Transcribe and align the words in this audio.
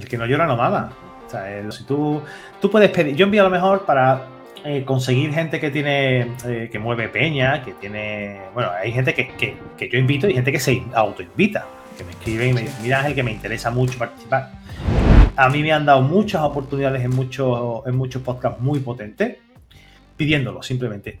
El 0.00 0.08
que 0.08 0.16
no 0.16 0.26
llora 0.26 0.46
no 0.46 0.56
mama. 0.56 0.92
O 1.26 1.30
sea, 1.30 1.70
si 1.70 1.84
tú, 1.84 2.22
tú 2.60 2.70
puedes 2.70 2.90
pedir, 2.90 3.14
yo 3.14 3.26
envío 3.26 3.42
a 3.42 3.44
lo 3.44 3.50
mejor 3.50 3.84
para 3.84 4.26
eh, 4.64 4.82
conseguir 4.84 5.32
gente 5.32 5.60
que 5.60 5.70
tiene, 5.70 6.34
eh, 6.46 6.68
que 6.72 6.78
mueve 6.78 7.08
peña, 7.08 7.62
que 7.62 7.72
tiene, 7.74 8.40
bueno, 8.54 8.70
hay 8.70 8.92
gente 8.92 9.14
que, 9.14 9.28
que, 9.78 9.88
yo 9.88 9.98
invito 9.98 10.28
y 10.28 10.34
gente 10.34 10.50
que 10.50 10.58
se 10.58 10.82
autoinvita, 10.94 11.66
que 11.96 12.04
me 12.04 12.10
escribe 12.10 12.48
y 12.48 12.52
me 12.52 12.62
dice, 12.62 12.76
mira 12.82 12.98
Ángel, 12.98 13.14
que 13.14 13.22
me 13.22 13.30
interesa 13.30 13.70
mucho 13.70 13.98
participar. 13.98 14.50
A 15.36 15.48
mí 15.48 15.62
me 15.62 15.72
han 15.72 15.86
dado 15.86 16.02
muchas 16.02 16.42
oportunidades 16.42 17.04
en 17.04 17.10
muchos, 17.10 17.86
en 17.86 17.96
muchos 17.96 18.22
podcasts 18.22 18.60
muy 18.60 18.80
potentes, 18.80 19.36
pidiéndolo 20.16 20.62
simplemente. 20.62 21.20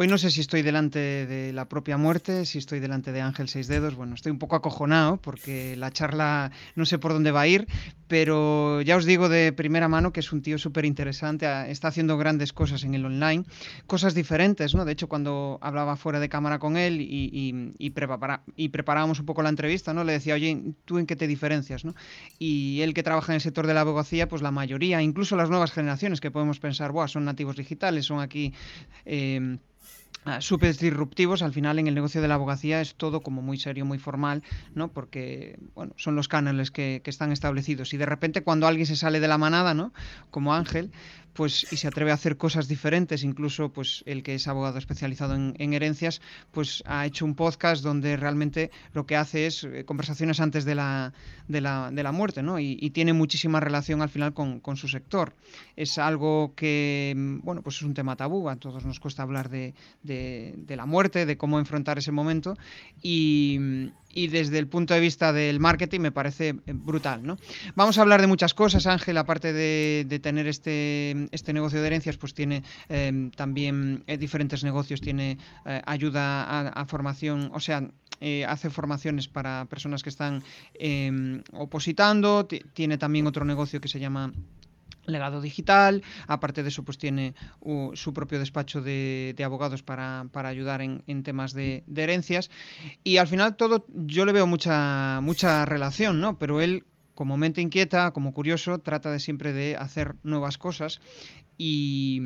Hoy 0.00 0.06
no 0.06 0.16
sé 0.16 0.30
si 0.30 0.40
estoy 0.40 0.62
delante 0.62 1.26
de 1.26 1.52
la 1.52 1.68
propia 1.68 1.96
muerte, 1.96 2.46
si 2.46 2.58
estoy 2.58 2.78
delante 2.78 3.10
de 3.10 3.20
Ángel 3.20 3.48
Seis 3.48 3.66
Dedos. 3.66 3.96
Bueno, 3.96 4.14
estoy 4.14 4.30
un 4.30 4.38
poco 4.38 4.54
acojonado 4.54 5.16
porque 5.16 5.74
la 5.74 5.90
charla 5.90 6.52
no 6.76 6.86
sé 6.86 7.00
por 7.00 7.12
dónde 7.12 7.32
va 7.32 7.40
a 7.40 7.48
ir, 7.48 7.66
pero 8.06 8.80
ya 8.82 8.96
os 8.96 9.06
digo 9.06 9.28
de 9.28 9.52
primera 9.52 9.88
mano 9.88 10.12
que 10.12 10.20
es 10.20 10.32
un 10.32 10.40
tío 10.40 10.56
súper 10.56 10.84
interesante, 10.84 11.46
está 11.68 11.88
haciendo 11.88 12.16
grandes 12.16 12.52
cosas 12.52 12.84
en 12.84 12.94
el 12.94 13.04
online, 13.06 13.42
cosas 13.88 14.14
diferentes, 14.14 14.72
¿no? 14.72 14.84
De 14.84 14.92
hecho, 14.92 15.08
cuando 15.08 15.58
hablaba 15.62 15.96
fuera 15.96 16.20
de 16.20 16.28
cámara 16.28 16.60
con 16.60 16.76
él 16.76 16.98
y, 17.00 17.90
preparábamos 18.70 19.18
un 19.18 19.26
poco 19.26 19.42
la 19.42 19.48
entrevista, 19.48 19.92
¿no? 19.94 20.04
Le 20.04 20.12
decía, 20.12 20.34
oye, 20.34 20.74
¿tú 20.84 20.98
en 20.98 21.06
qué 21.06 21.16
te 21.16 21.26
diferencias, 21.26 21.84
¿no? 21.84 21.96
Y 22.38 22.82
él 22.82 22.94
que 22.94 23.02
trabaja 23.02 23.32
en 23.32 23.34
el 23.34 23.40
sector 23.40 23.66
de 23.66 23.74
la 23.74 23.80
abogacía, 23.80 24.28
pues 24.28 24.42
la 24.42 24.52
mayoría, 24.52 25.02
incluso 25.02 25.34
las 25.34 25.50
nuevas 25.50 25.72
generaciones 25.72 26.20
que 26.20 26.30
podemos 26.30 26.60
pensar, 26.60 26.92
Buah, 26.92 27.08
son 27.08 27.24
nativos 27.24 27.56
digitales, 27.56 28.06
son 28.06 28.20
aquí... 28.20 28.54
Eh, 29.04 29.58
Ah, 29.78 29.87
súper 30.40 30.76
disruptivos, 30.76 31.42
al 31.42 31.52
final 31.52 31.78
en 31.78 31.86
el 31.86 31.94
negocio 31.94 32.20
de 32.20 32.28
la 32.28 32.34
abogacía 32.34 32.80
es 32.80 32.94
todo 32.94 33.20
como 33.20 33.42
muy 33.42 33.58
serio, 33.58 33.84
muy 33.84 33.98
formal, 33.98 34.42
¿no? 34.74 34.88
Porque, 34.88 35.58
bueno, 35.74 35.92
son 35.96 36.16
los 36.16 36.28
cánones 36.28 36.70
que, 36.70 37.00
que, 37.02 37.10
están 37.10 37.32
establecidos. 37.32 37.92
Y 37.94 37.96
de 37.96 38.06
repente 38.06 38.42
cuando 38.42 38.66
alguien 38.66 38.86
se 38.86 38.96
sale 38.96 39.20
de 39.20 39.28
la 39.28 39.38
manada, 39.38 39.74
¿no? 39.74 39.92
Como 40.30 40.54
Ángel, 40.54 40.90
pues 41.38 41.72
y 41.72 41.76
se 41.76 41.86
atreve 41.86 42.10
a 42.10 42.14
hacer 42.14 42.36
cosas 42.36 42.66
diferentes, 42.66 43.22
incluso 43.22 43.68
pues 43.68 44.02
el 44.06 44.24
que 44.24 44.34
es 44.34 44.48
abogado 44.48 44.76
especializado 44.76 45.36
en, 45.36 45.72
herencias, 45.72 46.20
pues 46.50 46.82
ha 46.84 47.06
hecho 47.06 47.24
un 47.24 47.36
podcast 47.36 47.84
donde 47.84 48.16
realmente 48.16 48.72
lo 48.92 49.06
que 49.06 49.14
hace 49.14 49.46
es 49.46 49.62
eh, 49.62 49.84
conversaciones 49.84 50.40
antes 50.40 50.64
de 50.64 50.74
la, 50.74 51.12
de 51.46 51.60
la, 51.60 51.92
de 51.92 52.02
la 52.02 52.10
muerte, 52.10 52.42
¿no? 52.42 52.58
Y, 52.58 52.90
tiene 52.90 53.12
muchísima 53.12 53.60
relación 53.60 54.02
al 54.02 54.08
final 54.08 54.34
con, 54.34 54.58
con, 54.58 54.76
su 54.76 54.88
sector. 54.88 55.32
Es 55.76 55.98
algo 55.98 56.54
que, 56.56 57.14
mm, 57.16 57.38
bueno, 57.44 57.62
pues 57.62 57.76
es 57.76 57.82
un 57.82 57.94
tema 57.94 58.16
tabú, 58.16 58.48
a 58.48 58.56
todos 58.56 58.84
nos 58.84 58.98
cuesta 58.98 59.22
hablar 59.22 59.48
de, 59.48 59.74
de, 60.02 60.54
de 60.56 60.74
la 60.74 60.86
muerte, 60.86 61.24
de 61.24 61.36
cómo 61.36 61.60
enfrentar 61.60 61.98
ese 61.98 62.10
momento 62.10 62.56
y 63.00 63.92
y 64.18 64.26
desde 64.26 64.58
el 64.58 64.66
punto 64.66 64.94
de 64.94 65.00
vista 65.00 65.32
del 65.32 65.60
marketing 65.60 66.00
me 66.00 66.10
parece 66.10 66.48
eh, 66.48 66.72
brutal. 66.74 67.24
¿no? 67.24 67.36
Vamos 67.76 67.98
a 67.98 68.02
hablar 68.02 68.20
de 68.20 68.26
muchas 68.26 68.52
cosas, 68.52 68.86
Ángel, 68.88 69.16
aparte 69.16 69.52
de, 69.52 70.18
tener 70.20 70.48
este, 70.48 71.28
este 71.30 71.52
negocio 71.52 71.80
de 71.80 71.86
herencias, 71.86 72.16
pues 72.16 72.34
tiene 72.34 72.64
em, 72.88 73.30
también 73.30 74.02
eh, 74.08 74.18
diferentes 74.18 74.64
negocios, 74.64 75.00
tiene 75.00 75.38
eh, 75.64 75.80
ayuda 75.86 76.68
a, 76.68 76.84
formación, 76.86 77.50
o 77.54 77.60
sea, 77.60 77.88
hace 78.48 78.70
formaciones 78.70 79.28
para 79.28 79.66
personas 79.66 80.02
que 80.02 80.08
están 80.08 80.42
em, 80.74 81.42
opositando, 81.52 82.46
tiene 82.46 82.98
también 82.98 83.28
otro 83.28 83.44
negocio 83.44 83.80
que 83.80 83.86
se 83.86 84.00
llama 84.00 84.32
legado 85.08 85.40
digital, 85.40 86.02
aparte 86.26 86.62
de 86.62 86.68
eso 86.68 86.84
pues 86.84 86.98
tiene 86.98 87.34
su 87.94 88.12
propio 88.12 88.38
despacho 88.38 88.80
de, 88.80 89.34
abogados 89.44 89.82
para, 89.82 90.28
ayudar 90.44 90.82
en, 90.82 91.22
temas 91.22 91.52
de, 91.52 91.84
herencias 91.94 92.50
y 93.04 93.16
al 93.16 93.26
final 93.26 93.56
todo 93.56 93.86
yo 93.88 94.24
le 94.24 94.32
veo 94.32 94.46
mucha, 94.46 95.20
mucha 95.22 95.64
relación, 95.64 96.20
¿no? 96.20 96.38
Pero 96.38 96.60
él 96.60 96.84
como 97.14 97.36
mente 97.36 97.60
inquieta, 97.60 98.12
como 98.12 98.32
curioso, 98.32 98.78
trata 98.78 99.10
de 99.10 99.18
siempre 99.18 99.52
de 99.52 99.76
hacer 99.76 100.14
nuevas 100.22 100.56
cosas 100.56 101.00
y, 101.58 102.22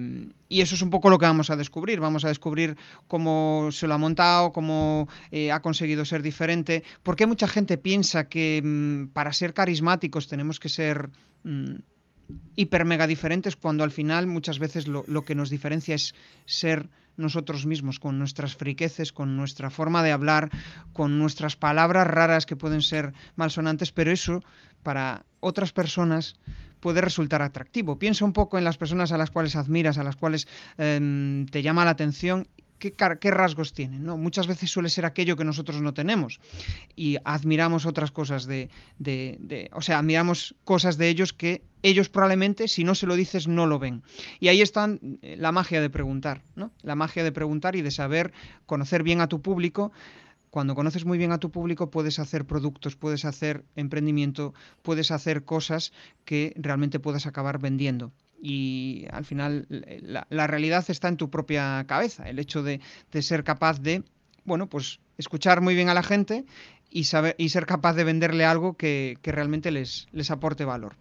eso 0.50 0.74
es 0.74 0.82
un 0.82 0.90
poco 0.90 1.08
lo 1.08 1.18
que 1.18 1.24
vamos 1.24 1.48
a 1.48 1.56
descubrir. 1.56 1.98
Vamos 1.98 2.26
a 2.26 2.28
descubrir 2.28 2.76
cómo 3.08 3.70
se 3.72 3.86
lo 3.86 3.94
ha 3.94 3.98
montado, 3.98 4.52
cómo 4.52 5.08
eh, 5.30 5.50
ha 5.50 5.60
conseguido 5.60 6.04
ser 6.04 6.22
diferente. 6.22 6.84
Porque 7.02 7.26
mucha 7.26 7.48
gente 7.48 7.78
piensa 7.78 8.28
que 8.28 8.60
mm, 8.62 9.14
para 9.14 9.32
ser 9.32 9.54
carismáticos 9.54 10.28
tenemos 10.28 10.60
que 10.60 10.68
ser 10.68 11.08
mm, 11.44 11.76
hiper 12.56 12.84
mega 12.84 13.06
diferentes 13.06 13.56
cuando 13.56 13.84
al 13.84 13.90
final 13.90 14.26
muchas 14.26 14.58
veces 14.58 14.86
lo, 14.86 15.24
que 15.24 15.34
nos 15.34 15.50
diferencia 15.50 15.94
es 15.94 16.14
ser 16.46 16.88
nosotros 17.16 17.66
mismos, 17.66 18.00
con 18.00 18.18
nuestras 18.18 18.56
friqueces, 18.56 19.12
con 19.12 19.36
nuestra 19.36 19.70
forma 19.70 20.02
de 20.02 20.12
hablar, 20.12 20.50
con 20.92 21.18
nuestras 21.18 21.56
palabras 21.56 22.06
raras 22.06 22.46
que 22.46 22.56
pueden 22.56 22.82
ser 22.82 23.12
malsonantes, 23.36 23.92
pero 23.92 24.10
eso 24.10 24.42
para 24.82 25.24
otras 25.40 25.72
personas 25.72 26.36
puede 26.80 27.00
resultar 27.00 27.42
atractivo. 27.42 27.98
Piensa 27.98 28.24
un 28.24 28.32
poco 28.32 28.58
en 28.58 28.64
las 28.64 28.76
personas 28.76 29.12
a 29.12 29.18
las 29.18 29.30
cuales 29.30 29.56
admiras, 29.56 29.98
a 29.98 30.04
las 30.04 30.16
cuales 30.16 30.48
em, 30.78 31.46
te 31.46 31.62
llama 31.62 31.84
la 31.84 31.92
atención 31.92 32.48
qué, 32.90 33.30
rasgos 33.30 33.72
tienen. 33.72 34.04
¿no? 34.04 34.16
Muchas 34.16 34.46
veces 34.46 34.70
suele 34.70 34.88
ser 34.88 35.04
aquello 35.04 35.36
que 35.36 35.44
nosotros 35.44 35.80
no 35.80 35.94
tenemos 35.94 36.40
y 36.96 37.16
admiramos 37.24 37.86
otras 37.86 38.10
cosas 38.10 38.46
de, 38.46 38.68
de, 38.98 39.70
o 39.72 39.80
sea, 39.80 39.98
admiramos 39.98 40.54
cosas 40.64 40.98
de 40.98 41.08
ellos 41.08 41.32
que 41.32 41.62
ellos 41.82 42.08
probablemente, 42.08 42.68
si 42.68 42.84
no 42.84 42.94
se 42.94 43.06
lo 43.06 43.16
dices, 43.16 43.48
no 43.48 43.66
lo 43.66 43.78
ven. 43.78 44.02
Y 44.40 44.48
ahí 44.48 44.60
está 44.60 44.88
eh, 45.22 45.36
la 45.38 45.52
magia 45.52 45.80
de 45.80 45.90
preguntar, 45.90 46.42
¿no? 46.54 46.72
La 46.82 46.94
magia 46.94 47.24
de 47.24 47.32
preguntar 47.32 47.76
y 47.76 47.82
de 47.82 47.90
saber 47.90 48.32
conocer 48.66 49.02
bien 49.02 49.20
a 49.20 49.28
tu 49.28 49.42
público. 49.42 49.92
Cuando 50.50 50.74
conoces 50.74 51.04
muy 51.04 51.18
bien 51.18 51.32
a 51.32 51.38
tu 51.38 51.50
público 51.50 51.90
puedes 51.90 52.18
hacer 52.18 52.44
productos, 52.44 52.94
puedes 52.94 53.24
hacer 53.24 53.64
emprendimiento, 53.74 54.54
puedes 54.82 55.10
hacer 55.10 55.44
cosas 55.44 55.92
que 56.24 56.52
realmente 56.56 57.00
puedas 57.00 57.26
acabar 57.26 57.58
vendiendo 57.58 58.12
y 58.42 59.06
al 59.12 59.24
final 59.24 59.66
la, 59.68 60.46
realidad 60.48 60.84
está 60.88 61.06
en 61.06 61.16
tu 61.16 61.30
propia 61.30 61.84
cabeza, 61.86 62.28
el 62.28 62.40
hecho 62.40 62.64
de, 62.64 62.80
ser 63.20 63.44
capaz 63.44 63.80
de, 63.80 64.02
bueno, 64.44 64.66
pues 64.66 64.98
escuchar 65.16 65.60
muy 65.60 65.76
bien 65.76 65.88
a 65.88 65.94
la 65.94 66.02
gente 66.02 66.44
y, 66.90 67.04
saber, 67.04 67.36
y 67.38 67.50
ser 67.50 67.66
capaz 67.66 67.94
de 67.94 68.02
venderle 68.02 68.44
algo 68.44 68.76
que, 68.76 69.16
realmente 69.22 69.70
les, 69.70 70.08
les 70.10 70.32
aporte 70.32 70.64
valor. 70.64 70.96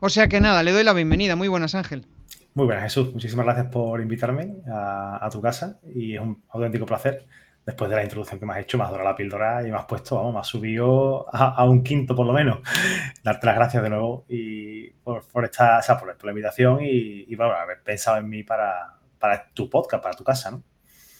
O 0.00 0.10
sea 0.10 0.28
que 0.28 0.40
nada, 0.42 0.62
le 0.62 0.72
doy 0.72 0.84
la 0.84 0.92
bienvenida. 0.92 1.34
Muy 1.34 1.48
buenas, 1.48 1.74
Ángel. 1.74 2.04
Muy 2.52 2.66
buenas, 2.66 2.84
Jesús. 2.84 3.10
Muchísimas 3.14 3.46
gracias 3.46 3.68
por 3.68 4.02
invitarme 4.02 4.56
a, 4.70 5.24
a 5.24 5.30
tu 5.30 5.40
casa 5.40 5.78
y 5.94 6.16
es 6.16 6.20
un 6.20 6.42
auténtico 6.50 6.84
placer 6.84 7.24
después 7.64 7.88
de 7.90 7.96
la 7.96 8.02
introducción 8.02 8.40
que 8.40 8.46
me 8.46 8.54
has 8.54 8.60
hecho, 8.60 8.78
me 8.78 8.84
has 8.84 8.90
dado 8.90 9.04
la 9.04 9.14
píldora 9.14 9.66
y 9.66 9.70
me 9.70 9.76
has 9.76 9.86
puesto, 9.86 10.16
vamos, 10.16 10.34
me 10.34 10.40
has 10.40 10.46
subido 10.46 11.26
a, 11.32 11.64
un 11.64 11.82
quinto 11.82 12.14
por 12.14 12.26
lo 12.26 12.32
menos. 12.32 12.58
Darte 13.22 13.46
las 13.46 13.56
gracias 13.56 13.82
de 13.82 13.90
nuevo 13.90 14.24
y 14.28 14.90
por, 14.90 15.44
esta, 15.44 15.78
o 15.78 15.82
sea, 15.82 15.98
por, 15.98 16.24
la 16.24 16.30
invitación 16.30 16.80
y, 16.82 17.24
y 17.28 17.34
haber 17.40 17.82
pensado 17.82 18.18
en 18.18 18.28
mí 18.28 18.42
para, 18.42 18.96
para 19.18 19.48
tu 19.52 19.70
podcast, 19.70 20.02
para 20.02 20.16
tu 20.16 20.24
casa, 20.24 20.50
¿no? 20.50 20.62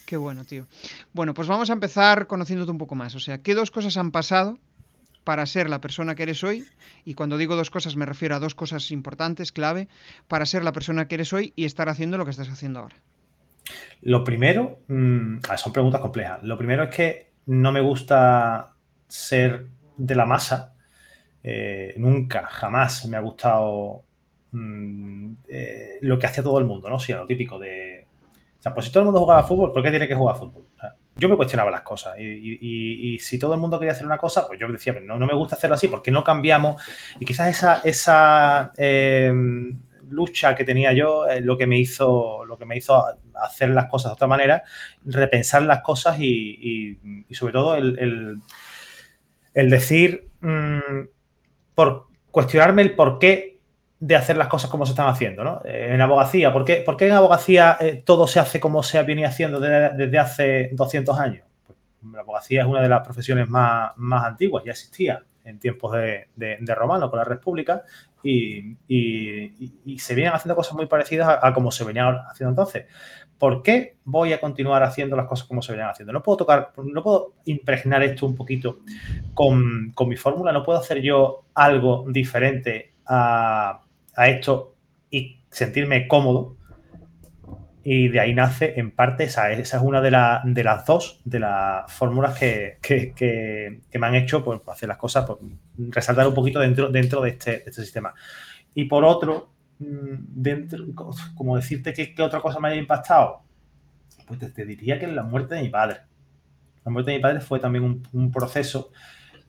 Qué 0.07 0.17
bueno, 0.17 0.45
tío. 0.45 0.67
Bueno, 1.13 1.33
pues 1.33 1.49
vamos 1.49 1.71
a 1.71 1.73
empezar 1.73 2.27
conociéndote 2.27 2.71
un 2.71 2.79
poco 2.79 2.95
más. 2.95 3.15
O 3.15 3.21
sea, 3.21 3.39
¿qué 3.39 3.55
dos 3.55 3.71
cosas 3.71 3.97
han 3.97 4.11
pasado 4.11 4.59
para 5.25 5.47
ser 5.47 5.71
la 5.71 5.81
persona 5.81 6.15
que 6.15 6.25
eres 6.25 6.45
hoy? 6.45 6.67
Y 7.05 7.15
cuando 7.15 7.39
digo 7.39 7.57
dos 7.57 7.71
cosas 7.71 7.97
me 7.97 8.05
refiero 8.05 8.35
a 8.35 8.41
dos 8.41 8.55
cosas 8.55 8.91
importantes, 8.91 9.53
clave, 9.53 9.89
para 10.29 10.45
ser 10.45 10.65
la 10.65 10.73
persona 10.73 11.09
que 11.09 11.15
eres 11.15 11.33
hoy 11.33 11.53
y 11.57 11.65
estar 11.65 11.89
haciendo 11.89 12.19
lo 12.19 12.25
que 12.25 12.33
estás 12.33 12.51
haciendo 12.51 12.81
ahora. 12.81 12.97
Lo 14.03 14.25
primero, 14.25 14.81
mm, 14.89 15.39
son 15.57 15.73
preguntas 15.73 16.01
complejas. 16.01 16.43
Lo 16.43 16.59
primero 16.59 16.85
es 16.85 16.95
que 16.95 17.33
no 17.47 17.73
me 17.73 17.81
gusta 17.81 18.75
ser 19.07 19.67
de 19.97 20.15
la 20.15 20.27
masa. 20.27 20.75
Eh, 21.43 21.95
nunca, 21.97 22.47
jamás 22.47 23.07
me 23.07 23.17
ha 23.17 23.21
gustado 23.21 24.05
mm, 24.53 25.33
eh, 25.49 25.99
lo 26.03 26.19
que 26.19 26.27
hace 26.27 26.43
todo 26.43 26.59
el 26.59 26.65
mundo, 26.65 26.89
¿no? 26.89 26.99
Sí, 26.99 27.13
lo 27.13 27.27
típico 27.27 27.59
de. 27.59 28.07
O 28.59 28.63
sea, 28.63 28.75
pues 28.75 28.87
si 28.87 28.93
todo 28.93 29.03
el 29.03 29.07
mundo 29.07 29.21
jugaba 29.21 29.43
fútbol, 29.43 29.73
¿por 29.73 29.83
qué 29.83 29.91
tiene 29.91 30.09
que 30.09 30.15
jugar 30.15 30.37
fútbol? 30.37 30.67
yo 31.15 31.29
me 31.29 31.37
cuestionaba 31.37 31.71
las 31.71 31.83
cosas. 31.83 32.15
Y, 32.19 33.19
si 33.21 33.39
todo 33.39 33.55
el 33.55 33.61
mundo 33.61 33.79
quería 33.79 33.93
hacer 33.93 34.07
una 34.07 34.19
cosa, 34.19 34.47
pues 34.47 34.59
yo 34.59 34.67
decía, 34.69 34.95
no, 35.03 35.19
no 35.19 35.27
me 35.27 35.35
gusta 35.35 35.57
hacerlo 35.57 35.75
así, 35.75 35.89
porque 35.89 36.11
no 36.11 36.25
cambiamos? 36.25 36.83
Y 37.21 37.25
quizás 37.25 37.49
esa, 37.49 37.81
esa 37.85 38.73
eh, 38.77 39.33
lucha 40.13 40.55
que 40.55 40.65
tenía 40.65 40.93
yo, 40.93 41.25
lo 41.41 41.57
que 41.57 41.67
me 41.67 41.79
hizo, 41.79 42.45
lo 42.45 42.57
que 42.57 42.67
me 42.67 42.77
hizo 42.77 43.05
hacer 43.35 43.71
las 43.71 43.87
cosas 43.87 44.11
de 44.11 44.15
otra 44.15 44.27
manera, 44.27 44.63
repensar 45.05 45.63
las 45.63 45.81
cosas 45.81 46.19
y, 46.21 47.27
sobre 47.31 47.53
todo 47.53 47.77
el, 47.77 48.41
decir, 49.55 50.29
mm, 50.41 50.79
por 51.75 52.07
cuestionarme 52.31 52.83
el 52.83 52.95
por 52.95 53.19
qué 53.19 53.61
de 53.99 54.17
hacer 54.17 54.37
las 54.37 54.49
cosas 54.49 54.69
como 54.69 54.85
se 54.85 54.93
están 54.93 55.09
haciendo, 55.09 55.45
¿no? 55.45 55.63
En 55.65 56.01
abogacía, 56.01 56.53
¿por 56.53 56.65
qué, 56.65 56.85
en 56.85 57.13
abogacía 57.13 57.77
eh, 57.81 58.03
todo 58.05 58.27
se 58.27 58.41
hace 58.41 58.59
como 58.59 58.83
se 58.83 59.01
viene 59.05 59.25
haciendo 59.25 59.61
desde, 59.61 60.19
hace 60.19 60.71
200 60.73 61.19
años? 61.19 61.47
Pues, 61.65 61.79
la 62.13 62.21
abogacía 62.21 62.63
es 62.63 62.67
una 62.67 62.83
de 62.83 62.89
las 62.89 63.03
profesiones 63.03 63.49
más, 63.49 63.93
más 63.97 64.25
antiguas, 64.25 64.65
ya 64.65 64.73
existía 64.73 65.23
en 65.45 65.59
tiempos 65.59 65.93
de, 65.93 66.29
de, 66.37 66.75
Romano 66.75 67.11
con 67.11 67.19
la 67.19 67.25
República 67.25 67.83
y, 68.23 68.77
se 69.99 70.15
vienen 70.15 70.35
haciendo 70.35 70.57
cosas 70.57 70.75
muy 70.75 70.87
parecidas 70.87 71.29
a, 71.29 71.47
a 71.47 71.53
como 71.53 71.71
se 71.71 71.85
venían 71.85 72.17
haciendo 72.31 72.51
entonces. 72.51 72.87
¿Por 73.39 73.63
qué 73.63 73.97
voy 74.05 74.33
a 74.33 74.41
continuar 74.41 74.85
haciendo 74.85 75.17
las 75.17 75.27
cosas 75.27 75.49
como 75.49 75.63
se 75.63 75.73
venían 75.73 75.91
haciendo? 75.91 76.13
No 76.13 76.23
puedo 76.23 76.37
tocar, 76.37 76.73
no 76.77 77.03
puedo 77.03 77.35
impregnar 77.45 78.03
esto 78.05 78.25
un 78.27 78.37
poquito 78.37 78.79
con, 79.35 79.91
con 79.95 80.09
mi 80.09 80.17
fórmula, 80.17 80.53
no 80.53 80.63
puedo 80.63 80.79
hacer 80.79 81.01
yo 81.03 81.47
algo 81.55 82.05
diferente 82.09 82.95
a, 83.05 83.81
a 84.15 84.29
esto 84.29 84.77
y 85.11 85.41
sentirme 85.51 86.07
cómodo. 86.07 86.57
Y 87.85 88.09
de 88.09 88.21
ahí 88.21 88.35
nace, 88.35 88.79
en 88.79 88.93
parte, 88.93 89.25
esa, 89.25 89.51
esa 89.51 89.77
es 89.79 89.83
una 89.83 90.01
de, 90.01 90.11
de, 90.53 90.65
las 90.65 90.87
dos 90.87 91.21
de 91.25 91.41
las 91.41 91.93
fórmulas 91.93 92.39
que, 92.39 93.81
me 93.93 94.07
han 94.07 94.15
hecho 94.15 94.45
pues, 94.45 94.61
hacer 94.69 94.89
las 94.89 94.99
cosas, 94.99 95.27
pues, 95.27 95.39
resaltar 95.89 96.29
un 96.29 96.35
poquito 96.35 96.61
dentro, 96.61 96.91
dentro 96.91 97.21
de, 97.23 97.31
este, 97.31 97.69
este 97.69 97.83
sistema. 97.83 98.15
Y 98.75 98.85
por 98.85 99.05
otro, 99.05 99.53
mm, 99.81 100.15
dentro, 100.29 100.85
como 101.35 101.57
decirte 101.57 101.93
que, 101.93 102.15
otra 102.23 102.41
cosa 102.41 102.61
me 102.61 102.69
haya 102.69 102.81
impactado, 102.81 103.43
pues 104.27 104.55
te, 104.55 104.65
diría 104.65 104.99
que 104.99 105.09
la 105.09 105.25
muerte 105.25 105.57
de 105.57 105.63
mi 105.63 105.69
padre. 105.69 106.03
La 106.85 106.93
muerte 106.93 107.11
de 107.11 107.17
mi 107.17 107.23
padre 107.23 107.41
fue 107.41 107.59
también 107.59 107.85
un, 107.85 108.03
un 108.13 108.31
proceso 108.31 108.93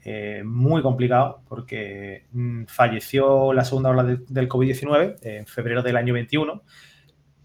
eh, 0.06 0.41
muy 0.44 0.81
complicado 0.81 1.41
porque 1.47 2.25
mm, 2.33 2.65
falleció 2.65 3.53
la 3.53 3.63
segunda 3.63 3.89
ola 3.91 4.03
del 4.03 4.50
COVID-19 4.50 5.19
en 5.21 5.45
febrero 5.45 5.81
del 5.81 5.95
año 5.95 6.13
21. 6.13 6.62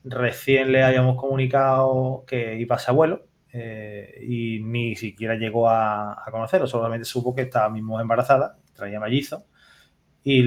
Recién 0.08 0.72
le 0.72 0.82
habíamos 0.82 1.16
comunicado 1.16 2.24
que 2.26 2.58
iba 2.58 2.76
a 2.76 2.78
ser 2.78 2.90
abuelo 2.90 3.26
eh, 3.52 4.24
y 4.26 4.60
ni 4.60 4.96
siquiera 4.96 5.34
llegó 5.34 5.68
a, 5.68 6.24
conocerlo, 6.30 6.66
solamente 6.66 7.04
supo 7.04 7.34
que 7.34 7.42
estaba 7.42 7.68
mismo 7.68 8.00
embarazada, 8.00 8.58
traía 8.74 9.00
mellizo 9.00 9.46
y, 10.24 10.42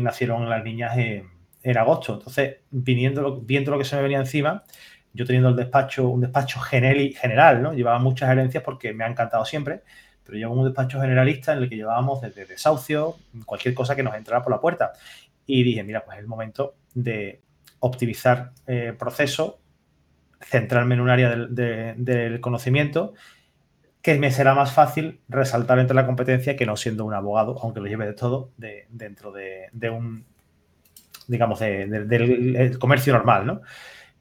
nacieron 0.00 0.48
las 0.48 0.64
niñas 0.64 0.96
en, 0.96 1.28
agosto. 1.76 2.14
Entonces, 2.14 2.58
viendo 2.70 3.22
lo 3.22 3.78
que 3.78 3.84
se 3.84 3.96
me 3.96 4.02
venía 4.02 4.18
encima, 4.18 4.64
yo 5.12 5.26
teniendo 5.26 5.50
el 5.50 5.56
despacho, 5.56 6.08
un 6.08 6.22
despacho 6.22 6.60
general, 6.60 7.62
¿no? 7.62 7.74
Llevaba 7.74 7.98
muchas 7.98 8.30
herencias 8.30 8.62
porque 8.62 8.92
me 8.94 9.04
ha 9.04 9.08
encantado 9.08 9.44
siempre 9.44 9.82
pero 10.28 10.36
llevamos 10.36 10.58
un 10.58 10.64
despacho 10.66 11.00
generalista 11.00 11.54
en 11.54 11.62
el 11.62 11.70
que 11.70 11.76
llevábamos 11.76 12.20
desde 12.20 12.44
desahucio, 12.44 13.16
cualquier 13.46 13.72
cosa 13.72 13.96
que 13.96 14.02
nos 14.02 14.14
entrara 14.14 14.44
por 14.44 14.52
la 14.52 14.60
puerta. 14.60 14.92
Y 15.46 15.62
dije, 15.62 15.82
mira, 15.82 16.04
pues 16.04 16.18
es 16.18 16.22
el 16.22 16.28
momento 16.28 16.74
de 16.92 17.40
optimizar 17.80 18.52
eh, 18.66 18.94
proceso, 18.98 19.60
centrarme 20.40 20.94
en 20.94 21.00
un 21.00 21.10
área 21.10 21.30
del, 21.30 22.40
conocimiento 22.40 23.14
que 24.02 24.18
me 24.18 24.30
será 24.30 24.54
más 24.54 24.72
fácil 24.72 25.20
resaltar 25.28 25.78
entre 25.78 25.94
la 25.94 26.06
competencia 26.06 26.56
que 26.56 26.66
no 26.66 26.76
siendo 26.76 27.04
un 27.04 27.14
abogado, 27.14 27.58
aunque 27.62 27.80
lo 27.80 27.86
lleve 27.86 28.06
de 28.06 28.12
todo, 28.14 28.52
dentro 28.88 29.32
de, 29.32 29.90
un, 29.90 30.24
digamos, 31.26 31.58
del 31.58 32.78
comercio 32.78 33.12
normal, 33.12 33.46
¿no? 33.46 33.60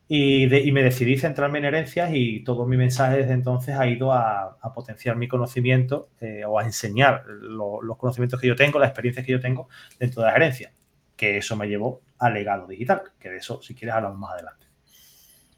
Y, 0.09 0.71
me 0.71 0.83
decidí 0.83 1.17
centrarme 1.17 1.59
en 1.59 1.65
herencias 1.65 2.11
y 2.13 2.41
todo 2.41 2.65
mi 2.65 2.77
mensaje 2.77 3.17
desde 3.17 3.33
entonces 3.33 3.75
ha 3.75 3.87
ido 3.87 4.13
a, 4.13 4.57
potenciar 4.73 5.17
mi 5.17 5.27
conocimiento 5.27 6.09
eh, 6.21 6.45
o 6.45 6.59
a 6.59 6.63
enseñar 6.63 7.25
los 7.25 7.97
conocimientos 7.97 8.39
que 8.39 8.47
yo 8.47 8.55
tengo, 8.55 8.79
las 8.79 8.89
experiencias 8.89 9.25
que 9.25 9.33
yo 9.33 9.39
tengo 9.41 9.67
dentro 9.99 10.21
de 10.21 10.29
la 10.29 10.35
herencia. 10.35 10.71
Que 11.17 11.37
eso 11.37 11.57
me 11.57 11.67
llevó 11.67 12.01
al 12.19 12.33
legado 12.33 12.67
digital, 12.67 13.01
que 13.19 13.29
de 13.29 13.37
eso, 13.37 13.61
si 13.61 13.75
quieres, 13.75 13.95
hablamos 13.95 14.19
más 14.19 14.31
adelante. 14.31 14.65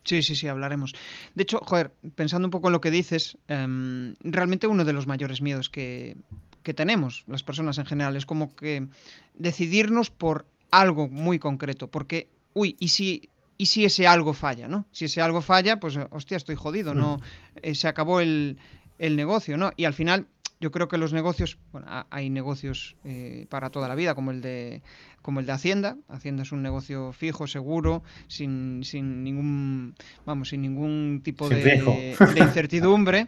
Sí, 0.03 0.23
sí, 0.23 0.35
sí, 0.35 0.47
hablaremos. 0.47 0.95
De 1.35 1.43
hecho, 1.43 1.59
joder, 1.59 1.91
pensando 2.15 2.47
un 2.47 2.51
poco 2.51 2.69
en 2.69 2.73
lo 2.73 2.81
que 2.81 2.89
dices, 2.89 3.37
em, 3.47 4.15
realmente 4.21 4.65
uno 4.65 4.85
de 4.85 4.93
los 4.93 5.05
mayores 5.05 5.41
miedos 5.41 5.69
que, 5.69 6.17
que 6.63 6.73
tenemos 6.73 7.25
las 7.27 7.43
personas 7.43 7.77
en 7.77 7.85
general 7.85 8.15
es 8.15 8.25
como 8.25 8.55
que 8.55 8.87
decidirnos 9.35 10.09
por 10.09 10.47
algo 10.71 11.07
muy 11.09 11.37
concreto, 11.37 11.89
porque, 11.89 12.29
uy, 12.53 12.75
¿y 12.79 12.87
si 12.87 13.29
y 13.59 13.65
si 13.65 13.83
ese 13.83 14.07
algo 14.07 14.33
falla, 14.33 14.69
¿no? 14.69 14.85
Si 14.93 15.05
ese 15.05 15.21
algo 15.21 15.41
falla, 15.41 15.81
pues 15.81 15.99
hostia, 16.11 16.37
estoy 16.37 16.55
jodido, 16.55 16.93
¿no? 16.93 17.17
Mm. 17.17 17.21
Eh, 17.61 17.75
se 17.75 17.89
acabó 17.89 18.21
el, 18.21 18.57
negocio, 18.97 19.57
¿no? 19.57 19.71
Y 19.75 19.83
al 19.83 19.93
final, 19.93 20.27
yo 20.59 20.71
creo 20.71 20.87
que 20.87 20.97
los 20.97 21.13
negocios, 21.13 21.57
bueno, 21.71 21.87
hay 22.09 22.29
negocios 22.29 22.95
eh, 23.03 23.45
para 23.49 23.69
toda 23.69 23.87
la 23.87 23.95
vida, 23.95 24.15
como 24.15 24.31
el 24.31 24.41
de 24.41 24.81
como 25.21 25.39
el 25.39 25.45
de 25.45 25.51
Hacienda. 25.51 25.97
Hacienda 26.07 26.43
es 26.43 26.51
un 26.51 26.61
negocio 26.61 27.11
fijo, 27.13 27.47
seguro, 27.47 28.03
sin, 28.27 28.83
sin 28.83 29.23
ningún, 29.23 29.95
vamos, 30.25 30.49
sin 30.49 30.61
ningún 30.61 31.21
tipo 31.23 31.49
de, 31.49 32.15
incertidumbre. 32.35 33.27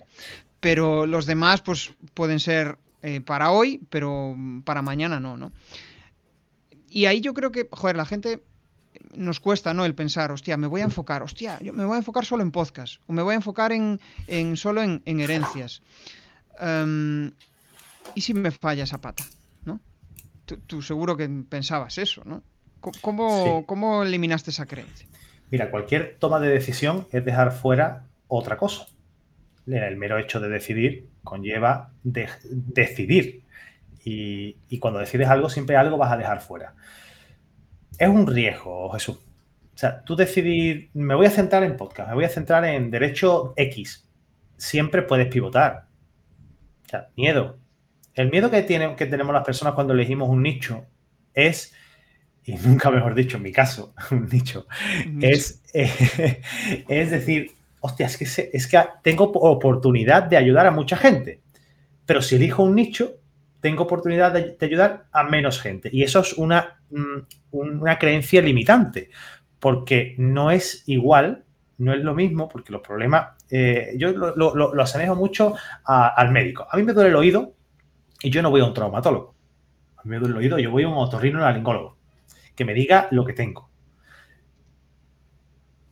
pero 0.60 1.06
los 1.06 1.26
demás, 1.26 1.62
pues, 1.62 1.94
pueden 2.14 2.40
ser 2.40 2.78
eh, 3.02 3.22
para 3.22 3.52
hoy, 3.52 3.82
pero 3.90 4.36
para 4.64 4.82
mañana 4.82 5.20
no, 5.20 5.38
¿no? 5.38 5.52
Y 6.90 7.06
ahí 7.06 7.22
yo 7.22 7.34
creo 7.34 7.52
que, 7.52 7.68
joder, 7.72 7.96
la 7.96 8.06
gente 8.06 8.44
nos 9.16 9.40
cuesta, 9.40 9.74
¿no? 9.74 9.86
El 9.86 9.96
pensar, 9.96 10.32
hostia, 10.32 10.58
me 10.58 10.68
voy 10.68 10.82
a 10.82 10.86
enfocar, 10.86 11.24
hostia, 11.24 11.60
yo 11.62 11.74
me 11.74 11.86
voy 11.86 11.96
a 11.96 12.00
enfocar 12.00 12.26
solo 12.26 12.44
en 12.44 12.52
podcast, 12.52 13.02
o 13.08 13.14
me 13.14 13.22
voy 13.22 13.34
a 13.34 13.36
enfocar 13.36 13.72
en, 13.72 14.00
solo 14.58 14.82
en, 14.84 15.02
herencias. 15.06 15.82
Em, 16.62 17.32
¿Y 18.16 18.22
si 18.22 18.34
me 18.34 18.52
falla 18.52 18.84
esa 18.84 19.00
pata? 19.00 19.24
¿no? 19.66 19.80
Tú, 20.46 20.82
seguro 20.82 21.18
que 21.18 21.28
pensabas 21.50 21.98
eso, 21.98 22.22
¿no? 22.26 22.44
¿Cómo, 22.80 23.66
¿Cómo, 23.66 24.04
eliminaste 24.04 24.52
esa 24.52 24.66
creencia? 24.66 25.08
Mira, 25.52 25.70
cualquier 25.70 26.18
toma 26.18 26.40
de 26.40 26.50
decisión 26.50 27.08
es 27.12 27.24
dejar 27.26 27.52
fuera 27.52 28.08
otra 28.28 28.58
cosa. 28.58 28.88
El 29.68 29.98
mero 29.98 30.18
hecho 30.18 30.40
de 30.40 30.50
decidir 30.50 31.10
conlleva 31.24 31.92
decidir. 32.04 33.44
Y, 34.04 34.58
y, 34.68 34.80
cuando 34.80 35.00
decides 35.00 35.28
algo, 35.28 35.50
siempre 35.50 35.76
algo 35.76 35.98
vas 35.98 36.12
a 36.12 36.18
dejar 36.18 36.42
fuera 36.42 36.74
es 38.02 38.10
un 38.10 38.26
riesgo, 38.26 38.90
Jesús. 38.90 39.18
O 39.18 39.78
sea, 39.78 40.04
tú 40.04 40.16
decidir, 40.16 40.90
me 40.94 41.14
voy 41.14 41.28
a 41.28 41.30
centrar 41.30 41.64
en 41.64 41.78
podcast, 41.78 42.10
me 42.10 42.16
voy 42.16 42.26
a 42.26 42.30
centrar 42.30 42.66
en 42.66 42.90
derecho 42.90 43.54
X. 43.56 44.08
Siempre 44.58 45.04
puedes 45.04 45.28
pivotar. 45.28 45.86
Sea, 46.92 47.08
miedo. 47.16 47.58
El 48.16 48.30
miedo 48.30 48.52
que, 48.52 48.64
tenemos 48.64 49.34
las 49.34 49.46
personas 49.46 49.76
cuando 49.76 49.94
elegimos 49.94 50.28
un 50.28 50.44
nicho 50.44 50.86
es, 51.34 51.74
y 52.44 52.56
nunca 52.66 52.92
mejor 52.92 53.16
dicho, 53.16 53.38
en 53.38 53.44
mi 53.44 53.54
caso, 53.54 53.94
un 54.12 54.28
nicho, 54.28 54.68
Es, 55.22 55.64
es 55.74 57.12
decir, 57.12 57.52
hostia, 57.80 58.08
es 58.08 58.18
que, 58.18 58.50
es 58.52 58.68
que 58.68 58.84
tengo 59.04 59.24
oportunidad 59.24 60.24
de 60.24 60.36
ayudar 60.36 60.68
a 60.68 60.72
mucha 60.72 60.98
gente. 60.98 61.40
Pero 62.06 62.22
si 62.22 62.36
elijo 62.36 62.64
un 62.64 62.76
nicho, 62.76 63.16
tengo 63.62 63.84
oportunidad 63.84 64.34
de, 64.34 64.58
ayudar 64.60 65.06
a 65.14 65.24
menos 65.24 65.62
gente. 65.62 65.90
Y 65.94 66.04
eso 66.04 66.20
es 66.20 66.34
una, 66.34 66.82
mm, 66.90 67.20
una 67.52 67.98
creencia 67.98 68.42
limitante, 68.42 69.12
porque 69.60 70.16
no 70.18 70.52
es 70.52 70.84
igual, 70.88 71.46
no 71.78 71.94
es 71.94 72.04
lo 72.04 72.14
mismo, 72.14 72.50
porque 72.50 72.74
los 72.74 72.82
problemas, 72.82 73.41
eh, 73.52 73.94
yo 73.98 74.12
lo, 74.12 74.56
lo, 74.56 74.82
asemejo 74.82 75.16
mucho 75.16 75.56
al 75.84 76.32
médico. 76.32 76.68
A 76.70 76.78
mí 76.78 76.84
me 76.84 76.94
duele 76.94 77.10
el 77.10 77.16
oído 77.16 77.54
y 78.22 78.30
yo 78.30 78.42
no 78.42 78.50
voy 78.50 78.62
a 78.62 78.66
un 78.66 78.74
traumatólogo. 78.74 79.36
A 79.98 80.02
mí 80.04 80.10
me 80.10 80.18
duele 80.18 80.34
el 80.34 80.38
oído, 80.38 80.58
yo 80.58 80.72
voy 80.72 80.84
a 80.84 80.88
un 80.88 80.98
otorrinolaringólogo 80.98 81.98
que 82.56 82.66
me 82.66 82.74
diga 82.74 83.08
lo 83.12 83.26
que 83.26 83.34
tengo. 83.34 83.70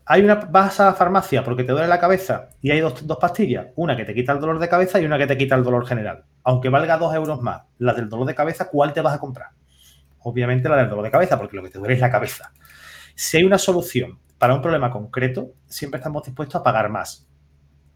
Hay 0.06 0.24
una, 0.24 0.36
vas 0.36 0.80
a 0.80 0.86
la 0.86 0.94
farmacia 0.94 1.44
porque 1.44 1.64
te 1.64 1.72
duele 1.72 1.88
la 1.88 2.00
cabeza 2.00 2.50
y 2.62 2.72
hay 2.72 2.80
dos, 2.80 3.06
dos 3.06 3.18
pastillas, 3.20 3.68
una 3.76 3.96
que 3.96 4.06
te 4.06 4.16
quita 4.16 4.32
el 4.32 4.40
dolor 4.40 4.58
de 4.58 4.68
cabeza 4.68 5.00
y 5.00 5.06
una 5.06 5.20
que 5.20 5.28
te 5.28 5.38
quita 5.38 5.54
el 5.54 5.64
dolor 5.64 5.86
general 5.86 6.26
aunque 6.44 6.70
valga 6.70 6.98
dos 6.98 7.14
euros 7.14 7.42
más, 7.42 7.62
la 7.78 7.94
del 7.94 8.10
dolor 8.10 8.26
de 8.26 8.36
cabeza, 8.36 8.70
¿cuál 8.70 8.92
te 8.94 9.02
vas 9.02 9.14
a 9.14 9.20
comprar? 9.20 9.50
Obviamente 10.22 10.68
la 10.68 10.78
del 10.78 10.90
dolor 10.90 11.06
de 11.06 11.12
cabeza, 11.12 11.38
porque 11.38 11.56
lo 11.56 11.64
que 11.64 11.70
te 11.70 11.80
duele 11.80 11.94
es 11.94 12.00
la 12.00 12.12
cabeza. 12.12 12.52
Si 13.16 13.38
hay 13.38 13.44
una 13.44 13.58
solución 13.58 14.18
para 14.38 14.56
un 14.56 14.62
problema 14.62 14.90
concreto, 14.90 15.54
siempre 15.68 16.00
estamos 16.00 16.24
dispuestos 16.24 16.60
a 16.60 16.64
pagar 16.64 16.90
más. 16.90 17.29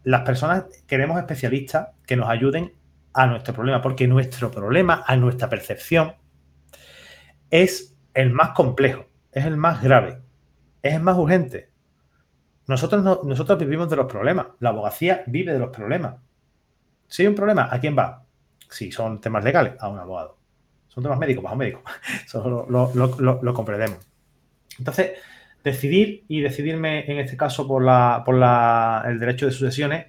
Las 0.04 0.22
personas 0.22 0.64
queremos 0.86 1.18
especialistas 1.18 1.88
que 2.06 2.16
nos 2.16 2.28
ayuden 2.28 2.72
a 3.12 3.26
nuestro 3.26 3.54
problema, 3.54 3.82
porque 3.82 4.06
nuestro 4.06 4.50
problema, 4.50 5.04
a 5.06 5.16
nuestra 5.16 5.48
percepción, 5.48 6.14
es 7.50 7.96
el 8.14 8.30
más 8.30 8.50
complejo, 8.50 9.06
es 9.32 9.44
el 9.44 9.56
más 9.56 9.82
grave, 9.82 10.20
es 10.82 10.94
el 10.94 11.02
más 11.02 11.16
urgente. 11.16 11.70
Nosotros, 12.66 13.24
nosotros 13.24 13.58
vivimos 13.58 13.90
de 13.90 13.96
los 13.96 14.06
problemas, 14.06 14.46
la 14.60 14.70
abogacía 14.70 15.22
vive 15.26 15.52
de 15.52 15.58
los 15.58 15.70
problemas. 15.70 16.16
Si 17.08 17.22
hay 17.22 17.28
un 17.28 17.34
problema, 17.34 17.68
¿a 17.70 17.78
quién 17.78 17.96
va? 17.96 18.24
si 18.74 18.90
son 18.90 19.20
temas 19.20 19.44
legales, 19.44 19.74
a 19.78 19.88
un 19.88 19.98
abogado. 19.98 20.36
Son 20.88 21.02
temas 21.02 21.18
médicos, 21.18 21.44
a 21.46 21.52
un 21.52 21.58
médico. 21.58 21.82
Eso 22.26 22.66
lo, 22.68 23.54
comprendemos. 23.54 23.98
Entonces, 24.78 25.12
decidir 25.64 26.24
y 26.28 26.42
decidirme 26.42 27.10
en 27.10 27.18
este 27.18 27.36
caso 27.36 27.66
por, 27.66 27.82
la, 27.82 28.22
por 28.24 28.36
el 29.10 29.18
derecho 29.18 29.46
de 29.46 29.52
sucesiones 29.52 30.06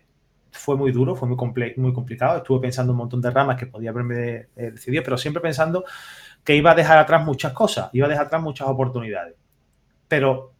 fue 0.51 0.75
muy 0.75 0.91
duro, 0.91 1.15
fue 1.15 1.27
muy, 1.27 1.37
muy 1.77 1.93
complicado. 1.93 2.37
Estuve 2.37 2.59
pensando 2.59 2.91
un 2.91 2.97
montón 2.97 3.21
de 3.21 3.31
ramas 3.31 3.57
que 3.57 3.65
podía 3.65 3.89
haberme 3.89 4.47
eh, 4.55 4.71
decidido, 4.71 5.03
pero 5.03 5.17
siempre 5.17 5.41
pensando 5.41 5.85
que 6.43 6.55
iba 6.55 6.71
a 6.71 6.75
dejar 6.75 6.97
atrás 6.97 7.25
muchas 7.25 7.53
cosas, 7.53 7.89
iba 7.93 8.05
a 8.05 8.09
dejar 8.09 8.27
atrás 8.27 8.41
muchas 8.41 8.67
oportunidades. 8.67 9.35
Pero 10.07 10.53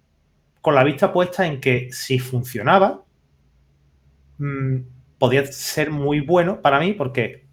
con 0.62 0.76
la 0.76 0.84
vista 0.84 1.14
puesta 1.14 1.46
en 1.46 1.60
que 1.60 1.90
si 1.92 2.18
funcionaba, 2.18 3.04
mm, 4.38 4.78
podía 5.18 5.46
ser 5.46 5.92
muy 5.92 6.22
bueno 6.22 6.62
para 6.62 6.80
mí 6.80 6.94
porque 6.94 7.46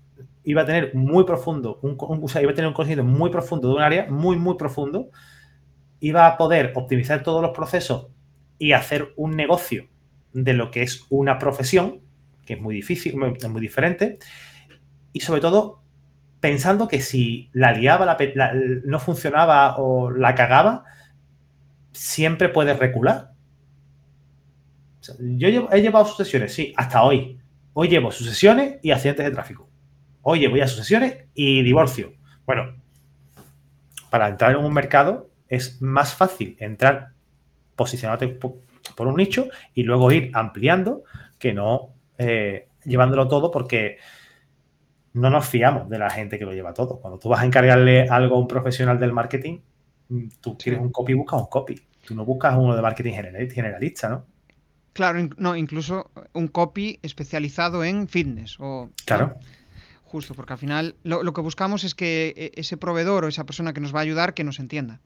iba 0.45 0.63
a 0.63 0.67
tener 0.67 0.95
muy 0.95 1.25
profundo, 1.25 1.79
un, 1.83 1.97
iba 2.41 2.51
a 2.51 2.55
tener 2.55 2.69
un 2.69 2.75
conocimiento 2.75 3.05
muy 3.05 3.31
profundo 3.31 3.69
de 3.69 3.75
un 3.75 3.83
área, 3.83 4.07
muy, 4.09 4.37
muy 4.37 4.57
profundo, 4.57 5.11
iba 6.03 6.27
a 6.27 6.37
poder 6.37 6.73
optimizar 6.75 7.23
todos 7.23 7.41
los 7.41 7.53
procesos 7.53 8.09
y 8.59 8.73
hacer 8.73 9.13
un 9.17 9.37
negocio 9.37 9.87
de 10.33 10.53
lo 10.53 10.73
que 10.73 10.83
es 10.83 11.07
una 11.11 11.39
profesión, 11.39 12.01
que 12.45 12.55
es 12.55 12.61
muy 12.61 12.75
difícil, 12.75 13.15
es 13.37 13.49
muy 13.49 13.61
diferente, 13.61 14.19
y 15.13 15.21
sobre 15.21 15.41
todo 15.41 15.81
pensando 16.41 16.89
que 16.89 17.01
si 17.01 17.51
la 17.53 17.71
liaba, 17.71 18.19
no 18.85 18.99
funcionaba 18.99 19.77
o 19.77 20.11
la 20.11 20.35
cagaba, 20.35 20.85
siempre 21.93 22.49
puedes 22.49 22.77
recular. 22.81 23.31
yo 25.21 25.69
he 25.71 25.83
llevado 25.83 26.05
sucesiones, 26.05 26.53
sí, 26.53 26.75
hasta 26.77 27.05
hoy. 27.05 27.39
Hoy 27.75 27.87
llevo 27.87 28.11
sucesiones 28.11 28.81
y 28.83 28.91
accidentes 28.91 29.25
de 29.25 29.31
tráfico. 29.31 29.71
Hoy 30.23 30.49
voy 30.49 30.63
a 30.63 30.67
sucesiones 30.67 31.27
y 31.33 31.63
divorcio. 31.63 32.13
Bueno, 32.45 32.75
para 34.11 34.27
entrar 34.27 34.51
en 34.51 34.65
un 34.65 34.75
mercado 34.75 35.32
es 35.53 35.83
más 35.83 36.15
fácil 36.15 36.57
entrar 36.61 37.11
posicionándote 37.77 38.39
por 38.97 39.07
un 39.07 39.17
nicho 39.17 39.49
y 39.75 39.83
luego 39.83 40.11
ir 40.11 40.31
ampliando 40.33 41.05
que 41.39 41.53
no 41.53 41.91
eh, 42.17 42.69
llevándolo 42.85 43.29
todo 43.29 43.51
porque 43.51 43.99
no 45.13 45.29
nos 45.29 45.47
fiamos 45.47 45.91
de 45.91 45.99
la 45.99 46.09
gente 46.09 46.39
que 46.39 46.47
lo 46.47 46.55
lleva 46.55 46.73
todo. 46.73 46.99
Cuando 47.01 47.19
tú 47.19 47.29
vas 47.29 47.43
a 47.43 47.45
encargarle 47.45 48.09
algo 48.09 48.37
a 48.37 48.39
un 48.39 48.49
profesional 48.49 48.99
del 48.99 49.13
marketing, 49.13 49.59
mm, 50.09 50.29
tú 50.41 50.57
quieres 50.57 50.81
un 50.81 50.91
copy, 50.91 51.13
buscas 51.13 51.41
un 51.41 51.49
copy. 51.49 51.83
Tú 52.07 52.15
no 52.15 52.25
buscas 52.25 52.57
uno 52.57 52.75
de 52.75 52.81
marketing 52.81 53.13
generalista, 53.13 54.09
¿no? 54.09 54.25
Claro, 54.95 55.29
no, 55.37 55.55
incluso 55.55 56.11
un 56.33 56.49
copy 56.49 56.99
especializado 57.03 57.85
en 57.85 58.09
fitness. 58.09 58.57
O, 58.59 58.89
claro. 59.05 59.37
Justo, 60.05 60.35
porque 60.35 60.55
al 60.55 60.59
final 60.59 60.97
lo, 61.03 61.31
que 61.35 61.41
buscamos 61.43 61.85
es 61.85 61.95
que 61.95 62.33
e, 62.37 62.53
ese 62.59 62.79
proveedor 62.79 63.25
o 63.25 63.29
esa 63.29 63.45
persona 63.45 63.75
que 63.75 63.81
nos 63.81 63.95
va 63.95 63.99
a 63.99 64.03
ayudar 64.03 64.33
que 64.33 64.45
nos 64.45 64.59
entienda. 64.59 65.01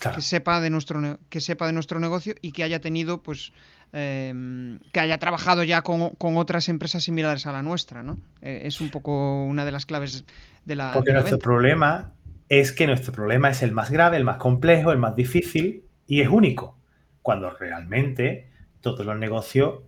Que, 0.00 0.20
sepa 0.20 0.60
de 0.60 0.70
nuestro, 0.70 1.18
que 1.28 1.40
sepa 1.40 1.66
de 1.66 1.72
nuestro 1.72 2.00
negocio 2.00 2.34
y 2.42 2.52
que 2.52 2.64
haya 2.64 2.80
tenido, 2.80 3.22
pues, 3.22 3.52
em, 3.92 4.80
que 4.92 5.00
haya 5.00 5.18
trabajado 5.18 5.62
ya 5.62 5.82
con, 5.82 6.12
otras 6.18 6.68
empresas 6.68 7.04
similares 7.04 7.46
a 7.46 7.52
la 7.52 7.62
nuestra, 7.62 8.02
¿no? 8.02 8.18
Eh, 8.40 8.62
es 8.64 8.80
un 8.80 8.90
poco 8.90 9.44
una 9.44 9.64
de 9.64 9.72
las 9.72 9.86
claves 9.86 10.24
de 10.64 10.76
la. 10.76 10.92
Porque 10.92 11.12
nuestro 11.12 11.38
problema 11.38 12.12
es 12.48 12.72
que 12.72 12.86
nuestro 12.86 13.12
problema 13.12 13.48
es 13.50 13.62
el 13.62 13.72
más 13.72 13.90
grave, 13.90 14.16
el 14.16 14.24
más 14.24 14.36
complejo, 14.36 14.92
el 14.92 14.98
más 14.98 15.16
difícil 15.16 15.84
y 16.06 16.20
es 16.20 16.28
único. 16.28 16.76
Cuando 17.22 17.48
realmente 17.50 18.50
todos 18.82 19.06
los 19.06 19.16
negocios, 19.16 19.80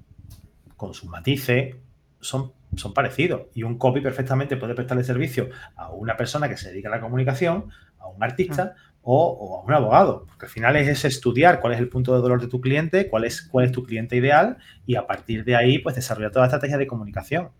con 0.76 0.94
sus 0.94 1.10
matices, 1.10 1.76
son, 2.20 2.52
son 2.76 2.94
parecidos. 2.94 3.42
Y 3.54 3.64
un 3.64 3.76
copy 3.76 4.00
perfectamente 4.00 4.56
puede 4.56 4.74
prestarle 4.74 5.04
servicio 5.04 5.50
a 5.76 5.90
una 5.90 6.16
persona 6.16 6.48
que 6.48 6.56
se 6.56 6.70
dedica 6.70 6.88
a 6.88 6.92
la 6.92 7.00
comunicación, 7.00 7.70
a 7.98 8.08
un 8.08 8.22
artista 8.22 8.74
o, 9.04 9.60
a 9.60 9.64
un 9.64 9.72
abogado. 9.72 10.26
Porque 10.26 10.46
al 10.46 10.50
final 10.50 10.76
es 10.76 11.04
estudiar 11.04 11.60
cuál 11.60 11.74
es 11.74 11.78
el 11.78 11.88
punto 11.88 12.14
de 12.14 12.20
dolor 12.20 12.40
de 12.40 12.48
tu 12.48 12.60
cliente, 12.60 13.08
cuál 13.08 13.24
es, 13.24 13.42
cuál 13.42 13.66
es 13.66 13.72
tu 13.72 13.84
cliente 13.84 14.16
ideal 14.16 14.58
y 14.86 14.96
a 14.96 15.06
partir 15.06 15.44
de 15.44 15.56
ahí, 15.56 15.78
pues 15.78 15.94
desarrollar 15.94 16.30
toda 16.30 16.44
la 16.44 16.48
estrategia 16.48 16.78
de 16.78 16.86
comunicación. 16.86 17.50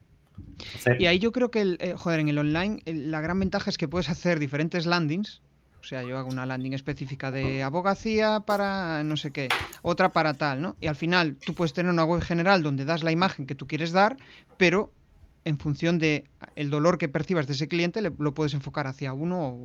y 0.98 1.06
ahí 1.06 1.18
yo 1.18 1.32
creo 1.32 1.50
que, 1.50 1.60
el, 1.60 1.78
eh, 1.80 1.94
joder, 1.96 2.20
en 2.20 2.28
el 2.28 2.38
online, 2.38 2.82
la 2.86 3.20
gran 3.20 3.38
ventaja 3.38 3.70
es 3.70 3.78
que 3.78 3.88
puedes 3.88 4.08
hacer 4.08 4.38
diferentes 4.38 4.86
landings 4.86 5.42
o 5.84 5.86
sea, 5.86 6.02
yo 6.02 6.16
hago 6.16 6.30
una 6.30 6.46
landing 6.46 6.72
específica 6.72 7.30
de 7.30 7.62
abogacía 7.62 8.40
para 8.40 9.04
no 9.04 9.18
sé 9.18 9.32
qué, 9.32 9.50
otra 9.82 10.12
para 10.12 10.32
tal, 10.32 10.62
¿no? 10.62 10.76
Y 10.80 10.86
al 10.86 10.96
final 10.96 11.36
tú 11.36 11.52
puedes 11.52 11.74
tener 11.74 11.92
una 11.92 12.04
web 12.04 12.22
general 12.22 12.62
donde 12.62 12.86
das 12.86 13.02
la 13.02 13.12
imagen 13.12 13.44
que 13.46 13.54
tú 13.54 13.66
quieres 13.66 13.92
dar, 13.92 14.16
pero 14.56 14.90
en 15.44 15.58
función 15.58 15.98
de 15.98 16.24
el 16.56 16.70
dolor 16.70 16.98
que 16.98 17.08
percibas 17.08 17.46
de 17.46 17.52
ese 17.52 17.68
cliente, 17.68 18.00
lo 18.02 18.34
puedes 18.34 18.54
enfocar 18.54 18.86
hacia 18.86 19.12
uno 19.12 19.56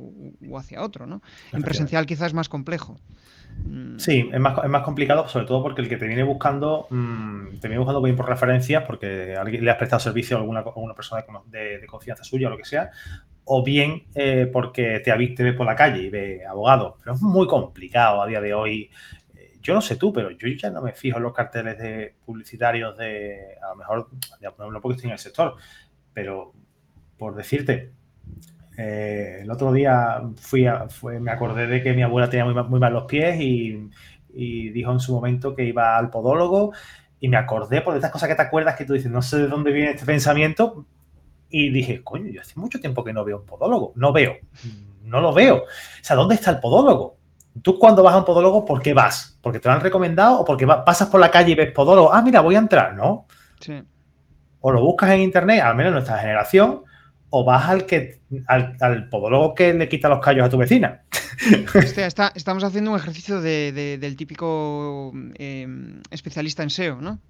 o, 0.48 0.58
hacia 0.58 0.82
otro, 0.82 1.06
¿no? 1.06 1.22
En 1.52 1.62
presencial 1.62 2.06
quizás 2.06 2.28
es 2.28 2.34
más 2.34 2.48
complejo. 2.48 2.98
Mm. 3.64 3.98
Sí, 3.98 4.28
es 4.32 4.40
más, 4.40 4.58
es 4.62 4.70
más, 4.70 4.82
complicado, 4.82 5.28
sobre 5.28 5.46
todo 5.46 5.62
porque 5.62 5.82
el 5.82 5.88
que 5.88 5.96
te 5.96 6.06
viene 6.06 6.22
buscando, 6.22 6.86
mmm, 6.90 7.58
te 7.60 7.68
viene 7.68 7.78
buscando 7.78 8.02
bien 8.02 8.16
por 8.16 8.28
referencias, 8.28 8.84
porque 8.86 9.36
alguien 9.36 9.64
le 9.64 9.70
has 9.70 9.76
prestado 9.76 10.00
servicio 10.00 10.36
a 10.36 10.40
alguna, 10.40 10.60
alguna 10.60 10.94
persona 10.94 11.24
de, 11.46 11.78
de, 11.78 11.86
confianza 11.86 12.24
suya 12.24 12.48
o 12.48 12.50
lo 12.50 12.56
que 12.56 12.64
sea, 12.64 12.90
o 13.44 13.64
bien 13.64 14.04
eh, 14.14 14.48
porque 14.52 15.00
te, 15.00 15.12
te 15.12 15.42
ve 15.42 15.52
por 15.52 15.66
la 15.66 15.76
calle 15.76 16.02
y 16.02 16.10
ve 16.10 16.46
abogado. 16.46 16.96
Pero 17.02 17.14
es 17.14 17.22
muy 17.22 17.46
complicado 17.46 18.22
a 18.22 18.26
día 18.26 18.40
de 18.40 18.54
hoy. 18.54 18.90
Yo 19.60 19.74
no 19.74 19.80
sé 19.80 19.96
tú, 19.96 20.12
pero 20.12 20.30
yo 20.30 20.48
ya 20.48 20.70
no 20.70 20.82
me 20.82 20.92
fijo 20.92 21.18
en 21.18 21.22
los 21.24 21.34
carteles 21.34 21.78
de 21.78 22.14
publicitarios 22.24 22.96
de, 22.96 23.56
a 23.62 23.70
lo 23.70 23.76
mejor, 23.76 24.08
no 24.40 24.80
porque 24.80 24.96
estoy 24.96 25.08
en 25.08 25.12
el 25.12 25.18
sector, 25.18 25.56
pero 26.12 26.52
por 27.18 27.34
decirte, 27.34 27.92
eh, 28.78 29.40
el 29.42 29.50
otro 29.50 29.72
día 29.72 30.22
fui, 30.36 30.66
me 31.20 31.30
acordé 31.30 31.66
de 31.66 31.82
que 31.82 31.92
mi 31.92 32.02
abuela 32.02 32.30
tenía 32.30 32.46
muy, 32.46 32.80
mal 32.80 32.92
los 32.92 33.04
pies 33.04 33.38
y, 33.40 33.90
dijo 34.32 34.92
en 34.92 35.00
su 35.00 35.12
momento 35.12 35.54
que 35.54 35.64
iba 35.64 35.98
al 35.98 36.08
podólogo 36.08 36.72
y 37.18 37.28
me 37.28 37.36
acordé 37.36 37.82
por 37.82 37.96
estas 37.96 38.12
cosas 38.12 38.28
que 38.28 38.36
te 38.36 38.42
acuerdas 38.42 38.76
que 38.76 38.84
tú 38.84 38.94
dices, 38.94 39.10
no 39.10 39.20
sé 39.20 39.38
de 39.38 39.48
dónde 39.48 39.72
viene 39.72 39.90
este 39.90 40.06
pensamiento, 40.06 40.86
y 41.50 41.70
dije, 41.70 42.02
coño, 42.02 42.30
yo 42.30 42.40
hace 42.40 42.58
mucho 42.58 42.80
tiempo 42.80 43.04
que 43.04 43.12
no 43.12 43.24
veo 43.24 43.40
un 43.40 43.46
podólogo. 43.46 43.92
No 43.96 44.12
veo, 44.12 44.36
no 45.02 45.20
lo 45.20 45.34
veo. 45.34 45.56
O 45.56 45.66
sea, 46.00 46.16
¿dónde 46.16 46.36
está 46.36 46.52
el 46.52 46.60
podólogo? 46.60 47.16
Tú 47.62 47.78
cuando 47.78 48.02
vas 48.02 48.14
a 48.14 48.18
un 48.18 48.24
podólogo, 48.24 48.64
¿por 48.64 48.80
qué 48.80 48.94
vas? 48.94 49.38
¿Porque 49.42 49.60
te 49.60 49.68
lo 49.68 49.74
han 49.74 49.80
recomendado 49.80 50.40
o 50.40 50.44
porque 50.44 50.66
pasas 50.66 51.08
por 51.08 51.20
la 51.20 51.30
calle 51.30 51.52
y 51.52 51.54
ves 51.54 51.72
podólogo? 51.72 52.12
Ah, 52.12 52.22
mira, 52.22 52.40
voy 52.40 52.54
a 52.54 52.58
entrar, 52.58 52.94
¿no? 52.94 53.26
Sí. 53.60 53.82
O 54.60 54.72
lo 54.72 54.82
buscas 54.82 55.10
en 55.10 55.20
internet, 55.20 55.62
al 55.62 55.74
menos 55.74 55.90
en 55.90 55.94
nuestra 55.94 56.18
generación, 56.18 56.82
o 57.30 57.44
vas 57.44 57.68
al 57.68 57.86
que 57.86 58.20
al, 58.46 59.08
podólogo 59.08 59.54
que 59.54 59.72
le 59.72 59.88
quita 59.88 60.08
los 60.08 60.20
callos 60.20 60.46
a 60.46 60.50
tu 60.50 60.58
vecina. 60.58 61.02
está, 61.96 62.32
estamos 62.34 62.64
haciendo 62.64 62.90
un 62.90 62.96
ejercicio 62.96 63.40
del 63.40 64.16
típico 64.16 65.12
em, 65.34 66.00
especialista 66.10 66.62
en 66.62 66.70
SEO, 66.70 67.00
¿no? 67.00 67.20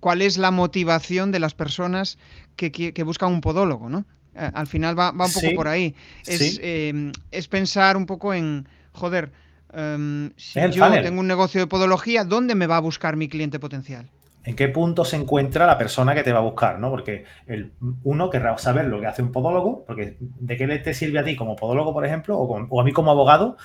¿Cuál 0.00 0.22
es 0.22 0.38
la 0.38 0.50
motivación 0.50 1.32
de 1.32 1.40
las 1.40 1.54
personas 1.54 2.18
que, 2.56 3.02
buscan 3.04 3.32
un 3.32 3.40
podólogo, 3.40 3.88
¿no? 3.88 4.04
Al 4.34 4.68
final 4.68 4.96
va, 4.96 5.10
un 5.10 5.32
poco 5.32 5.54
por 5.56 5.66
ahí. 5.66 5.94
Em, 6.26 7.12
es, 7.32 7.48
pensar 7.48 7.96
un 7.96 8.06
poco 8.06 8.32
en, 8.34 8.68
joder, 8.92 9.32
em, 9.72 10.32
si 10.36 10.60
yo 10.70 10.90
tengo 11.02 11.20
un 11.20 11.26
negocio 11.26 11.60
de 11.60 11.66
podología, 11.66 12.24
¿dónde 12.24 12.54
me 12.54 12.66
va 12.66 12.76
a 12.76 12.80
buscar 12.80 13.16
mi 13.16 13.28
cliente 13.28 13.58
potencial? 13.58 14.08
en 14.48 14.56
qué 14.56 14.68
punto 14.68 15.04
se 15.04 15.16
encuentra 15.16 15.66
la 15.66 15.76
persona 15.76 16.14
que 16.14 16.22
te 16.22 16.32
va 16.32 16.38
a 16.38 16.42
buscar, 16.42 16.78
¿no? 16.78 16.88
Porque 16.88 17.26
el, 17.46 17.72
uno 18.02 18.30
querrá 18.30 18.56
saber 18.56 18.86
lo 18.86 18.98
que 18.98 19.06
hace 19.06 19.20
un 19.20 19.30
podólogo, 19.30 19.84
porque 19.84 20.16
¿de 20.18 20.56
qué 20.56 20.66
te 20.78 20.94
sirve 20.94 21.18
a 21.18 21.24
ti 21.24 21.36
como 21.36 21.54
podólogo, 21.54 21.92
por 21.92 22.06
ejemplo, 22.06 22.38
o, 22.38 22.80
a 22.80 22.84
mí 22.84 22.92
como 22.92 23.10
abogado, 23.10 23.58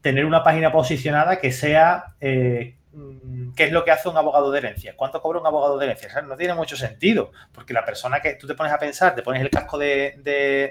tener 0.00 0.24
una 0.24 0.42
página 0.42 0.72
posicionada 0.72 1.38
que 1.38 1.52
sea 1.52 2.14
eh, 2.18 2.76
qué 3.54 3.64
es 3.64 3.72
lo 3.72 3.84
que 3.84 3.90
hace 3.90 4.08
un 4.08 4.16
abogado 4.16 4.50
de 4.50 4.60
herencia, 4.60 4.94
cuánto 4.96 5.20
cobra 5.20 5.38
un 5.38 5.46
abogado 5.46 5.76
de 5.76 5.84
herencia. 5.84 6.22
no 6.22 6.34
tiene 6.38 6.54
mucho 6.54 6.78
sentido, 6.78 7.32
porque 7.52 7.74
la 7.74 7.84
persona 7.84 8.20
que 8.20 8.34
tú 8.36 8.46
te 8.46 8.54
pones 8.54 8.72
a 8.72 8.78
pensar, 8.78 9.14
te 9.14 9.20
pones 9.20 9.42
el 9.42 9.50
casco 9.50 9.76
de, 9.76 10.14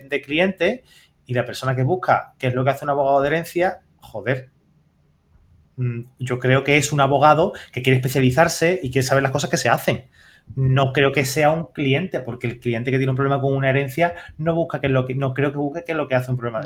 de 0.10 0.22
cliente 0.26 0.84
y 1.28 1.36
la 1.36 1.46
persona 1.46 1.76
que 1.76 1.84
busca 1.84 2.34
qué 2.40 2.48
es 2.48 2.56
lo 2.56 2.64
que 2.64 2.72
hace 2.72 2.86
un 2.86 2.90
abogado 2.90 3.22
de 3.22 3.28
herencia, 3.28 3.82
joder, 4.00 4.50
Mm, 4.50 4.61
yo 6.20 6.40
creo 6.40 6.64
que 6.64 6.78
es 6.78 6.92
un 6.92 7.02
abogado 7.02 7.54
que 7.72 7.82
quiere 7.82 7.98
especializarse 7.98 8.80
y 8.82 8.92
quiere 8.92 9.08
saber 9.08 9.24
las 9.24 9.32
cosas 9.32 9.50
que 9.50 9.58
se 9.58 9.70
hacen. 9.70 10.06
No 10.56 10.92
creo 10.92 11.12
que 11.12 11.24
sea 11.24 11.52
un 11.52 11.68
cliente, 11.68 12.20
porque 12.20 12.48
el 12.48 12.60
cliente 12.60 12.92
que 12.92 12.98
tiene 12.98 13.12
un 13.12 13.16
problema 13.16 13.40
con 13.40 13.54
una 13.54 13.70
herencia 13.70 14.16
no 14.38 14.54
busca 14.54 14.82
que 14.82 14.90
lo 14.90 15.06
que 15.06 15.16
no 15.16 15.34
creo 15.34 15.52
que 15.52 15.58
busque 15.58 15.84
qué 15.86 15.94
es 15.94 15.98
lo 15.98 16.08
que 16.08 16.16
hace 16.16 16.32
un 16.32 16.38
problema. 16.38 16.62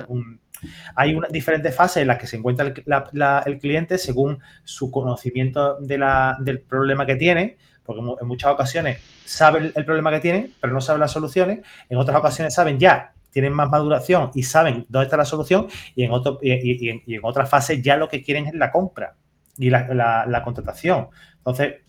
hay 0.96 1.14
una, 1.14 1.28
diferentes 1.28 1.76
fases 1.76 2.02
en 2.02 2.08
las 2.08 2.18
que 2.18 2.26
se 2.28 2.38
encuentra 2.38 2.66
el, 2.66 3.60
cliente 3.60 3.98
según 3.98 4.40
su 4.64 4.90
conocimiento 4.90 5.78
del 5.80 6.62
problema 6.68 7.06
que 7.06 7.16
tiene, 7.16 7.58
porque 7.84 8.02
en 8.22 8.28
muchas 8.28 8.52
ocasiones 8.52 9.00
sabe 9.26 9.72
el 9.76 9.86
problema 9.86 10.10
que 10.10 10.20
tiene, 10.20 10.50
pero 10.60 10.74
no 10.74 10.82
sabe 10.82 11.00
las 11.00 11.12
soluciones. 11.12 11.60
En 11.90 11.98
otras 11.98 12.18
ocasiones 12.18 12.54
saben 12.54 12.80
ya 12.80 13.15
tienen 13.36 13.52
más 13.52 13.70
maduración 13.70 14.32
y 14.34 14.44
saben 14.44 14.86
dónde 14.88 15.08
está 15.08 15.18
la 15.18 15.26
solución 15.26 15.68
y 15.94 16.06
en, 16.06 16.12
otro, 16.12 16.40
y, 16.42 16.88
en, 16.90 17.20
otra 17.22 17.46
fase 17.46 17.82
ya 17.82 17.98
lo 17.98 18.08
que 18.08 18.24
quieren 18.24 18.48
es 18.48 18.54
la 18.54 18.72
compra 18.72 19.18
y 19.58 19.70
la, 19.70 20.42
contratación. 20.42 21.10
Entonces, 21.40 21.82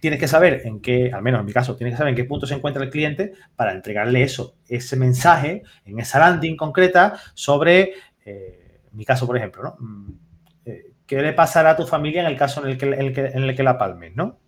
tienes 0.00 0.18
que 0.18 0.26
saber 0.26 0.62
en 0.64 0.80
qué, 0.80 1.12
al 1.12 1.22
menos 1.22 1.38
en 1.38 1.46
mi 1.46 1.52
caso, 1.52 1.76
tienes 1.76 1.94
que 1.94 1.98
saber 1.98 2.10
en 2.10 2.16
qué 2.16 2.24
punto 2.24 2.44
se 2.44 2.54
encuentra 2.54 2.82
el 2.82 2.90
cliente 2.90 3.34
para 3.54 3.70
entregarle 3.70 4.24
eso, 4.24 4.56
ese 4.66 4.96
mensaje 4.96 5.62
en 5.84 6.00
esa 6.00 6.18
landing 6.18 6.56
concreta 6.56 7.14
sobre, 7.34 7.92
eh, 8.24 8.80
mi 8.90 9.04
caso, 9.04 9.28
por 9.28 9.36
ejemplo, 9.36 9.62
¿no? 9.62 9.76
Mm, 9.78 10.12
eh, 10.64 10.86
¿Qué 11.06 11.22
le 11.22 11.34
pasará 11.34 11.70
a 11.70 11.76
tu 11.76 11.86
familia 11.86 12.22
en 12.22 12.26
el 12.26 12.36
caso 12.36 12.64
en 12.64 12.70
el 12.72 12.76
que, 12.76 12.86
en 12.86 13.44
el 13.44 13.54
que, 13.54 13.62
la 13.62 13.78
palmes, 13.78 14.16
¿no? 14.16 14.39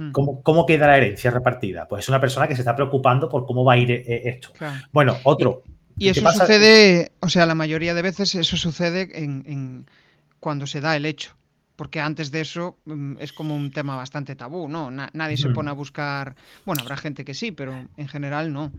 Hmm. 0.00 0.12
¿Cómo, 0.12 0.64
queda 0.64 0.86
la 0.86 0.96
herencia 0.96 1.30
repartida? 1.30 1.86
Pues 1.86 2.04
es 2.04 2.08
una 2.08 2.22
persona 2.22 2.48
que 2.48 2.54
se 2.54 2.62
está 2.62 2.74
preocupando 2.74 3.28
por 3.28 3.44
cómo 3.44 3.66
va 3.66 3.74
a 3.74 3.76
ir 3.76 3.90
eh, 3.90 4.22
esto. 4.24 4.50
Bueno, 4.92 5.18
otro. 5.24 5.62
Y, 5.98 6.08
eso 6.08 6.26
sucede, 6.32 7.12
o 7.20 7.28
sea, 7.28 7.44
la 7.44 7.54
mayoría 7.54 7.92
de 7.92 8.00
veces 8.00 8.34
eso 8.34 8.56
sucede 8.56 9.10
en, 9.12 9.86
cuando 10.38 10.66
se 10.66 10.80
da 10.80 10.96
el 10.96 11.04
hecho. 11.04 11.36
Porque 11.76 12.00
antes 12.00 12.30
de 12.30 12.40
eso 12.40 12.78
mm, 12.86 13.16
es 13.20 13.34
como 13.34 13.54
un 13.54 13.70
tema 13.70 13.94
bastante 13.94 14.34
tabú, 14.36 14.68
¿no? 14.68 14.90
nadie 14.90 15.36
se 15.36 15.50
hmm. 15.50 15.52
pone 15.52 15.68
a 15.68 15.74
buscar. 15.74 16.34
Bueno, 16.64 16.80
habrá 16.80 16.96
gente 16.96 17.22
que 17.22 17.34
sí, 17.34 17.52
pero 17.52 17.74
en 17.94 18.08
general 18.08 18.54
no. 18.54 18.72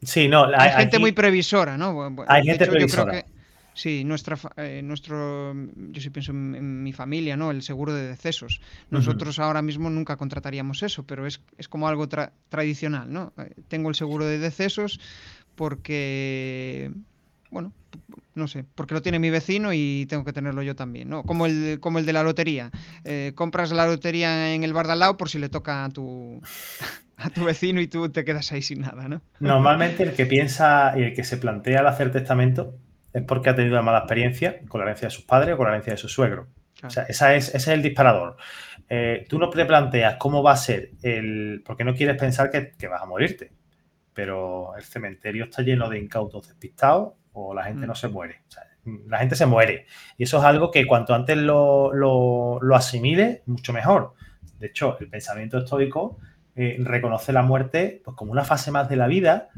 Sí, 0.00 0.26
no. 0.26 0.46
hay, 0.56 0.70
gente 0.70 0.98
muy 0.98 1.12
previsora, 1.12 1.76
¿no? 1.76 2.14
hay 2.28 2.44
gente 2.44 2.66
previsora. 2.66 3.12
Yo 3.12 3.20
creo 3.20 3.24
que, 3.24 3.41
Sí, 3.74 4.04
nuestra, 4.04 4.38
eh, 4.56 4.82
nuestro, 4.84 5.54
yo 5.54 6.00
sí 6.00 6.10
pienso 6.10 6.32
en, 6.32 6.82
mi 6.82 6.92
familia, 6.92 7.36
¿no? 7.36 7.50
El 7.50 7.62
seguro 7.62 7.94
de 7.94 8.06
decesos. 8.06 8.60
Nosotros 8.90 9.38
ahora 9.38 9.62
mismo 9.62 9.88
nunca 9.88 10.16
contrataríamos 10.16 10.82
eso, 10.82 11.04
pero 11.06 11.26
es, 11.26 11.40
es 11.56 11.68
como 11.68 11.88
algo 11.88 12.08
tradicional, 12.48 13.12
¿no? 13.12 13.32
Eh, 13.38 13.54
tengo 13.68 13.88
el 13.88 13.94
seguro 13.94 14.26
de 14.26 14.38
decesos 14.38 15.00
porque, 15.54 16.92
bueno, 17.50 17.72
no 18.34 18.48
sé, 18.48 18.64
porque 18.74 18.94
lo 18.94 19.02
tiene 19.02 19.18
mi 19.18 19.30
vecino 19.30 19.72
y 19.72 20.06
tengo 20.06 20.24
que 20.24 20.32
tenerlo 20.32 20.62
yo 20.62 20.76
también, 20.76 21.08
¿no? 21.08 21.22
Como 21.22 21.46
el, 21.46 21.78
como 21.80 21.98
el 21.98 22.06
de 22.06 22.12
la 22.12 22.22
lotería. 22.22 22.70
Eh, 23.04 23.32
compras 23.34 23.72
la 23.72 23.86
lotería 23.86 24.54
en 24.54 24.64
el 24.64 24.72
bar 24.72 24.86
de 24.86 24.92
al 24.92 24.98
lado 24.98 25.16
por 25.16 25.30
si 25.30 25.38
le 25.38 25.48
toca 25.48 25.84
a 25.84 25.88
tu, 25.88 26.42
a 27.16 27.30
tu 27.30 27.44
vecino 27.44 27.80
y 27.80 27.86
tú 27.86 28.10
te 28.10 28.24
quedas 28.24 28.52
ahí 28.52 28.60
sin 28.60 28.80
nada, 28.80 29.08
¿no? 29.08 29.22
Normalmente 29.40 30.02
el 30.02 30.12
que 30.12 30.26
piensa 30.26 30.92
y 30.96 31.02
el 31.02 31.14
que 31.14 31.24
se 31.24 31.38
plantea 31.38 31.80
el 31.80 31.86
hacer 31.86 32.12
testamento 32.12 32.78
es 33.12 33.22
porque 33.22 33.50
ha 33.50 33.54
tenido 33.54 33.74
una 33.74 33.82
mala 33.82 33.98
experiencia 33.98 34.60
con 34.68 34.80
la 34.80 34.86
herencia 34.86 35.08
de 35.08 35.14
sus 35.14 35.24
padres 35.24 35.54
o 35.54 35.56
con 35.56 35.66
la 35.66 35.72
herencia 35.72 35.92
de 35.92 35.98
su 35.98 36.08
suegro. 36.08 36.48
O 36.82 36.90
sea, 36.90 37.04
esa 37.04 37.34
es, 37.34 37.48
ese 37.48 37.56
es 37.56 37.68
el 37.68 37.82
disparador. 37.82 38.36
Eh, 38.88 39.24
tú 39.28 39.38
no 39.38 39.48
te 39.48 39.64
planteas 39.64 40.16
cómo 40.18 40.42
va 40.42 40.52
a 40.52 40.56
ser 40.56 40.90
el. 41.02 41.62
porque 41.64 41.84
no 41.84 41.94
quieres 41.94 42.16
pensar 42.16 42.50
que, 42.50 42.88
vas 42.88 43.02
a 43.02 43.06
morirte. 43.06 43.52
Pero 44.12 44.76
el 44.76 44.82
cementerio 44.82 45.44
está 45.44 45.62
lleno 45.62 45.88
de 45.88 45.98
incautos 45.98 46.48
despistados 46.48 47.14
o 47.32 47.54
la 47.54 47.64
gente 47.64 47.86
mm. 47.86 47.88
no 47.88 47.94
se 47.94 48.08
muere. 48.08 48.42
la 49.06 49.18
gente 49.18 49.36
se 49.36 49.46
muere. 49.46 49.86
Y 50.18 50.24
eso 50.24 50.38
es 50.38 50.44
algo 50.44 50.70
que 50.70 50.86
cuanto 50.86 51.14
antes 51.14 51.36
lo, 51.36 51.92
lo, 51.92 52.74
asimile, 52.74 53.42
mucho 53.46 53.72
mejor. 53.72 54.14
De 54.58 54.66
hecho, 54.66 54.98
el 55.00 55.08
pensamiento 55.08 55.58
estoico 55.58 56.18
eh, 56.56 56.76
reconoce 56.80 57.32
la 57.32 57.42
muerte 57.42 58.02
pues, 58.04 58.16
como 58.16 58.32
una 58.32 58.44
fase 58.44 58.70
más 58.70 58.88
de 58.88 58.96
la 58.96 59.06
vida 59.06 59.48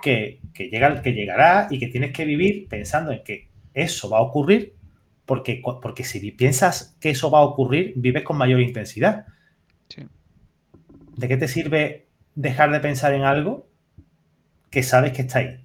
que, 0.00 0.40
llega, 0.54 1.02
que 1.02 1.12
llegará 1.12 1.68
y 1.70 1.78
que 1.78 1.88
tienes 1.88 2.12
que 2.12 2.24
vivir 2.24 2.68
pensando 2.68 3.12
en 3.12 3.22
que 3.22 3.48
eso 3.74 4.10
va 4.10 4.18
a 4.18 4.22
ocurrir, 4.22 4.74
porque, 5.26 5.62
porque 5.80 6.04
si 6.04 6.30
piensas 6.32 6.96
que 7.00 7.10
eso 7.10 7.30
va 7.30 7.38
a 7.38 7.42
ocurrir, 7.42 7.92
vives 7.96 8.24
con 8.24 8.36
mayor 8.36 8.60
intensidad. 8.60 9.26
¿De 11.16 11.28
qué 11.28 11.36
te 11.36 11.48
sirve 11.48 12.08
dejar 12.34 12.72
de 12.72 12.80
pensar 12.80 13.12
en 13.12 13.22
algo 13.22 13.68
que 14.70 14.82
sabes 14.82 15.12
que 15.12 15.22
está 15.22 15.40
ahí? 15.40 15.64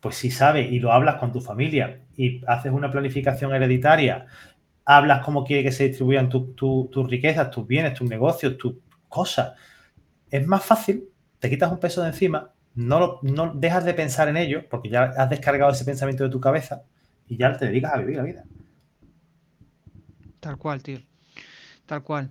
Pues 0.00 0.16
si 0.16 0.30
sabes 0.30 0.70
y 0.70 0.80
lo 0.80 0.92
hablas 0.92 1.16
con 1.16 1.32
tu 1.32 1.40
familia 1.40 2.00
y 2.16 2.42
haces 2.46 2.72
una 2.72 2.90
planificación 2.90 3.54
hereditaria, 3.54 4.26
hablas 4.84 5.24
cómo 5.24 5.44
quiere 5.44 5.62
que 5.62 5.72
se 5.72 5.88
distribuyan 5.88 6.28
tus 6.28 7.10
riquezas, 7.10 7.50
tus 7.50 7.66
bienes, 7.66 7.94
tus 7.94 8.08
negocios, 8.08 8.56
tus 8.56 8.76
cosas, 9.08 9.52
es 10.30 10.46
más 10.46 10.64
fácil, 10.64 11.04
te 11.38 11.48
quitas 11.48 11.70
un 11.70 11.78
peso 11.78 12.02
de 12.02 12.08
encima 12.08 12.53
no, 12.74 13.18
no 13.22 13.52
dejas 13.54 13.84
de 13.84 13.94
pensar 13.94 14.28
en 14.28 14.36
ello 14.36 14.68
porque 14.68 14.88
ya 14.88 15.04
has 15.16 15.30
descargado 15.30 15.72
ese 15.72 15.84
pensamiento 15.84 16.24
de 16.24 16.30
tu 16.30 16.40
cabeza 16.40 16.82
y 17.28 17.36
ya 17.36 17.56
te 17.56 17.66
dedicas 17.66 17.94
a 17.94 17.98
vivir 17.98 18.16
la 18.16 18.22
vida. 18.22 18.44
Tal 20.40 20.58
cual, 20.58 20.82
tío. 20.82 21.00
Tal 21.86 22.02
cual. 22.02 22.30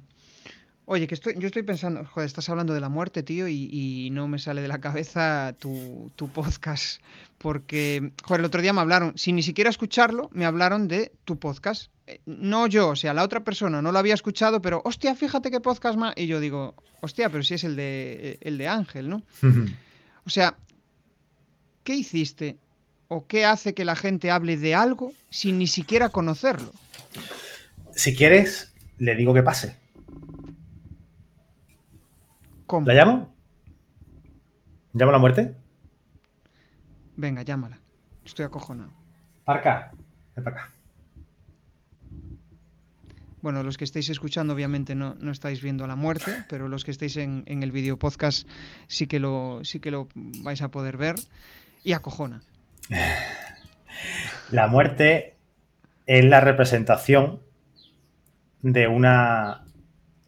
Oye, 0.85 1.07
que 1.07 1.15
estoy, 1.15 1.35
yo 1.39 1.47
estoy 1.47 1.63
pensando, 1.63 2.03
joder, 2.05 2.27
estás 2.27 2.50
hablando 2.50 2.73
de 2.73 2.81
la 2.81 2.89
muerte, 2.89 3.23
tío, 3.23 3.47
y, 3.47 4.09
no 4.12 4.27
me 4.27 4.38
sale 4.38 4.62
de 4.62 4.67
la 4.67 4.81
cabeza 4.81 5.55
tu, 5.57 6.12
tu, 6.17 6.27
podcast. 6.27 7.01
Porque, 7.38 8.12
joder, 8.23 8.41
el 8.41 8.45
otro 8.45 8.62
día 8.62 8.73
me 8.73 8.81
hablaron, 8.81 9.17
sin 9.17 9.38
ni 9.38 9.43
siquiera 9.43 9.69
escucharlo, 9.69 10.29
me 10.33 10.45
hablaron 10.45 10.89
de 10.89 11.13
tu 11.23 11.39
podcast. 11.39 11.89
Eh, 12.05 12.19
no 12.25 12.67
yo, 12.67 12.89
o 12.89 12.95
sea, 12.97 13.13
la 13.13 13.23
otra 13.23 13.45
persona 13.45 13.81
no 13.81 13.93
lo 13.93 14.00
había 14.00 14.13
escuchado, 14.13 14.62
pero, 14.62 14.81
hostia, 14.83 15.15
fíjate 15.15 15.51
qué 15.51 15.62
podcast 15.62 15.97
más. 15.97 16.13
Y 16.17 16.27
yo 16.27 16.41
digo, 16.41 16.75
hostia, 17.00 17.29
pero 17.29 17.43
si 17.43 17.53
es 17.53 17.63
el 17.63 17.77
de, 17.77 18.38
el 18.41 18.57
de 18.57 18.67
Ángel, 18.67 19.09
¿no? 19.09 19.23
O 20.25 20.30
sea, 20.30 20.56
¿qué 21.84 21.96
hiciste 21.96 22.58
o 23.08 23.27
qué 23.27 23.46
hace 23.46 23.74
que 23.74 23.86
la 23.86 23.96
gente 23.96 24.31
hable 24.31 24.57
de 24.57 24.75
algo 24.75 25.14
sin 25.29 25.57
ni 25.57 25.68
siquiera 25.68 26.09
conocerlo? 26.09 26.72
Si 27.92 28.16
quieres, 28.16 28.74
le 28.98 29.16
digo 29.16 29.33
que 29.33 29.44
pase. 29.44 29.77
¿Cómo? 32.66 32.88
¿La 32.88 32.94
llamo? 32.94 33.36
¿Llamo 34.94 35.09
a 35.09 35.14
la 35.14 35.20
muerte? 35.20 35.55
Venga, 37.16 37.44
llámala. 37.44 37.79
Estoy 38.25 38.46
acojonado. 38.46 38.92
Para 39.44 39.59
acá. 39.59 39.92
Ven 40.36 40.44
para 40.44 40.55
acá. 40.55 40.74
Bueno, 43.44 43.62
los 43.62 43.77
que 43.77 43.84
estáis 43.84 44.10
escuchando 44.10 44.53
obviamente 44.53 44.96
no, 44.96 45.18
estáis 45.29 45.62
viendo 45.62 45.86
la 45.86 45.98
muerte, 45.98 46.32
pero 46.48 46.70
los 46.70 46.86
que 46.86 46.92
estáis 46.92 47.18
en, 47.18 47.44
el 47.46 47.74
video 47.74 48.00
podcast 48.00 48.48
sí 48.88 49.06
que, 49.06 49.20
lo, 49.20 49.60
sí 49.64 49.82
que 49.82 49.92
lo 49.92 50.08
vais 50.16 50.62
a 50.62 50.72
poder 50.72 50.96
ver. 50.96 51.16
Y 51.84 51.92
acojona. 51.92 52.42
La 54.50 54.68
muerte 54.68 55.36
es 56.06 56.24
la 56.24 56.40
representación 56.40 57.42
de 58.62 58.88
una, 58.88 59.66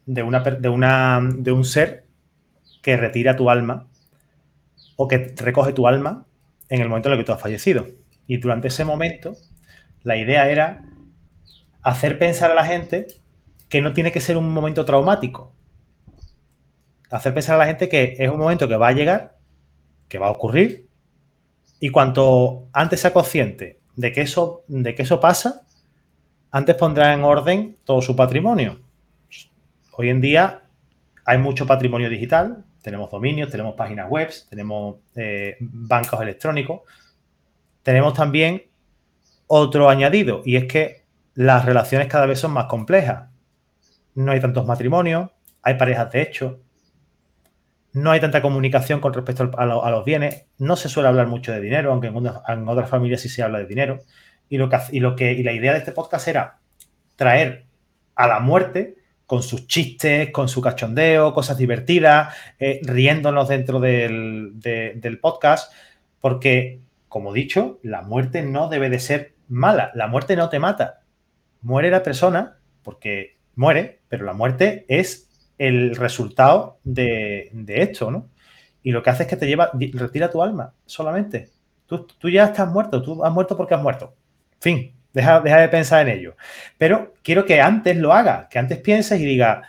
de 0.04 0.22
una, 0.22 0.40
de 0.40 0.68
una 0.68 1.26
de 1.38 1.52
un 1.52 1.64
ser 1.64 2.04
que 2.82 2.98
retira 2.98 3.34
tu 3.34 3.48
alma 3.48 3.86
o 4.96 5.08
que 5.08 5.34
recoge 5.36 5.72
tu 5.72 5.88
alma 5.88 6.26
en 6.68 6.82
el 6.82 6.90
momento 6.90 7.08
en 7.08 7.14
el 7.14 7.20
que 7.20 7.24
tú 7.24 7.32
has 7.32 7.40
fallecido. 7.40 7.86
Y 8.26 8.36
durante 8.36 8.68
ese 8.68 8.84
momento, 8.84 9.36
la 10.02 10.18
idea 10.18 10.50
era 10.50 10.82
hacer 11.86 12.18
pensar 12.18 12.50
a 12.50 12.54
la 12.54 12.66
gente 12.66 13.06
que 13.68 13.80
no 13.80 13.92
tiene 13.92 14.10
que 14.10 14.20
ser 14.20 14.36
un 14.36 14.52
momento 14.52 14.84
traumático. 14.84 15.52
Hacer 17.10 17.32
pensar 17.32 17.54
a 17.54 17.58
la 17.58 17.66
gente 17.66 17.88
que 17.88 18.16
es 18.18 18.28
un 18.28 18.40
momento 18.40 18.66
que 18.66 18.76
va 18.76 18.88
a 18.88 18.92
llegar, 18.92 19.38
que 20.08 20.18
va 20.18 20.26
a 20.26 20.32
ocurrir, 20.32 20.88
y 21.78 21.90
cuanto 21.90 22.66
antes 22.72 22.98
sea 22.98 23.12
consciente 23.12 23.78
de 23.94 24.10
que 24.10 24.22
eso, 24.22 24.64
de 24.66 24.96
que 24.96 25.02
eso 25.02 25.20
pasa, 25.20 25.62
antes 26.50 26.74
pondrá 26.74 27.14
en 27.14 27.22
orden 27.22 27.76
todo 27.84 28.02
su 28.02 28.16
patrimonio. 28.16 28.80
Hoy 29.92 30.08
en 30.08 30.20
día 30.20 30.64
hay 31.24 31.38
mucho 31.38 31.68
patrimonio 31.68 32.10
digital, 32.10 32.64
tenemos 32.82 33.12
dominios, 33.12 33.48
tenemos 33.48 33.76
páginas 33.76 34.10
web, 34.10 34.32
tenemos 34.50 34.96
eh, 35.14 35.56
bancos 35.60 36.20
electrónicos, 36.20 36.80
tenemos 37.84 38.12
también 38.12 38.64
otro 39.46 39.88
añadido, 39.88 40.42
y 40.44 40.56
es 40.56 40.64
que 40.64 41.05
las 41.36 41.64
relaciones 41.66 42.08
cada 42.08 42.26
vez 42.26 42.40
son 42.40 42.52
más 42.52 42.64
complejas. 42.64 43.28
No 44.14 44.32
hay 44.32 44.40
tantos 44.40 44.66
matrimonios, 44.66 45.30
hay 45.62 45.74
parejas 45.74 46.10
de 46.10 46.22
hecho, 46.22 46.60
no 47.92 48.10
hay 48.10 48.20
tanta 48.20 48.42
comunicación 48.42 49.00
con 49.00 49.12
respecto 49.12 49.50
a, 49.56 49.90
los 49.90 50.04
bienes, 50.04 50.46
no 50.58 50.76
se 50.76 50.88
suele 50.88 51.08
hablar 51.08 51.28
mucho 51.28 51.52
de 51.52 51.60
dinero, 51.60 51.92
aunque 51.92 52.08
en, 52.08 52.68
otras 52.68 52.88
familias 52.88 53.20
sí 53.20 53.28
se 53.28 53.42
habla 53.42 53.58
de 53.58 53.66
dinero. 53.66 54.00
Y, 54.48 54.56
lo 54.58 54.68
que, 54.68 55.32
y, 55.32 55.42
la 55.42 55.52
idea 55.52 55.72
de 55.72 55.78
este 55.78 55.92
podcast 55.92 56.26
era 56.26 56.58
traer 57.16 57.66
a 58.14 58.26
la 58.26 58.40
muerte 58.40 58.96
con 59.26 59.42
sus 59.42 59.66
chistes, 59.66 60.30
con 60.30 60.48
su 60.48 60.62
cachondeo, 60.62 61.34
cosas 61.34 61.58
divertidas, 61.58 62.34
eh, 62.58 62.80
riéndonos 62.82 63.48
dentro 63.48 63.80
del, 63.80 64.52
del 64.54 65.18
podcast, 65.20 65.72
porque, 66.20 66.80
como 67.08 67.32
dicho, 67.32 67.78
la 67.82 68.02
muerte 68.02 68.42
no 68.42 68.68
debe 68.68 68.88
de 68.88 69.00
ser 69.00 69.34
mala, 69.48 69.90
la 69.94 70.06
muerte 70.06 70.36
no 70.36 70.48
te 70.48 70.58
mata, 70.58 71.00
muere 71.62 71.90
la 71.90 72.02
persona 72.02 72.58
porque 72.82 73.36
muere, 73.56 74.00
pero 74.08 74.24
la 74.24 74.32
muerte 74.32 74.84
es 74.88 75.28
el 75.58 75.96
resultado 75.96 76.78
de, 76.84 77.50
esto, 77.66 78.10
¿no? 78.10 78.28
Y 78.82 78.92
lo 78.92 79.02
que 79.02 79.10
hace 79.10 79.24
es 79.24 79.28
que 79.28 79.36
te 79.36 79.46
lleva, 79.46 79.70
retira 79.94 80.30
tu 80.30 80.42
alma 80.42 80.72
solamente. 80.84 81.50
Tú, 81.86 82.30
ya 82.30 82.44
estás 82.44 82.68
muerto, 82.68 83.02
tú 83.02 83.24
has 83.24 83.32
muerto 83.32 83.56
porque 83.56 83.74
has 83.74 83.82
muerto. 83.82 84.14
Fin, 84.60 84.92
deja, 85.12 85.40
de 85.40 85.68
pensar 85.68 86.06
en 86.06 86.18
ello. 86.18 86.36
Pero 86.78 87.14
quiero 87.22 87.44
que 87.44 87.60
antes 87.60 87.96
lo 87.96 88.12
haga, 88.12 88.48
que 88.48 88.58
antes 88.58 88.78
pienses 88.78 89.20
y 89.20 89.24
diga, 89.24 89.62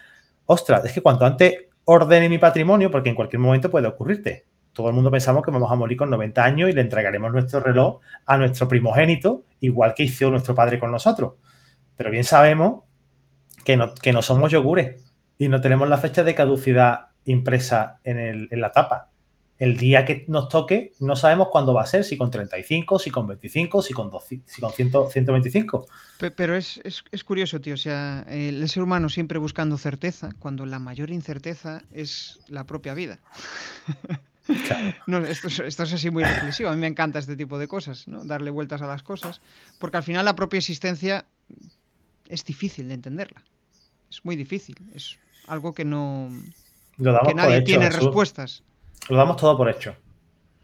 ostras, 0.46 0.86
es 0.86 0.92
que 0.92 1.02
cuanto 1.02 1.26
antes 1.26 1.66
ordene 1.86 2.30
mi 2.30 2.38
patrimonio, 2.38 2.92
porque 2.92 3.10
en 3.10 3.16
cualquier 3.16 3.40
momento 3.40 3.72
puede 3.72 3.88
ocurrirte. 3.88 4.46
Todo 4.74 4.90
el 4.90 4.94
mundo 4.94 5.10
pensamos 5.10 5.44
que 5.44 5.50
vamos 5.50 5.72
a 5.72 5.76
morir 5.76 5.98
con 5.98 6.10
90 6.10 6.44
años 6.44 6.70
y 6.70 6.74
le 6.74 6.82
entregaremos 6.82 7.32
nuestro 7.32 7.60
reloj 7.62 8.00
a 8.26 8.38
nuestro 8.38 8.68
primogénito, 8.68 9.44
igual 9.62 9.96
que 9.96 10.04
hizo 10.04 10.30
nuestro 10.30 10.54
padre 10.54 10.78
con 10.78 10.92
nosotros. 10.92 11.34
Pero 11.98 12.12
bien 12.12 12.24
sabemos 12.24 12.84
que 13.66 13.76
no, 13.76 13.94
que 13.94 14.14
no 14.14 14.22
somos 14.22 14.52
yogures 14.52 15.04
y 15.38 15.50
no 15.50 15.60
tenemos 15.62 15.90
la 15.90 15.98
fecha 15.98 16.24
de 16.24 16.36
caducidad 16.36 17.08
impresa 17.26 18.00
en, 18.04 18.18
el, 18.18 18.48
en 18.52 18.62
la 18.62 18.72
tapa. 18.72 19.10
el 19.60 19.76
día 19.78 20.06
que 20.06 20.24
nos 20.28 20.50
toque 20.50 20.94
no 21.00 21.16
sabemos 21.16 21.50
cuándo 21.52 21.74
va 21.74 21.82
a 21.82 21.86
ser, 21.86 22.04
si 22.04 22.16
con 22.16 22.32
35, 22.32 23.00
si 23.00 23.12
con 23.12 23.28
25, 23.28 23.82
si 23.82 23.94
con, 23.94 24.12
si 24.46 24.62
con 24.62 24.72
125. 24.72 25.88
Pero 26.36 26.56
es, 26.56 27.02
curioso, 27.26 27.60
tío. 27.60 27.74
O 27.74 27.78
sea, 27.78 28.26
el 28.30 28.68
ser 28.70 28.84
humano 28.84 29.10
siempre 29.10 29.40
buscando 29.40 29.78
certeza, 29.78 30.30
cuando 30.40 30.66
la 30.66 30.80
mayor 30.80 31.10
incerteza 31.10 31.82
es 31.92 32.40
la 32.48 32.66
propia 32.66 32.94
vida. 32.94 33.20
esto, 35.28 35.48
es, 35.48 35.80
así 35.80 36.10
muy 36.10 36.24
reflexivo. 36.24 36.70
A 36.70 36.74
mí 36.74 36.80
me 36.80 36.88
encanta 36.88 37.20
este 37.20 37.36
tipo 37.36 37.58
de 37.60 37.68
cosas, 37.68 38.08
¿no? 38.08 38.24
Darle 38.24 38.52
vueltas 38.52 38.82
a 38.82 38.88
las 38.88 39.04
cosas. 39.04 39.42
Porque 39.80 39.98
al 39.98 40.04
final 40.04 40.24
la 40.24 40.36
propia 40.36 40.60
existencia 40.60 41.26
es 42.30 42.44
difícil 42.44 42.88
de 42.88 42.96
entenderla. 42.96 43.44
Es 44.10 44.24
muy 44.24 44.36
difícil. 44.36 44.76
Es 44.94 45.18
algo 45.48 45.74
que 45.74 45.86
no. 45.86 46.30
que 46.98 47.34
nadie 47.34 47.62
tiene 47.62 47.90
respuestas. 47.90 48.64
Lo 49.10 49.18
damos 49.18 49.38
todo 49.38 49.58
por 49.58 49.70
hecho. 49.70 49.96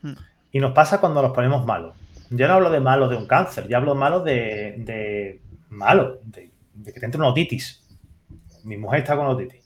Hmm. 0.02 0.14
Y 0.52 0.60
nos 0.60 0.74
pasa 0.74 1.00
cuando 1.00 1.22
nos 1.22 1.34
ponemos 1.34 1.66
malos. 1.66 1.96
Yo 2.30 2.48
no 2.48 2.54
hablo 2.54 2.70
de 2.70 2.80
malo 2.80 3.08
de 3.08 3.16
un 3.16 3.28
cáncer, 3.28 3.68
yo 3.68 3.78
hablo 3.78 3.94
de 3.94 4.00
malo 4.00 4.20
de, 4.22 5.40
malo, 5.70 6.20
de, 6.24 6.52
que 6.86 7.00
te 7.00 7.06
entre 7.06 7.20
una 7.20 7.30
otitis. 7.30 7.84
Mi 8.64 8.78
mujer 8.78 9.00
está 9.02 9.16
con 9.16 9.28
otitis. 9.28 9.62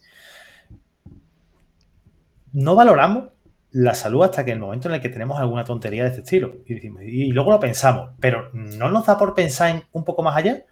No 2.52 2.76
valoramos 2.76 3.30
la 3.72 3.94
salud 3.94 4.24
hasta 4.24 4.44
que 4.44 4.52
el 4.52 4.60
momento 4.60 4.90
en 4.90 4.96
el 4.96 5.02
que 5.02 5.10
tenemos 5.10 5.40
alguna 5.40 5.64
tontería 5.64 6.04
de 6.04 6.10
este 6.10 6.22
estilo. 6.22 6.56
Y, 6.66 7.28
y 7.28 7.32
luego 7.32 7.52
lo 7.52 7.60
pensamos, 7.60 8.12
pero 8.20 8.50
¿no 8.54 8.90
nos 8.90 9.06
da 9.06 9.18
por 9.18 9.34
pensar 9.34 9.70
en 9.70 9.84
un 9.92 10.04
poco 10.04 10.24
más 10.24 10.36
allá? 10.36 10.66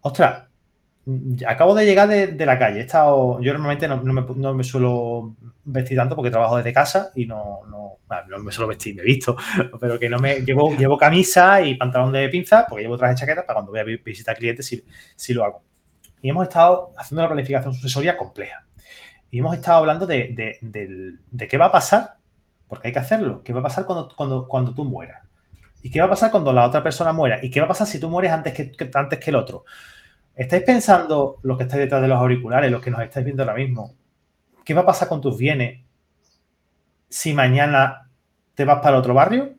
Ostras, 0.00 0.47
acabo 1.46 1.74
de 1.74 1.86
llegar 1.86 2.08
de, 2.08 2.46
la 2.46 2.58
calle. 2.58 2.80
He 2.80 2.82
estado, 2.82 3.40
yo 3.40 3.52
normalmente 3.52 3.88
no, 3.88 4.54
me, 4.54 4.64
suelo 4.64 5.34
vestir 5.64 5.96
tanto 5.96 6.14
porque 6.14 6.30
trabajo 6.30 6.56
desde 6.56 6.72
casa 6.72 7.10
y 7.14 7.26
no, 7.26 7.60
no, 7.68 7.98
me 8.42 8.52
suelo 8.52 8.68
vestir, 8.68 8.94
me 8.94 9.02
he 9.02 9.04
visto, 9.04 9.36
pero 9.80 9.98
que 9.98 10.08
no 10.08 10.18
me 10.18 10.40
llevo, 10.40 10.74
llevo 10.76 10.98
camisa 10.98 11.60
y 11.62 11.74
pantalón 11.74 12.12
de 12.12 12.28
pinza 12.28 12.66
porque 12.68 12.82
llevo 12.82 12.98
traje 12.98 13.14
de 13.14 13.20
chaqueta 13.20 13.46
para 13.46 13.54
cuando 13.54 13.72
voy 13.72 13.80
a 13.80 13.84
visitar 13.84 14.36
clientes 14.36 14.66
si, 14.66 14.84
si 15.16 15.34
lo 15.34 15.44
hago. 15.44 15.62
Y 16.20 16.30
hemos 16.30 16.44
estado 16.44 16.92
haciendo 16.96 17.22
una 17.22 17.28
planificación 17.28 17.74
sucesoria 17.74 18.16
compleja. 18.16 18.66
Y 19.30 19.38
hemos 19.38 19.54
estado 19.54 19.78
hablando 19.78 20.06
de, 20.06 20.58
qué 21.48 21.58
va 21.58 21.66
a 21.66 21.72
pasar, 21.72 22.16
porque 22.66 22.88
hay 22.88 22.92
que 22.92 22.98
hacerlo, 22.98 23.42
qué 23.42 23.52
va 23.52 23.60
a 23.60 23.64
pasar 23.64 23.84
cuando, 23.84 24.08
cuando, 24.14 24.48
cuando 24.48 24.74
tú 24.74 24.84
mueras. 24.84 25.22
¿Y 25.82 25.90
qué 25.90 26.00
va 26.00 26.06
a 26.06 26.10
pasar 26.10 26.30
cuando 26.30 26.52
la 26.52 26.66
otra 26.66 26.82
persona 26.82 27.12
muera? 27.12 27.38
¿Y 27.42 27.50
qué 27.50 27.60
va 27.60 27.66
a 27.66 27.68
pasar 27.68 27.86
si 27.86 28.00
tú 28.00 28.08
mueres 28.08 28.32
antes 28.32 28.52
que, 28.52 28.90
antes 28.94 29.18
que 29.18 29.30
el 29.30 29.36
otro? 29.36 29.64
¿Estáis 30.38 30.62
pensando, 30.62 31.40
los 31.42 31.58
que 31.58 31.64
estáis 31.64 31.80
detrás 31.80 32.00
de 32.00 32.06
los 32.06 32.16
auriculares, 32.16 32.70
los 32.70 32.80
que 32.80 32.92
nos 32.92 33.02
estáis 33.02 33.24
viendo 33.24 33.42
ahora 33.42 33.56
mismo, 33.56 33.96
qué 34.64 34.72
va 34.72 34.82
a 34.82 34.86
pasar 34.86 35.08
con 35.08 35.20
tus 35.20 35.36
bienes 35.36 35.80
si 37.08 37.34
mañana 37.34 38.08
te 38.54 38.64
vas 38.64 38.78
para 38.78 38.98
otro 38.98 39.14
barrio? 39.14 39.56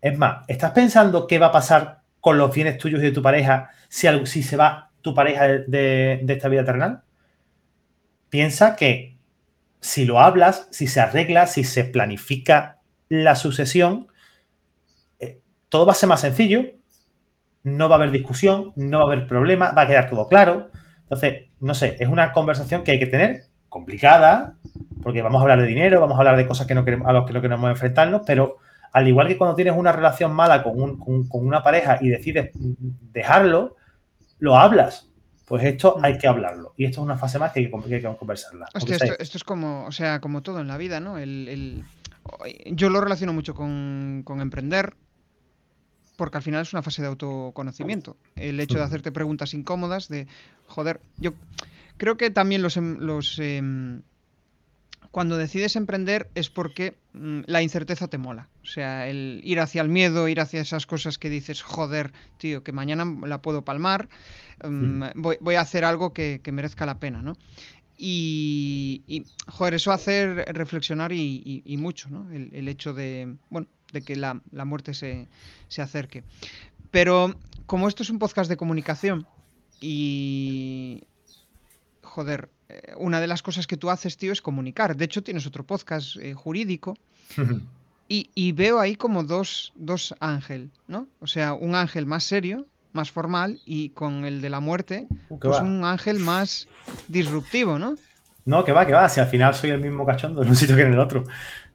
Es 0.00 0.18
más, 0.18 0.44
¿estás 0.48 0.72
pensando 0.72 1.28
qué 1.28 1.38
va 1.38 1.46
a 1.46 1.52
pasar 1.52 2.00
con 2.20 2.36
los 2.36 2.52
bienes 2.52 2.78
tuyos 2.78 2.98
y 2.98 3.04
de 3.04 3.12
tu 3.12 3.22
pareja 3.22 3.70
si, 3.88 4.08
si 4.26 4.42
se 4.42 4.56
va 4.56 4.90
tu 5.02 5.14
pareja 5.14 5.46
de, 5.46 6.24
esta 6.26 6.48
vida 6.48 6.64
terrenal? 6.64 7.02
Piensa 8.28 8.74
que 8.74 9.18
si 9.78 10.04
lo 10.04 10.18
hablas, 10.18 10.66
si 10.72 10.88
se 10.88 10.98
arregla, 10.98 11.46
si 11.46 11.62
se 11.62 11.84
planifica 11.84 12.80
la 13.08 13.36
sucesión, 13.36 14.08
eh, 15.20 15.38
todo 15.68 15.86
va 15.86 15.92
a 15.92 15.94
ser 15.94 16.08
más 16.08 16.22
sencillo 16.22 16.79
no 17.62 17.88
va 17.88 17.96
a 17.96 17.98
haber 17.98 18.10
discusión, 18.10 18.72
no 18.76 18.98
va 18.98 19.04
a 19.04 19.06
haber 19.06 19.26
problema, 19.26 19.72
va 19.72 19.82
a 19.82 19.86
quedar 19.86 20.08
todo 20.08 20.28
claro. 20.28 20.70
Entonces, 21.02 21.48
no 21.60 21.74
sé, 21.74 21.96
es 21.98 22.08
una 22.08 22.32
conversación 22.32 22.84
que 22.84 22.92
hay 22.92 22.98
que 22.98 23.06
tener 23.06 23.44
complicada, 23.68 24.54
porque 25.02 25.22
vamos 25.22 25.40
a 25.40 25.42
hablar 25.42 25.60
de 25.60 25.66
dinero, 25.66 26.00
vamos 26.00 26.16
a 26.16 26.20
hablar 26.20 26.36
de 26.36 26.46
cosas 26.46 26.66
que 26.66 26.74
no 26.74 26.84
queremos, 26.84 27.08
a 27.08 27.12
los 27.12 27.26
que 27.26 27.32
no 27.32 27.40
queremos 27.40 27.70
enfrentarnos, 27.70 28.22
pero 28.26 28.58
al 28.92 29.08
igual 29.08 29.28
que 29.28 29.38
cuando 29.38 29.56
tienes 29.56 29.74
una 29.76 29.92
relación 29.92 30.32
mala 30.32 30.62
con, 30.62 30.98
una 31.30 31.62
pareja 31.62 31.98
y 32.00 32.08
decides 32.08 32.50
dejarlo, 32.54 33.76
lo 34.38 34.56
hablas. 34.56 35.06
Pues 35.46 35.64
esto 35.64 35.98
hay 36.02 36.16
que 36.16 36.28
hablarlo. 36.28 36.74
Y 36.76 36.84
esto 36.84 37.00
es 37.00 37.04
una 37.04 37.18
fase 37.18 37.38
más 37.38 37.52
que 37.52 37.60
hay 37.60 37.66
que, 37.66 38.16
conversarla. 38.16 38.68
esto, 38.72 39.38
es 39.38 39.44
como, 39.44 39.84
o 39.86 39.92
sea, 39.92 40.20
como 40.20 40.42
todo 40.42 40.60
en 40.60 40.68
la 40.68 40.76
vida, 40.76 41.00
¿no? 41.00 41.16
yo 42.66 42.90
lo 42.90 43.00
relaciono 43.00 43.32
mucho 43.32 43.54
con, 43.54 44.22
con 44.24 44.40
emprender, 44.40 44.94
porque 46.20 46.36
al 46.36 46.42
final 46.42 46.60
es 46.60 46.74
una 46.74 46.82
fase 46.82 47.00
de 47.00 47.08
autoconocimiento. 47.08 48.18
El 48.36 48.60
hecho 48.60 48.76
de 48.76 48.84
hacerte 48.84 49.10
preguntas 49.10 49.54
incómodas, 49.54 50.10
de, 50.10 50.26
joder, 50.66 51.00
yo 51.16 51.32
creo 51.96 52.18
que 52.18 52.30
también 52.30 52.60
los... 52.60 52.76
Em, 52.76 52.98
los 52.98 53.38
em, 53.38 54.02
cuando 55.10 55.38
decides 55.38 55.76
emprender 55.76 56.28
es 56.34 56.50
porque 56.50 56.98
mm, 57.14 57.40
la 57.46 57.62
incerteza 57.62 58.08
te 58.08 58.18
mola. 58.18 58.50
O 58.62 58.66
sea, 58.66 59.08
el 59.08 59.40
ir 59.44 59.60
hacia 59.60 59.80
el 59.80 59.88
miedo, 59.88 60.28
ir 60.28 60.40
hacia 60.42 60.60
esas 60.60 60.84
cosas 60.84 61.16
que 61.16 61.30
dices, 61.30 61.62
joder, 61.62 62.12
tío, 62.36 62.62
que 62.62 62.72
mañana 62.72 63.06
la 63.26 63.40
puedo 63.40 63.64
palmar, 63.64 64.10
em, 64.62 65.00
voy, 65.14 65.54
a 65.54 65.62
hacer 65.62 65.86
algo 65.86 66.12
que, 66.12 66.42
merezca 66.52 66.84
la 66.84 66.98
pena, 66.98 67.22
¿no? 67.22 67.32
Y, 67.96 69.24
joder, 69.46 69.72
eso 69.72 69.90
hace 69.90 70.34
reflexionar 70.52 71.12
y, 71.12 71.76
mucho, 71.78 72.10
¿no? 72.10 72.30
el, 72.30 72.68
hecho 72.68 72.92
de, 72.92 73.36
bueno, 73.48 73.68
de 73.92 74.02
que 74.02 74.16
la, 74.16 74.40
muerte 74.64 74.94
se, 74.94 75.28
acerque. 75.78 76.24
Pero 76.90 77.34
como 77.66 77.88
esto 77.88 78.02
es 78.02 78.10
un 78.10 78.18
podcast 78.18 78.48
de 78.48 78.56
comunicación 78.56 79.26
y... 79.80 81.04
Joder, 82.02 82.50
eh, 82.68 82.94
una 82.96 83.20
de 83.20 83.28
las 83.28 83.40
cosas 83.40 83.68
que 83.68 83.76
tú 83.76 83.88
haces, 83.88 84.16
tío, 84.16 84.32
es 84.32 84.42
comunicar. 84.42 84.96
De 84.96 85.04
hecho, 85.04 85.22
tienes 85.22 85.46
otro 85.46 85.64
podcast 85.64 86.16
eh, 86.16 86.34
jurídico. 86.34 86.96
y, 88.08 88.52
veo 88.52 88.80
ahí 88.80 88.96
como 88.96 89.22
dos, 89.22 89.72
dos 89.76 90.14
ángel, 90.18 90.70
¿no? 90.88 91.06
O 91.20 91.28
sea, 91.28 91.54
un 91.54 91.76
ángel 91.76 92.06
más 92.06 92.24
serio, 92.24 92.66
más 92.92 93.12
formal, 93.12 93.60
y 93.64 93.90
con 93.90 94.24
el 94.24 94.40
de 94.40 94.50
la 94.50 94.58
muerte, 94.58 95.06
uh, 95.28 95.38
pues 95.38 95.60
un 95.60 95.84
ángel 95.84 96.18
más 96.18 96.66
disruptivo, 97.06 97.78
¿no? 97.78 97.94
No, 98.44 98.64
que 98.64 98.72
va, 98.72 98.84
que 98.84 98.92
va. 98.92 99.08
Si 99.08 99.20
al 99.20 99.28
final 99.28 99.54
soy 99.54 99.70
el 99.70 99.80
mismo 99.80 100.04
cachondo 100.04 100.42
en 100.42 100.48
un 100.48 100.56
sitio 100.56 100.74
que 100.74 100.82
en 100.82 100.92
el 100.92 100.98
otro. 100.98 101.24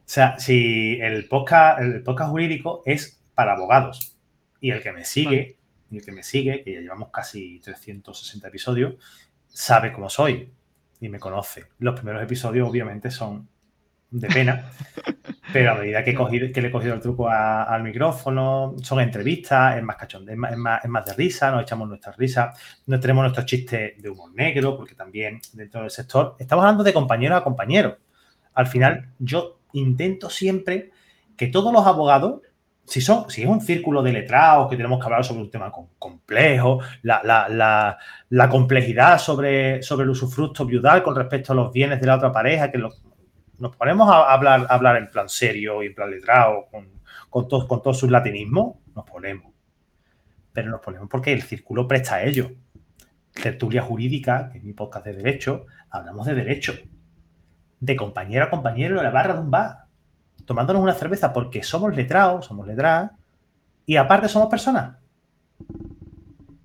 O 0.05 0.07
sea, 0.07 0.37
si 0.37 0.99
el 1.01 1.27
podcast, 1.27 1.81
el 1.81 2.03
podcast 2.03 2.29
jurídico 2.29 2.83
es 2.85 3.19
para 3.33 3.53
abogados 3.53 4.15
y 4.61 4.69
el 4.69 4.81
que 4.83 4.91
me 4.91 5.03
sigue, 5.03 5.57
y 5.89 5.97
el 5.97 6.05
que 6.05 6.11
me 6.11 6.21
sigue, 6.21 6.63
que 6.63 6.73
ya 6.73 6.81
llevamos 6.81 7.09
casi 7.09 7.59
360 7.59 8.47
episodios, 8.47 8.95
sabe 9.47 9.91
cómo 9.91 10.07
soy 10.07 10.53
y 10.99 11.09
me 11.09 11.19
conoce. 11.19 11.65
Los 11.79 11.95
primeros 11.95 12.21
episodios 12.21 12.69
obviamente 12.69 13.09
son 13.09 13.49
de 14.11 14.27
pena, 14.27 14.69
pero 15.53 15.71
a 15.71 15.75
medida 15.75 16.03
que, 16.03 16.13
que 16.53 16.61
le 16.61 16.67
he 16.67 16.71
cogido 16.71 16.93
el 16.93 17.01
truco 17.01 17.27
al 17.27 17.81
micrófono, 17.81 18.75
son 18.83 18.99
entrevistas, 18.99 19.75
es 19.75 19.83
más 19.83 19.95
cachón, 19.95 20.29
es 20.29 20.37
más, 20.37 20.83
es, 20.83 20.89
más, 20.89 21.05
de 21.05 21.13
risa, 21.13 21.49
nos 21.49 21.63
echamos 21.63 21.89
nuestras 21.89 22.15
risas, 22.15 22.55
no 22.85 22.99
tenemos 22.99 23.23
nuestros 23.23 23.47
chistes 23.47 23.99
de 23.99 24.09
humor 24.09 24.35
negro, 24.35 24.77
porque 24.77 24.93
también 24.93 25.41
dentro 25.53 25.81
del 25.81 25.89
sector 25.89 26.35
estamos 26.37 26.63
hablando 26.63 26.83
de 26.83 26.93
compañero 26.93 27.35
a 27.35 27.43
compañero. 27.43 27.97
Al 28.53 28.67
final, 28.67 29.09
yo 29.19 29.59
intento 29.75 30.29
siempre 30.29 30.91
que 31.37 31.47
todos 31.47 31.71
los 31.71 31.85
abogados, 31.85 32.41
si, 32.85 33.01
son, 33.01 33.29
si 33.29 33.43
es 33.43 33.47
un 33.47 33.61
círculo 33.61 34.03
de 34.03 34.13
letrados 34.13 34.69
que 34.69 34.77
tenemos 34.77 34.99
que 34.99 35.05
hablar 35.05 35.23
sobre 35.23 35.41
un 35.41 35.49
tema 35.49 35.71
complejo, 35.97 36.79
la, 37.01 37.97
complejidad 38.49 39.17
sobre, 39.19 39.79
el 39.79 40.09
usufructo 40.09 40.65
viudal 40.65 41.03
con 41.03 41.15
respecto 41.15 41.53
a 41.53 41.55
los 41.55 41.73
bienes 41.73 41.99
de 41.99 42.07
la 42.07 42.15
otra 42.15 42.31
pareja, 42.31 42.71
que 42.71 42.77
nos 42.77 43.75
ponemos 43.77 44.09
a 44.09 44.31
hablar, 44.33 44.97
en 44.97 45.09
plan 45.09 45.29
serio 45.29 45.83
y 45.83 45.87
en 45.87 45.95
plan 45.95 46.11
letrado, 46.11 46.67
con, 46.71 46.87
con, 47.29 47.47
todo, 47.47 47.67
con 47.67 47.81
todo 47.81 47.93
su 47.93 48.09
latinismo, 48.09 48.81
nos 48.95 49.05
ponemos. 49.05 49.51
Pero 50.53 50.69
nos 50.69 50.81
ponemos 50.81 51.09
porque 51.09 51.33
el 51.33 51.41
círculo 51.41 51.87
presta 51.87 52.15
a 52.15 52.23
ello. 52.23 52.51
Tertulia 53.33 53.81
Jurídica, 53.81 54.49
que 54.49 54.59
es 54.59 54.63
mi 54.63 54.71
podcast 54.71 55.05
de 55.05 55.13
derecho, 55.13 55.65
hablamos 55.89 56.25
de 56.25 56.35
derecho 56.35 56.73
de 57.85 57.95
compañero 57.95 58.45
a 58.45 58.49
compañero 58.49 58.97
en 58.97 59.03
la 59.03 59.11
barra 59.11 59.35
de 59.35 59.41
un 59.41 59.51
bar, 59.51 59.85
tomándonos 60.45 60.81
una 60.81 60.93
cerveza 60.93 61.31
porque 61.31 61.63
somos 61.63 61.95
letrados, 61.95 62.45
somos 62.45 62.65
letradas, 62.67 63.11
y 63.85 63.95
aparte 63.95 64.27
somos 64.27 64.49
personas. 64.49 64.97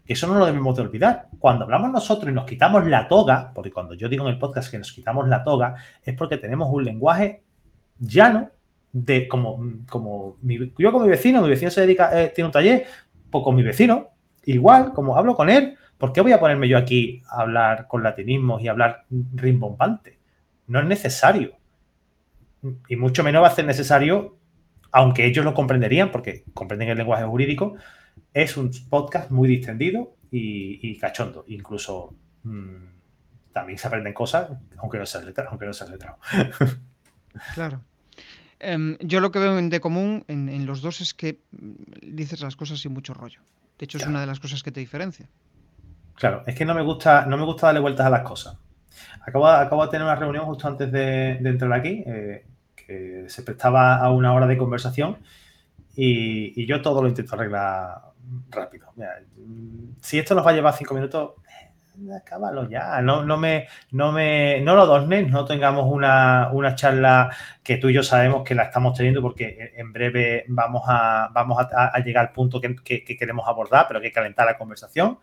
Eso 0.06 0.26
no 0.26 0.35
lo 0.35 0.46
debemos 0.46 0.74
de 0.74 0.83
olvidar. 0.83 1.28
Cuando 1.38 1.64
hablamos 1.64 1.92
nosotros 1.92 2.30
y 2.30 2.35
nos 2.35 2.46
quitamos 2.46 2.87
la 2.87 3.06
toga, 3.06 3.52
porque 3.54 3.70
cuando 3.70 3.94
yo 3.94 4.09
digo 4.09 4.26
en 4.26 4.33
el 4.33 4.38
podcast 4.38 4.70
que 4.70 4.78
nos 4.78 4.92
quitamos 4.92 5.28
la 5.28 5.44
toga, 5.44 5.76
es 6.02 6.16
porque 6.16 6.38
tenemos 6.38 6.68
un 6.72 6.85
lenguaje 6.85 7.44
llano 7.98 8.50
de 8.92 9.28
como, 9.28 9.62
como 9.88 10.37
yo 10.42 10.90
con 10.90 11.02
mi 11.02 11.09
vecino, 11.09 11.42
mi 11.42 11.50
vecino 11.50 11.70
se 11.70 11.83
dedica, 11.83 12.18
eh, 12.20 12.33
tiene 12.35 12.46
un 12.46 12.52
taller, 12.52 12.87
pues 13.30 13.44
con 13.44 13.54
mi 13.54 13.62
vecino, 13.62 14.09
igual, 14.46 14.92
como 14.92 15.16
hablo 15.16 15.37
con 15.37 15.48
él, 15.48 15.76
¿por 15.96 16.12
qué 16.12 16.22
voy 16.22 16.33
a 16.33 16.40
ponerme 16.40 16.66
yo 16.66 16.76
aquí 16.76 17.22
a 17.28 17.42
hablar 17.42 17.87
con 17.87 18.02
latinismos 18.02 18.62
y 18.62 18.68
hablar 18.68 19.04
rimbombante? 19.35 20.19
No 20.70 20.78
es 20.78 20.87
necesario. 20.87 21.56
Y 22.88 22.94
mucho 22.94 23.24
menos 23.24 23.42
va 23.42 23.48
a 23.48 23.54
ser 23.54 23.64
necesario, 23.64 24.38
aunque 24.92 25.26
ellos 25.26 25.44
lo 25.44 25.52
comprenderían, 25.52 26.12
porque 26.12 26.44
comprenden 26.54 26.90
el 26.90 26.96
lenguaje 26.96 27.24
jurídico, 27.24 27.74
es 28.33 28.56
un 28.56 28.70
podcast 28.88 29.33
muy 29.33 29.48
distendido 29.48 30.14
y, 30.30 30.96
cachondo. 30.98 31.44
Incluso 31.48 32.14
mm, 32.44 33.52
también 33.52 33.78
se 33.78 33.88
aprenden 33.88 34.14
cosas, 34.14 34.50
aunque 34.78 34.98
no 34.98 35.06
seas 35.06 35.24
letrado. 35.24 35.50
Aunque 35.50 35.66
no 35.66 35.72
seas 35.72 35.90
letrado. 35.90 36.18
claro. 37.54 37.83
Em, 38.61 38.96
yo 39.00 39.18
lo 39.18 39.33
que 39.33 39.40
veo 39.40 39.61
de 39.61 39.80
común 39.80 40.24
en, 40.28 40.66
los 40.66 40.83
dos 40.83 41.00
es 41.00 41.14
que 41.14 41.40
mm, 41.50 42.14
dices 42.14 42.42
las 42.42 42.54
cosas 42.54 42.78
sin 42.78 42.92
mucho 42.92 43.12
rollo. 43.12 43.40
De 43.76 43.87
hecho, 43.87 43.98
es 43.98 44.06
una 44.06 44.20
de 44.20 44.26
las 44.26 44.38
cosas 44.38 44.62
que 44.62 44.70
te 44.70 44.78
diferencia. 44.78 45.28
Claro, 46.14 46.44
es 46.46 46.54
que 46.54 46.64
no 46.64 46.74
me 46.74 46.83
gusta, 46.83 47.26
no 47.26 47.37
me 47.37 47.44
gusta 47.44 47.66
darle 47.66 47.80
vueltas 47.80 48.06
a 48.06 48.11
las 48.11 48.22
cosas. 48.22 48.56
Acabo, 49.26 49.46
acabo 49.46 49.85
de 49.85 49.90
tener 49.90 50.04
una 50.04 50.16
reunión 50.16 50.44
justo 50.46 50.66
antes 50.66 50.90
de, 50.90 51.33
entrar 51.33 51.72
aquí, 51.72 52.02
eh, 52.06 52.44
que 52.74 53.24
se 53.28 53.42
prestaba 53.42 53.96
a 53.96 54.11
una 54.11 54.33
hora 54.33 54.46
de 54.46 54.56
conversación 54.56 55.18
y, 55.96 56.66
yo 56.66 56.80
todo 56.83 57.02
lo 57.02 57.09
intento 57.09 57.35
arreglar 57.35 58.02
rápido. 58.50 58.92
si 60.00 60.18
esto 60.18 60.35
nos 60.35 60.46
va 60.46 60.50
a 60.50 60.54
llevar 60.54 60.74
cinco 60.74 60.94
minutos, 60.94 61.33
eh, 61.48 62.14
acábalo 62.14 62.68
ya. 62.68 63.00
No, 63.02 63.24
no, 63.24 63.37
me, 63.37 63.68
no, 63.90 64.12
me, 64.12 64.61
no 64.62 64.74
lo 64.76 64.87
dormes, 64.87 65.28
no 65.28 65.44
tengamos 65.44 65.87
una, 65.92 66.74
charla 66.74 67.30
que 67.62 67.76
tú 67.76 67.88
y 67.88 67.94
yo 67.94 68.02
sabemos 68.02 68.44
que 68.44 68.54
la 68.54 68.64
estamos 68.64 68.96
teniendo 68.96 69.20
porque 69.20 69.72
en 69.76 69.92
breve 69.92 70.44
vamos 70.48 70.83
a, 70.87 71.28
vamos 71.33 71.59
a, 71.61 71.98
llegar 72.00 72.26
al 72.26 72.33
punto 72.33 72.61
que, 72.61 72.76
que, 72.76 73.16
queremos 73.16 73.46
abordar, 73.46 73.87
pero 73.88 73.98
hay 73.98 74.06
que 74.06 74.12
calentar 74.12 74.46
la 74.46 74.56
conversación. 74.56 75.18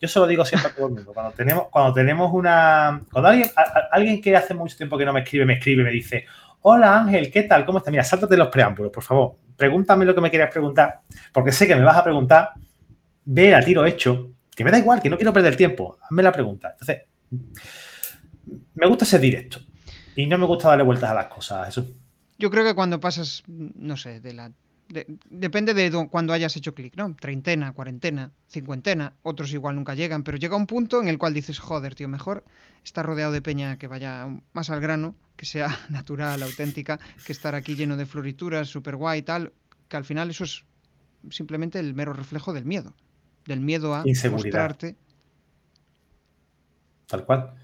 Yo 0.00 0.08
se 0.08 0.18
lo 0.18 0.26
digo 0.26 0.44
siempre 0.44 0.70
a 0.70 0.74
todo 0.74 0.86
el 0.86 0.94
mundo. 0.94 1.12
Cuando 1.12 1.32
tenemos, 1.32 1.68
cuando 1.70 1.92
tenemos 1.92 2.32
una. 2.32 3.02
Cuando 3.12 3.28
alguien, 3.28 3.50
alguien 3.92 4.22
que 4.22 4.34
hace 4.34 4.54
mucho 4.54 4.76
tiempo 4.76 4.96
que 4.96 5.04
no 5.04 5.12
me 5.12 5.20
escribe, 5.20 5.44
me 5.44 5.54
escribe 5.54 5.84
me 5.84 5.90
dice: 5.90 6.24
Hola 6.62 7.00
Ángel, 7.00 7.30
¿qué 7.30 7.42
tal? 7.42 7.66
¿Cómo 7.66 7.78
estás? 7.78 7.92
Mira, 7.92 8.02
sáltate 8.02 8.36
los 8.36 8.48
preámbulos, 8.48 8.90
por 8.90 9.02
favor. 9.02 9.36
Pregúntame 9.56 10.06
lo 10.06 10.14
que 10.14 10.22
me 10.22 10.30
quieras 10.30 10.50
preguntar, 10.50 11.00
porque 11.32 11.52
sé 11.52 11.66
que 11.66 11.76
me 11.76 11.84
vas 11.84 11.96
a 11.96 12.04
preguntar. 12.04 12.52
Ve 13.26 13.54
a 13.54 13.60
tiro 13.60 13.84
hecho, 13.84 14.30
que 14.56 14.64
me 14.64 14.70
da 14.70 14.78
igual, 14.78 15.02
que 15.02 15.10
no 15.10 15.16
quiero 15.16 15.34
perder 15.34 15.54
tiempo. 15.54 15.98
Hazme 16.02 16.22
la 16.22 16.32
pregunta. 16.32 16.70
Entonces, 16.70 17.02
me 18.74 18.86
gusta 18.86 19.04
ser 19.04 19.20
directo 19.20 19.58
y 20.16 20.26
no 20.26 20.38
me 20.38 20.46
gusta 20.46 20.68
darle 20.68 20.84
vueltas 20.84 21.10
a 21.10 21.14
las 21.14 21.26
cosas, 21.26 21.68
Eso. 21.68 21.86
Yo 22.38 22.50
creo 22.50 22.64
que 22.64 22.74
cuando 22.74 23.00
pasas, 23.00 23.42
no 23.46 23.98
sé, 23.98 24.20
de 24.20 24.32
la 24.32 24.50
depende 25.28 25.74
de 25.74 26.08
cuando 26.10 26.32
hayas 26.32 26.56
hecho 26.56 26.74
clic, 26.74 26.96
¿no? 26.96 27.14
Treintena, 27.14 27.72
cuarentena, 27.72 28.32
cincuentena, 28.48 29.14
otros 29.22 29.52
igual 29.52 29.76
nunca 29.76 29.94
llegan, 29.94 30.24
pero 30.24 30.36
llega 30.36 30.56
un 30.56 30.66
punto 30.66 31.00
en 31.00 31.08
el 31.08 31.18
cual 31.18 31.34
dices, 31.34 31.58
joder, 31.58 31.94
tío, 31.94 32.08
mejor 32.08 32.44
estar 32.84 33.06
rodeado 33.06 33.32
de 33.32 33.42
peña 33.42 33.78
que 33.78 33.86
vaya 33.86 34.26
más 34.52 34.70
al 34.70 34.80
grano, 34.80 35.14
que 35.36 35.46
sea 35.46 35.68
natural, 35.90 36.42
auténtica, 36.42 36.98
que 37.24 37.32
estar 37.32 37.54
aquí 37.54 37.76
lleno 37.76 37.96
de 37.96 38.06
florituras, 38.06 38.68
súper 38.68 38.96
guay 38.96 39.20
y 39.20 39.22
tal, 39.22 39.52
que 39.88 39.96
al 39.96 40.04
final 40.04 40.30
eso 40.30 40.44
es 40.44 40.64
simplemente 41.30 41.78
el 41.78 41.94
mero 41.94 42.12
reflejo 42.12 42.52
del 42.52 42.64
miedo, 42.64 42.94
del 43.46 43.60
miedo 43.60 43.94
a 43.94 44.04
mostrarte. 44.30 44.96
Tal 47.06 47.24
cual. 47.24 47.54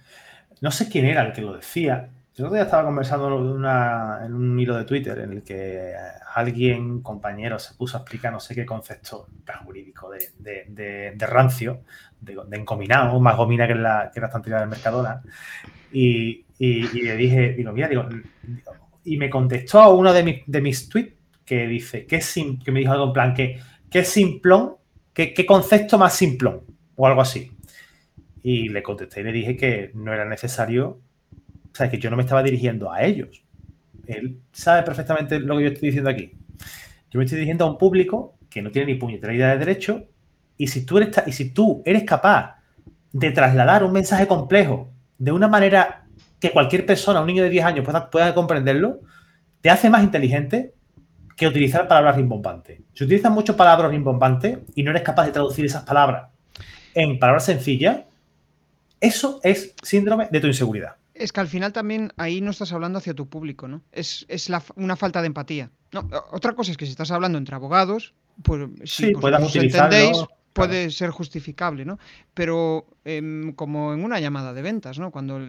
No 0.60 0.70
sé 0.70 0.88
quién 0.88 1.04
era 1.04 1.26
el 1.26 1.32
que 1.32 1.42
lo 1.42 1.54
decía, 1.54 2.10
el 2.36 2.44
otro 2.44 2.54
día 2.54 2.64
estaba 2.64 2.84
conversando 2.84 3.28
en 3.28 4.34
un 4.34 4.60
hilo 4.60 4.76
de 4.76 4.84
Twitter 4.84 5.18
en 5.20 5.32
el 5.32 5.42
que 5.42 5.94
alguien, 6.34 7.00
compañero, 7.00 7.58
se 7.58 7.74
puso 7.74 7.96
a 7.96 8.00
explicar 8.00 8.30
no 8.30 8.40
sé 8.40 8.54
qué 8.54 8.66
concepto 8.66 9.28
jurídico 9.64 10.10
de, 10.10 11.16
rancio, 11.18 11.80
de, 12.20 12.36
encominado, 12.52 13.18
más 13.20 13.38
gomina 13.38 13.66
que 13.66 13.74
la, 13.74 14.10
que 14.12 14.20
la 14.20 14.26
estantería 14.26 14.60
del 14.60 14.68
Mercadona. 14.68 15.22
Y, 15.92 16.44
le 16.58 17.16
dije, 17.16 17.54
digo, 17.54 17.72
mira, 17.72 17.88
digo, 17.88 18.06
y 19.04 19.16
me 19.16 19.30
contestó 19.30 19.80
a 19.80 19.88
uno 19.88 20.12
de 20.12 20.22
mis, 20.22 20.42
de 20.46 20.60
mis 20.60 20.90
tweets 20.90 21.14
que 21.42 21.66
dice, 21.66 22.04
que, 22.04 22.20
que 22.62 22.72
me 22.72 22.80
dijo 22.80 22.92
algo 22.92 23.06
en 23.06 23.12
plan, 23.14 23.34
que, 23.34 23.60
es 23.90 24.08
simplón, 24.08 24.74
qué 25.14 25.46
concepto 25.46 25.96
más 25.96 26.14
simplón, 26.14 26.64
o 26.96 27.06
algo 27.06 27.22
así. 27.22 27.50
Y 28.42 28.68
le 28.68 28.82
contesté 28.82 29.22
y 29.22 29.24
le 29.24 29.32
dije 29.32 29.56
que 29.56 29.90
no 29.94 30.12
era 30.12 30.26
necesario 30.26 31.00
o 31.76 31.78
sea, 31.78 31.90
que 31.90 31.98
yo 31.98 32.08
no 32.08 32.16
me 32.16 32.22
estaba 32.22 32.42
dirigiendo 32.42 32.90
a 32.90 33.02
ellos. 33.02 33.42
Él 34.06 34.40
sabe 34.50 34.82
perfectamente 34.82 35.38
lo 35.38 35.58
que 35.58 35.64
yo 35.64 35.68
estoy 35.68 35.88
diciendo 35.88 36.08
aquí. 36.08 36.32
Yo 37.10 37.18
me 37.18 37.24
estoy 37.24 37.36
dirigiendo 37.36 37.66
a 37.66 37.70
un 37.70 37.76
público 37.76 38.38
que 38.48 38.62
no 38.62 38.70
tiene 38.70 38.94
ni 38.94 38.98
puñetera 38.98 39.34
idea 39.34 39.50
de 39.50 39.58
derecho 39.58 40.06
y 40.56 40.68
si 40.68 40.86
tú 40.86 40.96
eres, 40.96 41.14
y 41.26 41.32
si 41.32 41.50
tú 41.50 41.82
eres 41.84 42.04
capaz 42.04 42.62
de 43.12 43.30
trasladar 43.30 43.84
un 43.84 43.92
mensaje 43.92 44.26
complejo 44.26 44.88
de 45.18 45.32
una 45.32 45.48
manera 45.48 46.06
que 46.40 46.50
cualquier 46.50 46.86
persona, 46.86 47.20
un 47.20 47.26
niño 47.26 47.42
de 47.42 47.50
10 47.50 47.64
años 47.66 47.84
pueda, 47.84 48.08
pueda 48.08 48.34
comprenderlo, 48.34 49.00
te 49.60 49.68
hace 49.68 49.90
más 49.90 50.02
inteligente 50.02 50.72
que 51.36 51.46
utilizar 51.46 51.86
palabras 51.86 52.16
rimbombantes. 52.16 52.80
Si 52.94 53.04
utilizas 53.04 53.30
muchas 53.30 53.54
palabras 53.54 53.90
rimbombantes 53.90 54.60
y 54.74 54.82
no 54.82 54.92
eres 54.92 55.02
capaz 55.02 55.26
de 55.26 55.32
traducir 55.32 55.66
esas 55.66 55.82
palabras 55.84 56.30
en 56.94 57.18
palabras 57.18 57.44
sencillas, 57.44 57.98
eso 58.98 59.40
es 59.42 59.74
síndrome 59.82 60.28
de 60.30 60.40
tu 60.40 60.46
inseguridad. 60.46 60.96
Es 61.18 61.32
que 61.32 61.40
al 61.40 61.48
final 61.48 61.72
también 61.72 62.12
ahí 62.16 62.40
no 62.40 62.50
estás 62.50 62.72
hablando 62.72 62.98
hacia 62.98 63.14
tu 63.14 63.28
público, 63.28 63.68
¿no? 63.68 63.82
Es, 63.92 64.26
una 64.76 64.96
falta 64.96 65.20
de 65.20 65.28
empatía. 65.28 65.70
No, 65.92 66.08
otra 66.32 66.54
cosa 66.54 66.70
es 66.70 66.76
que 66.76 66.84
si 66.84 66.90
estás 66.90 67.10
hablando 67.10 67.38
entre 67.38 67.54
abogados, 67.54 68.14
pues 68.42 68.68
si 68.84 69.12
sí, 69.48 69.58
entendéis, 69.58 70.24
puede 70.52 70.90
ser 70.90 71.10
justificable, 71.10 71.84
¿no? 71.84 71.98
Pero 72.34 72.86
em, 73.04 73.52
como 73.54 73.94
en 73.94 74.04
una 74.04 74.20
llamada 74.20 74.52
de 74.52 74.62
ventas, 74.62 74.98
¿no? 74.98 75.10
Cuando 75.10 75.40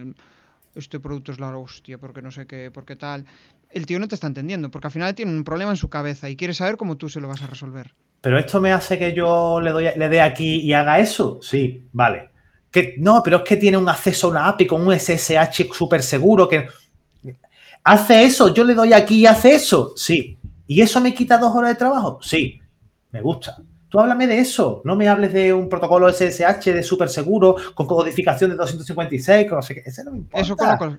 este 0.74 1.00
producto 1.00 1.32
es 1.32 1.40
la 1.40 1.56
hostia, 1.56 1.98
porque 1.98 2.22
no 2.22 2.30
sé 2.30 2.46
qué, 2.46 2.70
porque 2.70 2.96
tal, 2.96 3.26
el 3.70 3.84
tío 3.84 3.98
no 3.98 4.08
te 4.08 4.14
está 4.14 4.26
entendiendo, 4.26 4.70
porque 4.70 4.86
al 4.86 4.92
final 4.92 5.14
tiene 5.14 5.32
un 5.32 5.44
problema 5.44 5.72
en 5.72 5.76
su 5.76 5.90
cabeza 5.90 6.30
y 6.30 6.36
quiere 6.36 6.54
saber 6.54 6.76
cómo 6.76 6.96
tú 6.96 7.08
se 7.08 7.20
lo 7.20 7.28
vas 7.28 7.42
a 7.42 7.46
resolver. 7.46 7.94
Pero 8.20 8.38
esto 8.38 8.60
me 8.60 8.72
hace 8.72 8.98
que 8.98 9.12
yo 9.12 9.60
le, 9.60 9.70
doy, 9.70 9.88
le 9.96 10.08
dé 10.08 10.20
aquí 10.20 10.60
y 10.60 10.72
haga 10.72 10.98
eso. 10.98 11.38
Sí, 11.42 11.88
vale 11.92 12.37
no, 12.98 13.22
pero 13.22 13.38
es 13.38 13.42
que 13.44 13.56
tiene 13.56 13.76
un 13.76 13.88
acceso 13.88 14.26
a 14.26 14.30
una 14.30 14.48
API 14.48 14.66
con 14.66 14.86
un 14.86 14.98
SSH 14.98 15.72
súper 15.72 16.02
seguro 16.02 16.48
que 16.48 16.68
hace 17.84 18.24
eso, 18.24 18.52
yo 18.52 18.64
le 18.64 18.74
doy 18.74 18.92
aquí 18.92 19.20
y 19.20 19.26
hace 19.26 19.54
eso, 19.54 19.92
sí. 19.96 20.36
¿Y 20.66 20.82
eso 20.82 21.00
me 21.00 21.14
quita 21.14 21.38
dos 21.38 21.54
horas 21.54 21.70
de 21.70 21.76
trabajo? 21.76 22.18
Sí, 22.20 22.60
me 23.10 23.22
gusta. 23.22 23.56
Tú 23.88 23.98
háblame 23.98 24.26
de 24.26 24.38
eso, 24.38 24.82
no 24.84 24.96
me 24.96 25.08
hables 25.08 25.32
de 25.32 25.54
un 25.54 25.66
protocolo 25.66 26.12
SSH 26.12 26.74
de 26.74 26.82
súper 26.82 27.08
seguro, 27.08 27.56
con 27.74 27.86
codificación 27.86 28.50
de 28.50 28.56
256, 28.56 29.48
con 29.48 29.56
no 29.56 29.62
sé 29.62 29.76
qué. 29.76 29.82
Eso 29.86 30.04
no 30.04 30.10
me 30.10 30.18
importa. 30.18 30.44
Eso 30.44 30.56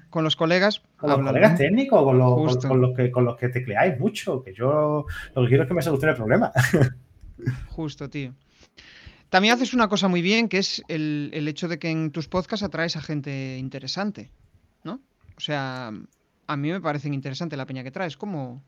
con, 0.09 0.23
los 0.23 0.35
colegas. 0.35 0.81
Con 0.97 1.11
los 1.11 1.19
colegas 1.19 1.55
técnicos, 1.55 2.03
con 2.03 2.17
los, 2.17 2.57
con, 2.57 2.81
los 2.81 2.95
que, 2.95 3.11
con 3.11 3.25
los 3.25 3.37
que 3.37 3.49
tecleáis 3.49 3.99
mucho, 3.99 4.41
que 4.41 4.55
yo 4.55 5.05
lo 5.35 5.41
que 5.43 5.47
quiero 5.47 5.63
es 5.63 5.67
que 5.67 5.75
me 5.75 5.83
solucione 5.83 6.13
el 6.13 6.17
problema. 6.17 6.51
Justo, 7.67 8.09
tío. 8.09 8.33
También 9.29 9.53
haces 9.53 9.73
una 9.73 9.87
cosa 9.87 10.07
muy 10.07 10.21
bien, 10.21 10.49
que 10.49 10.57
es 10.57 10.83
el, 10.87 11.47
hecho 11.47 11.67
de 11.67 11.77
que 11.77 11.89
en 11.89 12.11
tus 12.11 12.27
podcasts 12.27 12.63
atraes 12.63 12.95
a 12.95 13.01
gente 13.01 13.57
interesante, 13.57 14.31
¿no? 14.83 15.01
O 15.37 15.39
sea, 15.39 15.91
a 16.47 16.57
mí 16.57 16.71
me 16.71 16.81
parecen 16.81 17.13
interesante 17.13 17.55
la 17.55 17.67
peña 17.67 17.83
que 17.83 17.91
traes. 17.91 18.17
¿Cómo, 18.17 18.63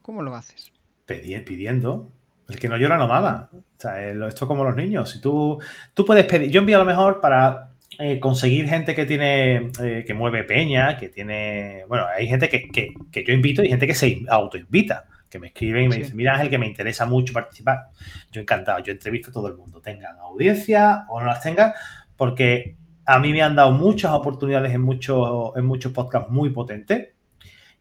cómo 0.00 0.22
lo 0.22 0.34
haces? 0.34 0.72
Pidiendo. 1.06 2.10
El 2.48 2.58
que 2.58 2.68
no 2.68 2.76
llora 2.76 2.96
no 2.96 3.06
mama. 3.06 3.50
O 3.52 3.62
sea, 3.78 4.10
esto 4.10 4.44
es 4.44 4.48
como 4.48 4.64
los 4.64 4.76
niños. 4.76 5.10
Si 5.10 5.20
tú, 5.20 5.58
tú 5.94 6.04
puedes 6.04 6.24
pedir, 6.24 6.50
yo 6.50 6.60
envío 6.60 6.76
a 6.76 6.80
lo 6.80 6.86
mejor 6.86 7.20
para 7.20 7.72
eh, 7.98 8.18
conseguir 8.18 8.68
gente 8.68 8.94
que 8.94 9.04
tiene, 9.04 9.70
eh, 9.80 10.04
que 10.06 10.14
mueve 10.14 10.44
peña, 10.44 10.96
que 10.96 11.08
tiene, 11.08 11.84
bueno, 11.86 12.06
hay 12.06 12.26
gente 12.26 12.48
que, 12.48 12.68
que, 12.70 13.24
yo 13.24 13.32
invito 13.34 13.62
y 13.62 13.68
gente 13.68 13.86
que 13.86 13.94
se 13.94 14.24
autoinvita 14.28 15.04
que 15.32 15.38
me 15.38 15.46
escriben 15.46 15.84
y 15.84 15.88
me 15.88 15.96
dicen, 15.96 16.14
mira 16.14 16.34
Ángel, 16.34 16.50
que 16.50 16.58
me 16.58 16.66
interesa 16.66 17.06
mucho 17.06 17.32
participar. 17.32 17.88
Yo 18.30 18.42
encantado, 18.42 18.80
yo 18.80 18.92
entrevisto 18.92 19.30
a 19.30 19.32
todo 19.32 19.48
el 19.48 19.56
mundo, 19.56 19.80
tengan 19.80 20.18
audiencia 20.18 21.06
o 21.08 21.20
no 21.20 21.26
las 21.26 21.40
tengan, 21.40 21.72
porque 22.16 22.76
a 23.06 23.18
mí 23.18 23.32
me 23.32 23.40
han 23.40 23.56
dado 23.56 23.72
muchas 23.72 24.12
oportunidades 24.12 24.74
en 24.74 24.82
muchos, 24.82 25.56
en 25.56 25.64
muchos 25.64 25.90
podcasts 25.90 26.30
muy 26.30 26.50
potentes. 26.50 27.08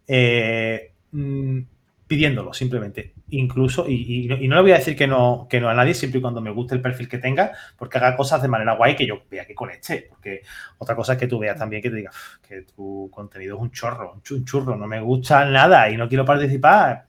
Eh, 0.07 0.93
mm, 1.11 1.59
pidiéndolo 2.07 2.53
simplemente. 2.53 3.13
Incluso, 3.33 3.85
y, 3.87 4.27
no, 4.27 4.55
le 4.55 4.61
voy 4.61 4.71
a 4.71 4.77
decir 4.77 4.93
que 4.93 5.07
no, 5.07 5.47
que 5.49 5.61
no 5.61 5.69
a 5.69 5.73
nadie, 5.73 5.93
siempre 5.93 6.19
y 6.19 6.21
cuando 6.21 6.41
me 6.41 6.51
guste 6.51 6.75
el 6.75 6.81
perfil 6.81 7.07
que 7.07 7.17
tenga, 7.17 7.53
porque 7.77 7.97
haga 7.97 8.13
cosas 8.15 8.41
de 8.41 8.49
manera 8.49 8.75
guay 8.75 8.93
que 8.93 9.05
yo 9.05 9.23
vea 9.31 9.45
que 9.45 9.55
conecte. 9.55 10.07
Porque 10.09 10.41
otra 10.77 10.97
cosa 10.97 11.13
es 11.13 11.19
que 11.19 11.27
tú 11.27 11.39
veas 11.39 11.57
también 11.57 11.81
que 11.81 11.89
te 11.89 11.95
digas 11.95 12.13
que 12.45 12.63
tu 12.63 13.09
contenido 13.09 13.55
es 13.55 13.61
un 13.61 13.71
chorro, 13.71 14.21
un 14.31 14.45
churro, 14.45 14.75
no 14.75 14.85
me 14.85 14.99
gusta 14.99 15.45
nada 15.45 15.89
y 15.89 15.95
no 15.95 16.09
quiero 16.09 16.25
participar. 16.25 17.05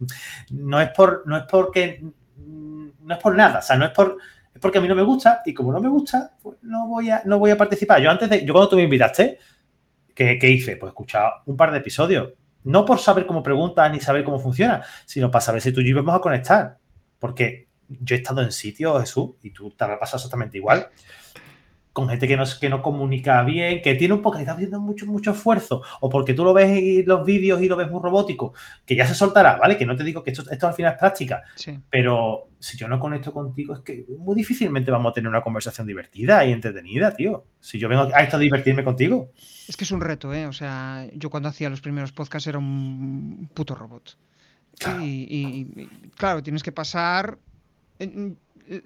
No 0.50 0.80
es 0.80 0.90
por, 0.90 1.24
no 1.26 1.36
es 1.38 1.44
porque, 1.50 2.04
no 2.36 3.14
es 3.14 3.18
por 3.20 3.34
nada, 3.34 3.58
o 3.58 3.62
sea, 3.62 3.76
no 3.76 3.86
es 3.86 3.90
por, 3.90 4.16
es 4.54 4.60
porque 4.60 4.78
a 4.78 4.80
mí 4.80 4.86
no 4.86 4.94
me 4.94 5.02
gusta 5.02 5.42
y 5.44 5.52
como 5.52 5.72
no 5.72 5.80
me 5.80 5.88
gusta, 5.88 6.36
pues 6.40 6.58
no 6.62 6.86
voy 6.86 7.10
a, 7.10 7.22
no 7.24 7.40
voy 7.40 7.50
a 7.50 7.56
participar. 7.56 8.00
Yo 8.00 8.12
antes 8.12 8.30
de, 8.30 8.44
yo 8.44 8.52
cuando 8.52 8.68
tú 8.68 8.76
me 8.76 8.84
invitaste, 8.84 9.38
¿qué, 10.14 10.38
qué 10.38 10.50
hice? 10.50 10.76
Pues 10.76 10.90
escuchar 10.90 11.32
un 11.46 11.56
par 11.56 11.72
de 11.72 11.78
episodios 11.78 12.34
no 12.64 12.84
por 12.84 12.98
saber 12.98 13.26
cómo 13.26 13.42
preguntas 13.42 13.90
ni 13.90 14.00
saber 14.00 14.24
cómo 14.24 14.38
funciona, 14.38 14.84
sino 15.04 15.30
para 15.30 15.42
saber 15.42 15.60
si 15.60 15.72
tú 15.72 15.80
y 15.80 15.90
yo 15.90 15.96
vamos 15.96 16.16
a 16.16 16.20
conectar. 16.20 16.78
Porque 17.18 17.68
yo 17.88 18.16
he 18.16 18.18
estado 18.18 18.42
en 18.42 18.52
sitios, 18.52 19.00
Jesús, 19.00 19.30
y 19.42 19.50
tú 19.50 19.70
te 19.70 19.84
habrá 19.84 19.98
pasado 19.98 20.18
exactamente 20.18 20.58
igual, 20.58 20.88
con 21.92 22.08
gente 22.08 22.26
que 22.26 22.36
no, 22.36 22.44
que 22.60 22.68
no 22.70 22.80
comunica 22.82 23.42
bien, 23.42 23.82
que 23.82 23.94
tiene 23.94 24.14
un 24.14 24.22
poco, 24.22 24.36
que 24.36 24.42
está 24.42 24.54
haciendo 24.54 24.80
mucho, 24.80 25.06
mucho 25.06 25.32
esfuerzo, 25.32 25.82
o 26.00 26.08
porque 26.08 26.34
tú 26.34 26.44
lo 26.44 26.54
ves 26.54 26.70
en 26.70 27.04
los 27.06 27.24
vídeos 27.24 27.60
y 27.60 27.68
lo 27.68 27.76
ves 27.76 27.90
muy 27.90 28.00
robótico, 28.02 28.54
que 28.86 28.96
ya 28.96 29.06
se 29.06 29.14
soltará, 29.14 29.56
¿vale? 29.56 29.76
Que 29.76 29.84
no 29.84 29.94
te 29.94 30.04
digo 30.04 30.22
que 30.22 30.30
esto, 30.30 30.50
esto 30.50 30.66
al 30.66 30.74
final 30.74 30.92
es 30.92 30.98
práctica, 30.98 31.42
pero 31.90 32.48
si 32.58 32.78
yo 32.78 32.88
no 32.88 32.98
conecto 32.98 33.32
contigo, 33.32 33.74
es 33.74 33.80
que 33.80 34.06
muy 34.18 34.34
difícilmente 34.34 34.90
vamos 34.90 35.10
a 35.10 35.14
tener 35.14 35.28
una 35.28 35.42
conversación 35.42 35.86
divertida 35.86 36.44
y 36.46 36.52
entretenida, 36.52 37.14
tío. 37.14 37.44
Si 37.60 37.78
yo 37.78 37.88
vengo 37.88 38.08
a 38.14 38.22
esto 38.22 38.36
a 38.36 38.40
divertirme 38.40 38.84
contigo. 38.84 39.30
Es 39.68 39.76
que 39.76 39.84
es 39.84 39.90
un 39.90 40.00
reto, 40.00 40.32
¿eh? 40.32 40.46
O 40.46 40.52
sea, 40.52 41.06
yo 41.14 41.28
cuando 41.28 41.48
hacía 41.48 41.68
los 41.68 41.80
primeros 41.80 42.12
podcasts 42.12 42.46
era 42.46 42.58
un 42.58 43.50
puto 43.52 43.74
robot. 43.74 44.16
Y, 45.00 45.66
claro, 46.16 46.42
tienes 46.42 46.62
que 46.62 46.72
pasar... 46.72 47.38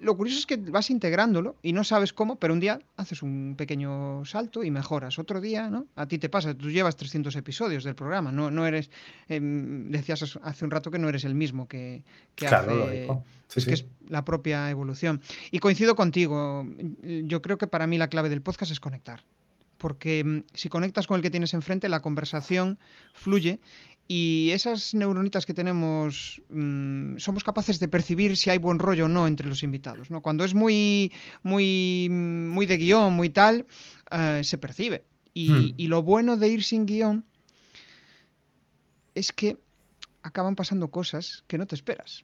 Lo 0.01 0.17
curioso 0.17 0.39
es 0.39 0.45
que 0.45 0.57
vas 0.57 0.89
integrándolo 0.89 1.55
y 1.61 1.73
no 1.73 1.83
sabes 1.83 2.13
cómo, 2.13 2.37
pero 2.37 2.53
un 2.53 2.59
día 2.59 2.79
haces 2.95 3.21
un 3.21 3.55
pequeño 3.57 4.25
salto 4.25 4.63
y 4.63 4.71
mejoras. 4.71 5.19
Otro 5.19 5.39
día, 5.39 5.69
¿no? 5.69 5.87
A 5.95 6.07
ti 6.07 6.17
te 6.17 6.29
pasa, 6.29 6.53
tú 6.53 6.71
llevas 6.71 6.95
300 6.95 7.35
episodios 7.35 7.83
del 7.83 7.95
programa, 7.95 8.31
no, 8.31 8.49
no 8.51 8.65
eres, 8.65 8.89
em, 9.27 9.89
decías 9.89 10.37
hace 10.41 10.65
un 10.65 10.71
rato 10.71 10.91
que 10.91 10.99
no 10.99 11.09
eres 11.09 11.25
el 11.25 11.35
mismo 11.35 11.67
que, 11.67 12.03
que 12.35 12.47
hace, 12.47 13.07
que 13.53 13.73
es 13.73 13.85
la 14.09 14.25
propia 14.25 14.69
evolución. 14.69 15.21
Y 15.51 15.59
coincido 15.59 15.95
contigo, 15.95 16.65
yo 17.03 17.41
creo 17.41 17.57
que 17.57 17.67
para 17.67 17.87
mí 17.87 17.97
la 17.97 18.09
clave 18.09 18.29
del 18.29 18.41
podcast 18.41 18.71
es 18.71 18.79
conectar 18.79 19.21
porque 19.77 20.23
mm, 20.23 20.43
si 20.53 20.69
conectas 20.69 21.07
con 21.07 21.17
el 21.17 21.21
que 21.21 21.29
tienes 21.29 21.53
enfrente, 21.53 21.89
la 21.89 22.01
conversación 22.01 22.79
fluye 23.13 23.59
y 24.07 24.51
esas 24.51 24.93
neuronitas 24.93 25.45
que 25.45 25.53
tenemos 25.53 26.41
mm, 26.49 27.17
somos 27.17 27.43
capaces 27.43 27.79
de 27.79 27.87
percibir 27.87 28.37
si 28.37 28.49
hay 28.49 28.57
buen 28.57 28.79
rollo 28.79 29.05
o 29.05 29.09
no 29.09 29.27
entre 29.27 29.47
los 29.47 29.63
invitados. 29.63 30.09
¿no? 30.09 30.21
Cuando 30.21 30.45
es 30.45 30.53
muy, 30.53 31.11
muy, 31.43 32.07
muy 32.09 32.65
de 32.65 32.77
guion, 32.77 33.13
muy 33.13 33.29
tal, 33.29 33.65
eh, 34.11 34.41
se 34.43 34.57
percibe. 34.57 35.03
Hmm. 35.35 35.75
Y, 35.77 35.87
lo 35.87 36.01
bueno 36.01 36.37
de 36.37 36.47
ir 36.47 36.63
sin 36.63 36.85
guion 36.85 37.25
es 39.13 39.31
que 39.31 39.57
acaban 40.23 40.55
pasando 40.55 40.89
cosas 40.89 41.43
que 41.47 41.57
no 41.57 41.67
te 41.67 41.75
esperas. 41.75 42.23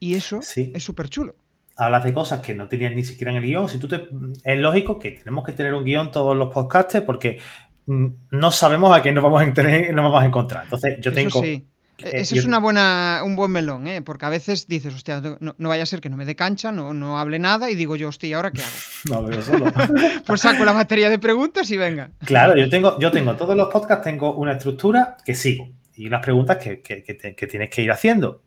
Y 0.00 0.14
eso 0.14 0.40
es 0.40 0.82
súper 0.82 1.08
chulo 1.08 1.36
hablas 1.76 2.04
de 2.04 2.14
cosas 2.14 2.40
que 2.40 2.54
no 2.54 2.68
tenías 2.68 2.94
ni 2.94 3.04
siquiera 3.04 3.30
en 3.30 3.36
el 3.36 3.44
guion. 3.44 3.68
Si 3.68 3.78
tú 3.78 3.86
te, 3.86 4.08
es 4.44 4.58
lógico 4.58 4.98
que 4.98 5.12
tenemos 5.12 5.44
que 5.44 5.52
tener 5.52 5.74
un 5.74 5.84
guion 5.84 6.10
todos 6.10 6.34
los 6.36 6.52
podcasts 6.52 7.02
porque 7.02 7.38
no 7.86 8.50
sabemos 8.50 8.96
a 8.96 9.00
quién 9.00 9.14
nos 9.14 9.24
vamos 9.24 9.42
a, 9.42 9.46
nos 9.46 10.04
vamos 10.04 10.22
a 10.22 10.26
encontrar. 10.26 10.64
Entonces, 10.64 10.98
yo 11.00 11.12
tengo. 11.12 11.40
Sí. 11.40 11.66
E-, 11.98 12.20
eso 12.20 12.34
es 12.34 12.44
una 12.44 12.58
buena, 12.58 13.22
un 13.24 13.36
buen 13.36 13.50
melón, 13.50 13.86
¿eh? 13.86 14.02
porque 14.02 14.26
a 14.26 14.28
veces 14.28 14.66
dices, 14.66 14.94
hostia, 14.94 15.22
no, 15.40 15.68
vaya 15.68 15.82
a 15.82 15.86
ser 15.86 16.00
que 16.00 16.10
no 16.10 16.16
me 16.16 16.26
dé 16.26 16.36
cancha, 16.36 16.72
no, 16.72 16.92
no 16.92 17.18
hable 17.18 17.38
nada 17.38 17.70
y 17.70 17.74
digo 17.74 17.96
yo, 17.96 18.08
hostia, 18.08 18.36
¿ahora 18.36 18.50
qué 18.50 18.62
hago? 18.62 19.28
No, 19.30 19.42
solo. 19.42 19.72
pues 20.26 20.40
saco 20.40 20.64
la 20.64 20.72
materia 20.72 21.08
de 21.08 21.18
preguntas 21.18 21.70
y 21.70 21.76
venga. 21.76 22.10
Claro, 22.24 22.56
yo 22.56 22.68
tengo, 22.68 22.98
yo 22.98 23.10
tengo 23.10 23.34
todos 23.36 23.56
los 23.56 23.68
podcasts, 23.68 24.04
tengo 24.04 24.34
una 24.34 24.52
estructura 24.52 25.16
que 25.24 25.34
sigo 25.34 25.68
y 25.94 26.06
unas 26.06 26.22
preguntas 26.22 26.58
que, 26.58 26.82
que, 26.82 27.02
que 27.02 27.46
tienes 27.46 27.70
que 27.70 27.82
ir 27.82 27.90
haciendo. 27.90 28.42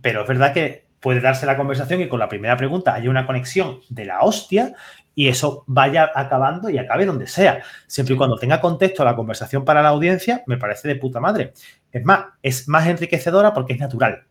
Pero 0.00 0.22
es 0.22 0.28
verdad 0.28 0.54
que 0.54 0.86
puede 1.02 1.20
darse 1.20 1.44
la 1.44 1.56
conversación 1.56 2.00
y 2.00 2.08
con 2.08 2.20
la 2.20 2.28
primera 2.28 2.56
pregunta 2.56 2.94
haya 2.94 3.10
una 3.10 3.26
conexión 3.26 3.80
de 3.90 4.04
la 4.04 4.20
hostia 4.20 4.72
y 5.14 5.28
eso 5.28 5.64
vaya 5.66 6.10
acabando 6.14 6.70
y 6.70 6.78
acabe 6.78 7.04
donde 7.04 7.26
sea. 7.26 7.60
Siempre 7.86 8.14
y 8.14 8.16
cuando 8.16 8.38
tenga 8.38 8.60
contexto 8.60 9.04
la 9.04 9.16
conversación 9.16 9.64
para 9.64 9.82
la 9.82 9.90
audiencia, 9.90 10.42
me 10.46 10.56
parece 10.56 10.88
de 10.88 10.96
puta 10.96 11.20
madre. 11.20 11.52
Es 11.90 12.04
más, 12.04 12.26
es 12.40 12.68
más 12.68 12.86
enriquecedora 12.86 13.52
porque 13.52 13.74
es 13.74 13.80
natural. 13.80 14.24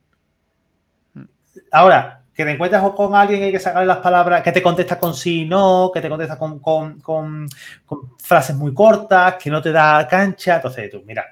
Mm. 1.14 1.24
Ahora, 1.72 2.24
que 2.34 2.46
te 2.46 2.52
encuentras 2.52 2.90
con 2.94 3.14
alguien 3.14 3.44
y 3.44 3.52
que 3.52 3.60
sacarle 3.60 3.86
las 3.86 3.98
palabras, 3.98 4.42
que 4.42 4.54
te 4.54 4.64
contesta 4.64 4.98
con 4.98 5.14
sí, 5.14 5.46
no, 5.46 5.92
que 5.94 6.00
te 6.00 6.10
contesta 6.10 6.40
con, 6.40 6.60
con, 6.60 7.48
frases 8.18 8.56
muy 8.56 8.74
cortas, 8.74 9.36
que 9.36 9.52
no 9.52 9.62
te 9.62 9.74
da 9.74 10.08
cancha. 10.08 10.56
Entonces, 10.56 10.90
tú, 10.90 11.04
mira, 11.06 11.26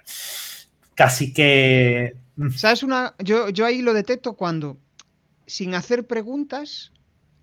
casi 0.93 1.33
que. 1.33 2.13
Mm. 2.35 2.49
¿Sabes 2.49 2.83
una? 2.83 3.15
Yo, 3.19 3.49
yo 3.49 3.65
ahí 3.65 3.81
lo 3.81 3.93
detecto 3.93 4.33
cuando 4.33 4.77
sin 5.49 5.73
hacer 5.73 6.05
preguntas, 6.05 6.93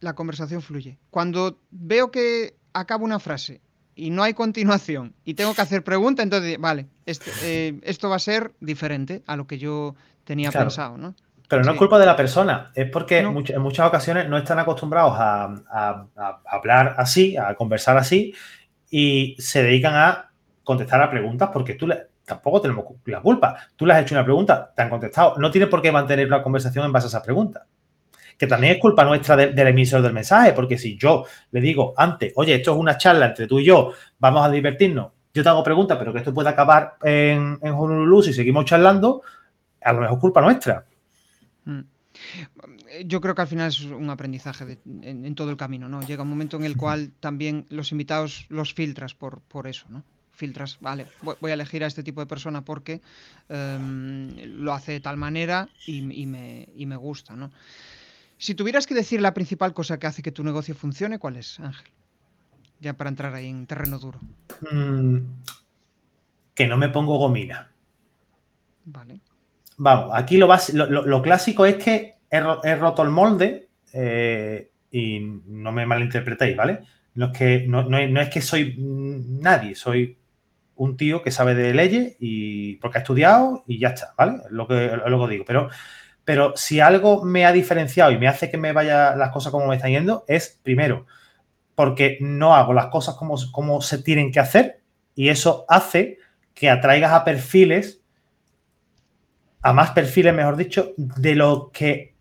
la 0.01 0.14
conversación 0.14 0.62
fluye. 0.62 0.99
Cuando 1.11 1.59
veo 1.71 2.11
que 2.11 2.55
acaba 2.73 3.05
una 3.05 3.19
frase 3.19 3.61
y 3.97 4.11
no 4.11 4.23
hay 4.23 4.33
continuación 4.33 5.14
y 5.25 5.35
tengo 5.35 5.55
que 5.55 5.62
hacer 5.62 5.83
pregunta, 5.83 6.23
entonces, 6.23 6.57
vale, 6.59 6.87
este, 7.05 7.31
eh, 7.42 7.81
esto 7.83 8.09
va 8.09 8.16
a 8.16 8.21
ser 8.21 8.53
diferente 8.61 9.23
a 9.27 9.37
lo 9.37 9.47
que 9.47 9.59
yo 9.59 9.97
tenía 10.25 10.53
pensado, 10.53 10.97
¿no? 10.97 11.14
Pero 11.49 11.64
no 11.64 11.73
es 11.73 11.79
culpa 11.79 11.99
de 11.99 12.07
la 12.07 12.16
persona, 12.16 12.73
es 12.75 12.90
porque 12.90 13.19
en 13.19 13.61
muchas 13.61 13.87
ocasiones 13.87 14.29
no 14.29 14.37
están 14.37 14.59
acostumbrados 14.59 15.14
a, 15.16 16.07
hablar 16.45 16.95
así, 16.99 17.37
a 17.37 17.55
conversar 17.55 17.97
así, 17.97 18.35
y 18.90 19.37
se 19.38 19.62
dedican 19.62 19.95
a 19.95 20.31
contestar 20.64 21.03
a 21.03 21.11
preguntas 21.11 21.51
porque 21.53 21.75
tú 21.75 21.87
le, 21.87 22.09
tampoco 22.25 22.61
tenemos 22.61 22.85
la 23.05 23.21
culpa. 23.21 23.57
Tú 23.77 23.87
le 23.87 23.95
has 23.95 24.03
hecho 24.03 24.16
una 24.16 24.25
pregunta, 24.25 24.73
te 24.75 24.83
han 24.83 24.90
contestado, 24.90 25.37
no 25.38 25.51
tienes 25.51 25.69
por 25.69 25.83
qué 25.83 25.92
mantener 25.92 26.27
una 26.27 26.42
conversación 26.42 26.85
en 26.85 26.92
base 26.92 27.07
a 27.07 27.09
esa 27.09 27.23
pregunta 27.23 27.64
que 28.38 28.46
también 28.46 28.75
es 28.75 28.81
culpa 28.81 29.05
nuestra 29.05 29.37
del 29.37 29.66
emisor 29.68 30.03
del 30.03 30.12
mensaje, 30.12 30.53
porque 30.53 30.79
si 30.79 30.96
yo 30.96 31.25
le 31.51 31.61
digo 31.61 31.94
antes, 31.96 32.33
oye, 32.37 32.55
esto 32.55 32.72
es 32.72 32.79
una 32.79 32.96
charla 32.96 33.27
entre 33.27 33.46
tú 33.46 33.59
y 33.59 33.64
yo, 33.64 33.92
vamos 34.18 34.44
a 34.44 34.51
divertirnos, 34.51 35.12
yo 35.33 35.42
te 35.42 35.49
hago 35.49 35.62
preguntas, 35.62 35.99
pero 35.99 36.12
que 36.12 36.20
esto 36.20 36.33
puede 36.33 36.49
acabar 36.49 36.96
en, 37.03 37.59
en 37.62 37.72
Honolulu 37.72 38.22
si 38.22 38.33
seguimos 38.33 38.64
charlando, 38.64 39.22
a 39.83 39.92
lo 39.92 40.01
mejor 40.01 40.16
es 40.16 40.20
culpa 40.20 40.40
nuestra. 40.40 40.85
Mm. 41.64 41.81
Yo 43.05 43.20
creo 43.20 43.35
que 43.35 43.42
al 43.42 43.49
final 43.49 43.68
es 43.68 43.83
un 43.83 44.09
aprendizaje 44.09 44.79
en, 45.03 45.35
todo 45.35 45.51
el 45.51 45.57
camino, 45.57 45.88
¿no? 45.88 46.01
Llega 46.03 46.22
un 46.22 46.31
momento 46.31 46.57
en 46.57 46.64
el 46.64 46.77
cual 46.77 47.12
también 47.20 47.66
los 47.68 47.92
invitados 47.92 48.46
los 48.49 48.72
filtras 48.72 49.14
por, 49.14 49.40
por 49.42 49.66
eso, 49.66 49.87
¿no? 49.90 50.03
filtras, 50.37 50.77
vale, 50.81 51.07
voy 51.22 51.51
a 51.51 51.55
elegir 51.55 51.83
a 51.83 51.87
este 51.87 52.03
tipo 52.03 52.20
de 52.20 52.27
persona 52.27 52.62
porque 52.62 53.01
em, 53.49 54.29
lo 54.62 54.75
hace 54.75 54.92
de 54.92 55.01
tal 55.01 55.16
manera 55.16 55.66
y, 55.87 56.03
me, 56.27 56.68
y 56.77 56.85
me 56.85 56.96
gusta, 56.96 57.35
¿no? 57.35 57.51
Si 58.38 58.55
tuvieras 58.55 58.87
que 58.87 58.94
decir 58.94 59.20
la 59.20 59.35
principal 59.35 59.72
cosa 59.72 59.99
que 59.99 60.07
hace 60.07 60.22
que 60.22 60.33
tu 60.33 60.44
negocio 60.44 60.75
funcione, 60.75 61.18
¿cuál 61.18 61.37
es, 61.37 61.59
Ángel? 61.61 61.90
Ya 62.81 62.94
para 62.94 63.09
entrar 63.09 63.35
ahí 63.35 63.49
en 63.49 63.66
terreno 63.66 63.99
duro. 63.99 64.20
Mm, 64.70 65.18
que 66.55 66.66
no 66.66 66.77
me 66.77 66.90
pongo 66.90 67.18
gomina. 67.18 67.70
Vale. 68.85 69.20
Vamos, 69.79 70.11
aquí 70.14 70.37
lo, 70.37 70.49
lo, 70.75 71.22
clásico 71.22 71.66
es 71.66 71.77
que 71.77 72.14
he, 72.31 72.75
roto 72.77 73.03
el 73.03 73.11
molde 73.11 73.68
eh, 73.92 74.70
y 74.90 75.20
no 75.20 75.72
me 75.72 75.87
malinterpretéis, 75.87 76.57
¿vale? 76.57 76.81
No 77.14 77.27
es, 77.27 77.38
que, 77.38 77.66
no, 77.66 77.99
es 77.99 78.29
que 78.31 78.40
soy 78.40 78.75
nadie, 78.79 79.75
soy 79.75 80.18
un 80.77 80.96
tío 80.96 81.22
que 81.22 81.31
sabe 81.31 81.55
de 81.55 81.75
leyes 81.75 82.16
y 82.20 82.77
porque 82.77 82.99
ha 82.99 83.01
estudiado 83.01 83.64
y 83.66 83.79
ya 83.79 83.88
está, 83.88 84.14
¿vale? 84.16 84.42
Lo 84.51 84.66
que, 84.68 84.92
lo 85.07 85.27
que 85.27 85.33
digo. 85.33 85.44
Pero 85.46 85.70
pero 86.27 86.57
si 86.57 86.81
algo 86.81 87.25
me 87.25 87.47
ha 87.47 87.53
diferenciado 87.53 88.11
y 88.11 88.19
me 88.19 88.27
hace 88.27 88.51
que 88.51 88.59
me 88.59 88.73
vaya 88.73 89.15
las 89.15 89.31
cosas 89.31 89.53
como 89.53 89.69
me 89.69 89.77
están 89.77 89.93
yendo, 89.93 90.25
es 90.27 90.59
primero, 90.61 91.07
porque 91.77 92.19
no 92.21 92.57
hago 92.57 92.75
las 92.75 92.87
cosas 92.87 93.15
como, 93.15 93.37
como 93.53 93.81
se 93.81 94.03
tienen 94.03 94.33
que 94.33 94.41
hacer 94.41 94.81
y 95.15 95.29
eso 95.29 95.65
hace 95.69 96.19
que 96.53 96.69
atraigas 96.69 97.12
a 97.12 97.25
perfiles, 97.25 98.01
a 99.62 99.73
más 99.73 99.93
perfiles, 99.93 100.35
mejor 100.35 100.57
dicho, 100.57 100.95
de 100.97 101.37
lo 101.37 101.71
que 101.73 102.17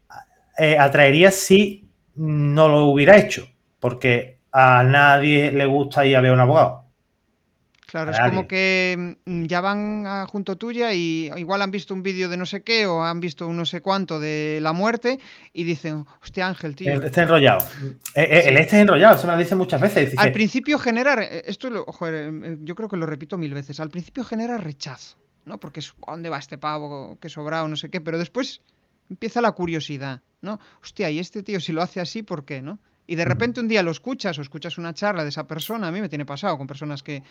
eh, 0.60 0.78
atraerías 0.78 1.34
si 1.34 1.90
no 2.14 2.68
lo 2.68 2.86
hubiera 2.86 3.18
hecho, 3.18 3.48
porque 3.80 4.38
a 4.52 4.84
nadie 4.84 5.52
le 5.52 5.66
gusta 5.66 6.06
ir 6.06 6.16
a 6.16 6.22
ver 6.22 6.30
a 6.30 6.34
un 6.36 6.40
abogado. 6.42 6.85
Claro, 7.96 8.12
es 8.12 8.20
como 8.20 8.46
que 8.46 9.16
mm, 9.24 9.46
ya 9.46 9.62
van 9.62 10.28
junto 10.28 10.58
tuya 10.58 10.92
y 10.92 11.32
igual 11.38 11.62
han 11.62 11.72
visto 11.72 11.94
un 11.94 12.04
vídeo 12.04 12.28
de 12.28 12.36
no 12.36 12.46
sé 12.46 12.62
qué 12.62 12.88
o 12.88 13.02
han 13.02 13.22
visto 13.22 13.48
un 13.48 13.56
no 13.56 13.64
sé 13.64 13.80
cuánto 13.80 14.20
de 14.20 14.60
la 14.62 14.74
muerte 14.74 15.18
y 15.54 15.64
dicen, 15.64 16.06
hostia 16.22 16.46
Ángel, 16.46 16.76
tío. 16.76 17.02
Está 17.02 17.24
enrollado. 17.24 17.66
Eh, 18.14 18.22
eh, 18.22 18.44
el, 18.48 18.58
este 18.58 18.76
es 18.76 18.82
enrollado, 18.82 19.16
eso 19.16 19.28
me 19.28 19.32
lo 19.32 19.40
dice 19.40 19.56
muchas 19.56 19.80
veces. 19.80 20.14
Al 20.18 20.34
principio 20.34 20.78
genera, 20.78 21.24
eh, 21.24 21.44
esto 21.46 21.70
yo 21.70 22.76
creo 22.76 22.90
que 22.90 22.98
lo 22.98 23.06
repito 23.06 23.38
mil 23.38 23.54
veces, 23.54 23.80
al 23.80 23.90
principio 23.90 24.26
genera 24.26 24.58
rechazo, 24.58 25.16
¿no? 25.46 25.58
Porque 25.58 25.80
es, 25.80 25.94
¿dónde 26.06 26.28
va 26.28 26.38
este 26.38 26.58
pavo? 26.58 27.18
¿Qué 27.22 27.30
sobrado? 27.30 27.70
No 27.70 27.78
sé 27.78 27.90
qué, 27.90 28.02
pero 28.02 28.18
después 28.18 28.60
empieza 29.10 29.40
la 29.40 29.54
curiosidad, 29.54 30.22
¿no? 30.42 30.60
Hostia, 30.84 31.10
y 31.12 31.20
este 31.20 31.44
tío 31.44 31.62
si 31.62 31.72
lo 31.72 31.82
hace 31.82 32.02
así, 32.02 32.24
¿por 32.24 32.44
qué, 32.44 32.62
no? 32.62 32.78
Y 33.08 33.16
de 33.16 33.26
repente 33.26 33.60
un 33.60 33.68
día 33.68 33.84
lo 33.84 33.92
escuchas 33.92 34.38
o 34.40 34.42
escuchas 34.42 34.78
una 34.78 34.94
charla 34.94 35.24
de 35.24 35.30
esa 35.30 35.48
persona, 35.48 35.88
a 35.88 35.92
mí 35.92 36.02
me 36.02 36.10
tiene 36.10 36.26
pasado 36.26 36.58
con 36.58 36.68
personas 36.68 37.04
que, 37.04 37.22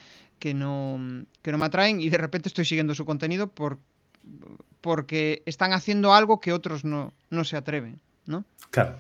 no, 0.55 0.99
no 0.99 1.59
me 1.59 1.65
atraen 1.65 2.01
y 2.01 2.11
de 2.11 2.19
repente 2.19 2.49
estoy 2.49 2.65
siguiendo 2.65 2.95
su 2.95 3.05
contenido 3.05 3.49
por, 3.49 3.79
porque 4.81 5.43
están 5.47 5.73
haciendo 5.73 6.15
algo 6.15 6.41
que 6.41 6.53
otros 6.53 6.85
no, 6.85 7.13
se 7.43 7.57
atreven, 7.57 8.01
¿no? 8.27 8.45
Claro. 8.71 8.97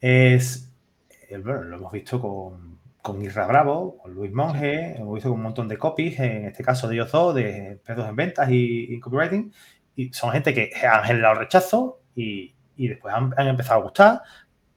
Es, 0.00 0.68
eh, 1.28 1.38
bueno, 1.38 1.62
lo 1.62 1.76
hemos 1.76 1.92
visto 1.92 2.20
con, 2.20 2.78
con 3.00 3.22
Isra 3.22 3.46
Bravo, 3.46 3.96
con 3.98 4.14
Luis 4.14 4.32
Monge, 4.32 4.96
hemos 4.96 5.14
visto 5.14 5.30
con 5.30 5.38
un 5.38 5.44
montón 5.44 5.68
de 5.68 5.78
copies, 5.78 6.18
en 6.18 6.46
este 6.46 6.62
caso 6.62 6.88
de 6.88 6.96
Yozo, 6.96 7.32
de 7.32 7.80
pedos 7.86 8.08
en 8.08 8.16
ventas 8.16 8.48
y, 8.50 8.98
copywriting, 9.00 9.52
y 9.96 10.12
son 10.12 10.32
gente 10.32 10.52
que 10.52 10.70
han 10.86 11.04
generado 11.04 11.36
rechazo 11.36 12.00
y, 12.14 12.54
después 12.76 13.14
han, 13.14 13.32
han, 13.36 13.46
empezado 13.46 13.80
a 13.80 13.82
gustar, 13.84 14.22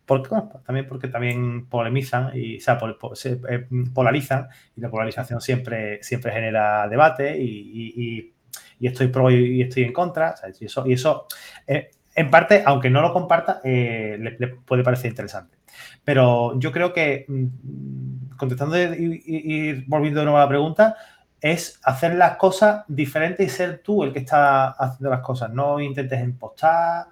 porque, 0.06 0.30
también 0.66 0.88
porque 0.88 1.08
también 1.08 1.68
polemizan 1.68 2.32
y 2.38 2.60
se 2.60 2.72
eh, 2.72 3.68
polarizan 3.94 4.48
y 4.76 4.82
la 4.82 4.90
polarización 4.90 5.42
siempre, 5.42 6.02
siempre 6.04 6.32
genera 6.32 6.88
debate 6.88 7.38
y, 7.42 8.32
estoy 8.80 9.08
pro 9.08 9.32
y 9.32 9.62
estoy 9.62 9.84
en 9.84 9.94
contra. 9.94 10.36
Y 10.60 10.94
eso, 10.94 11.28
eh, 11.66 11.90
en 12.14 12.30
parte, 12.30 12.64
aunque 12.66 12.90
no 12.90 13.02
lo 13.02 13.12
comparta, 13.12 13.62
eh, 13.64 14.18
le, 14.20 14.48
puede 14.48 14.84
parecer 14.84 15.10
interesante. 15.10 15.58
Pero 16.04 16.58
yo 16.60 16.72
creo 16.72 16.94
que, 16.94 17.26
mm, 17.28 18.38
contestando 18.38 18.78
y, 18.78 19.84
volviendo 19.88 20.20
de 20.20 20.26
nuevo 20.26 20.38
a 20.38 20.42
la 20.42 20.48
pregunta, 20.50 20.96
es 21.42 21.80
hacer 21.84 22.16
las 22.16 22.38
cosas 22.38 22.86
diferentes 22.88 23.46
y 23.46 23.50
ser 23.50 23.82
tú 23.84 24.04
el 24.04 24.14
que 24.14 24.20
está 24.20 24.70
haciendo 24.70 25.10
las 25.10 25.22
cosas. 25.22 25.52
No 25.52 25.80
intentes 25.80 26.22
impostar. 26.24 27.08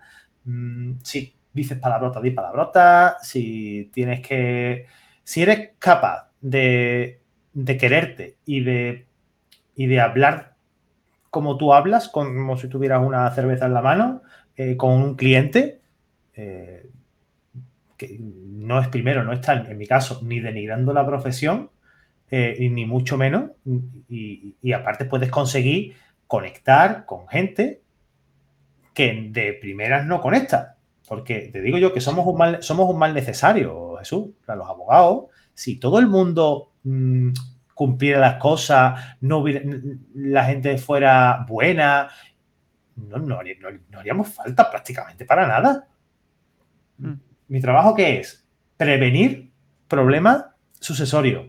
Mm, 0.46 0.94
si 1.04 1.36
dices 1.54 1.78
palabrotas, 1.78 2.24
di 2.24 2.32
palabrotas. 2.32 3.28
Si 3.28 3.89
tienes 3.93 4.26
que. 4.26 4.88
Si 5.24 5.41
eres 5.41 5.72
capaz 5.80 6.30
de, 6.41 7.22
quererte 7.80 8.38
y 8.45 8.62
de, 8.62 9.08
y 9.76 9.88
de 9.88 10.01
hablar 10.01 10.54
como 11.30 11.58
tú 11.58 11.74
hablas, 11.74 12.10
como 12.10 12.58
si 12.58 12.68
tuvieras 12.68 13.04
una 13.04 13.30
cerveza 13.32 13.66
en 13.66 13.74
la 13.74 13.82
mano, 13.82 14.22
eh, 14.56 14.78
con 14.78 14.91
un 14.91 15.16
cliente, 15.16 15.82
eh, 16.36 16.91
que 17.97 18.20
no 18.20 18.80
es 18.80 18.88
primero, 18.89 19.24
no 19.24 19.34
está 19.34 19.54
en 19.54 19.78
mi 19.78 19.88
caso 19.88 20.20
ni 20.24 20.39
denigrando 20.39 20.93
la 20.93 21.06
profesión, 21.06 21.72
eh, 22.30 22.70
ni 22.70 22.86
mucho 22.86 23.18
menos, 23.18 23.49
y, 24.10 24.72
aparte 24.74 25.06
puedes 25.06 25.32
conseguir 25.32 25.95
conectar 26.28 27.06
con 27.06 27.28
gente 27.28 27.82
que 28.93 29.30
de 29.32 29.54
primeras 29.54 30.06
no 30.06 30.22
conecta. 30.22 30.72
Porque 31.08 31.49
te 31.51 31.62
digo 31.62 31.78
yo 31.78 31.93
que 31.93 32.01
somos 32.01 32.26
un 32.26 32.38
mal, 32.38 32.64
somos 32.64 32.89
un 32.89 32.97
mal 32.97 33.14
necesario, 33.14 33.97
Jesús, 33.99 34.30
para 34.45 34.58
los 34.58 34.70
abogados. 34.70 35.26
Si 35.54 35.78
todo 35.78 35.99
el 35.99 36.08
mundo 36.08 36.72
mm, 36.84 37.32
cumpliera 37.74 38.20
las 38.20 38.36
cosas, 38.36 39.18
no 39.22 39.43
la 40.16 40.45
gente 40.45 40.78
fuera 40.78 41.45
buena, 41.47 42.10
no, 42.95 43.18
no, 43.18 43.39
haríamos 43.97 44.30
falta 44.30 44.70
prácticamente 44.70 45.26
para 45.26 45.47
nada. 45.47 45.88
Mm. 46.97 47.14
Mi 47.47 47.60
trabajo 47.60 47.95
qué 47.95 48.20
es? 48.20 48.47
Prevenir 48.78 49.51
problemas 49.88 50.45
sucesorios 50.80 51.47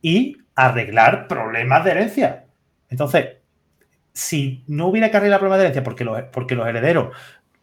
y 0.00 0.38
arreglar 0.54 1.28
problemas 1.28 1.84
de 1.84 1.90
herencia. 1.90 2.46
Entonces, 2.90 3.36
si 4.12 4.64
no 4.66 4.88
hubiera 4.88 5.10
que 5.10 5.16
arreglar 5.16 5.40
problemas 5.40 5.58
de 5.58 5.64
herencia 5.64 5.84
porque 5.84 6.04
los, 6.04 6.22
porque 6.24 6.54
los 6.54 6.66
herederos 6.66 7.14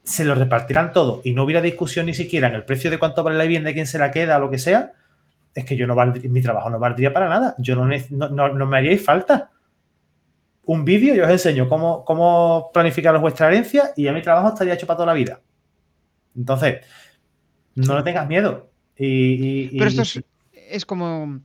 se 0.10 0.26
los 0.26 0.40
repartirán 0.40 0.92
todo 0.92 1.22
y 1.24 1.34
no 1.34 1.44
hubiera 1.44 1.62
discusión 1.62 2.08
ni 2.08 2.16
siquiera 2.16 2.48
en 2.48 2.56
el 2.56 2.66
precio 2.66 2.90
de 2.90 2.98
cuánto 2.98 3.22
vale 3.22 3.38
la 3.38 3.44
vivienda, 3.44 3.68
de 3.68 3.76
quién 3.76 3.86
se 3.86 4.00
la 4.00 4.10
queda, 4.10 4.38
o 4.38 4.40
lo 4.40 4.50
que 4.50 4.58
sea, 4.58 4.94
es 5.54 5.66
que 5.66 5.78
yo 5.78 5.86
no 5.86 5.96
mi 5.96 6.42
trabajo 6.42 6.70
no 6.72 6.80
valdría 6.80 7.14
para 7.14 7.30
nada. 7.30 7.54
Yo 7.60 7.76
no, 7.76 7.86
no, 7.86 8.66
me 8.66 8.78
haríais 8.78 9.04
falta. 9.04 9.52
Un 10.66 10.84
vídeo, 10.84 11.14
yo 11.14 11.26
os 11.26 11.30
enseño 11.30 11.70
cómo, 11.70 12.04
cómo 12.06 12.72
planificar 12.74 13.20
vuestra 13.20 13.50
herencia 13.50 13.92
y 13.96 14.04
ya 14.04 14.12
mi 14.12 14.24
trabajo 14.24 14.50
estaría 14.50 14.74
hecho 14.74 14.88
para 14.88 14.98
toda 14.98 15.08
la 15.08 15.14
vida. 15.14 15.42
Entonces, 16.36 16.84
no 17.76 17.96
le 17.96 18.04
tengas 18.04 18.28
miedo. 18.28 18.72
Y, 18.98 19.78
Pero 19.78 19.92
esto 19.92 20.22
es, 20.54 20.86
como, 20.88 21.40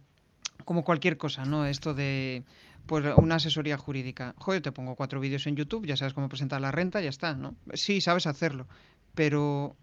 como 0.65 0.85
cualquier 0.85 1.19
cosa, 1.19 1.45
¿no? 1.45 1.67
Esto 1.67 1.93
de 1.93 2.45
pues 2.87 3.05
una 3.17 3.37
asesoría 3.37 3.79
jurídica. 3.79 4.35
Joder, 4.39 4.63
te 4.63 4.73
pongo 4.73 4.97
cuatro 4.97 5.21
vídeos 5.21 5.47
en 5.47 5.57
YouTube, 5.57 5.87
ya 5.87 5.97
sabes 5.97 6.15
cómo 6.15 6.29
presentar 6.29 6.61
la 6.61 6.71
renta, 6.71 7.01
ya 7.01 7.09
está, 7.09 7.35
¿no? 7.35 7.55
Sí, 7.75 8.01
sabes 8.01 8.27
hacerlo, 8.27 8.67
pero 9.15 9.77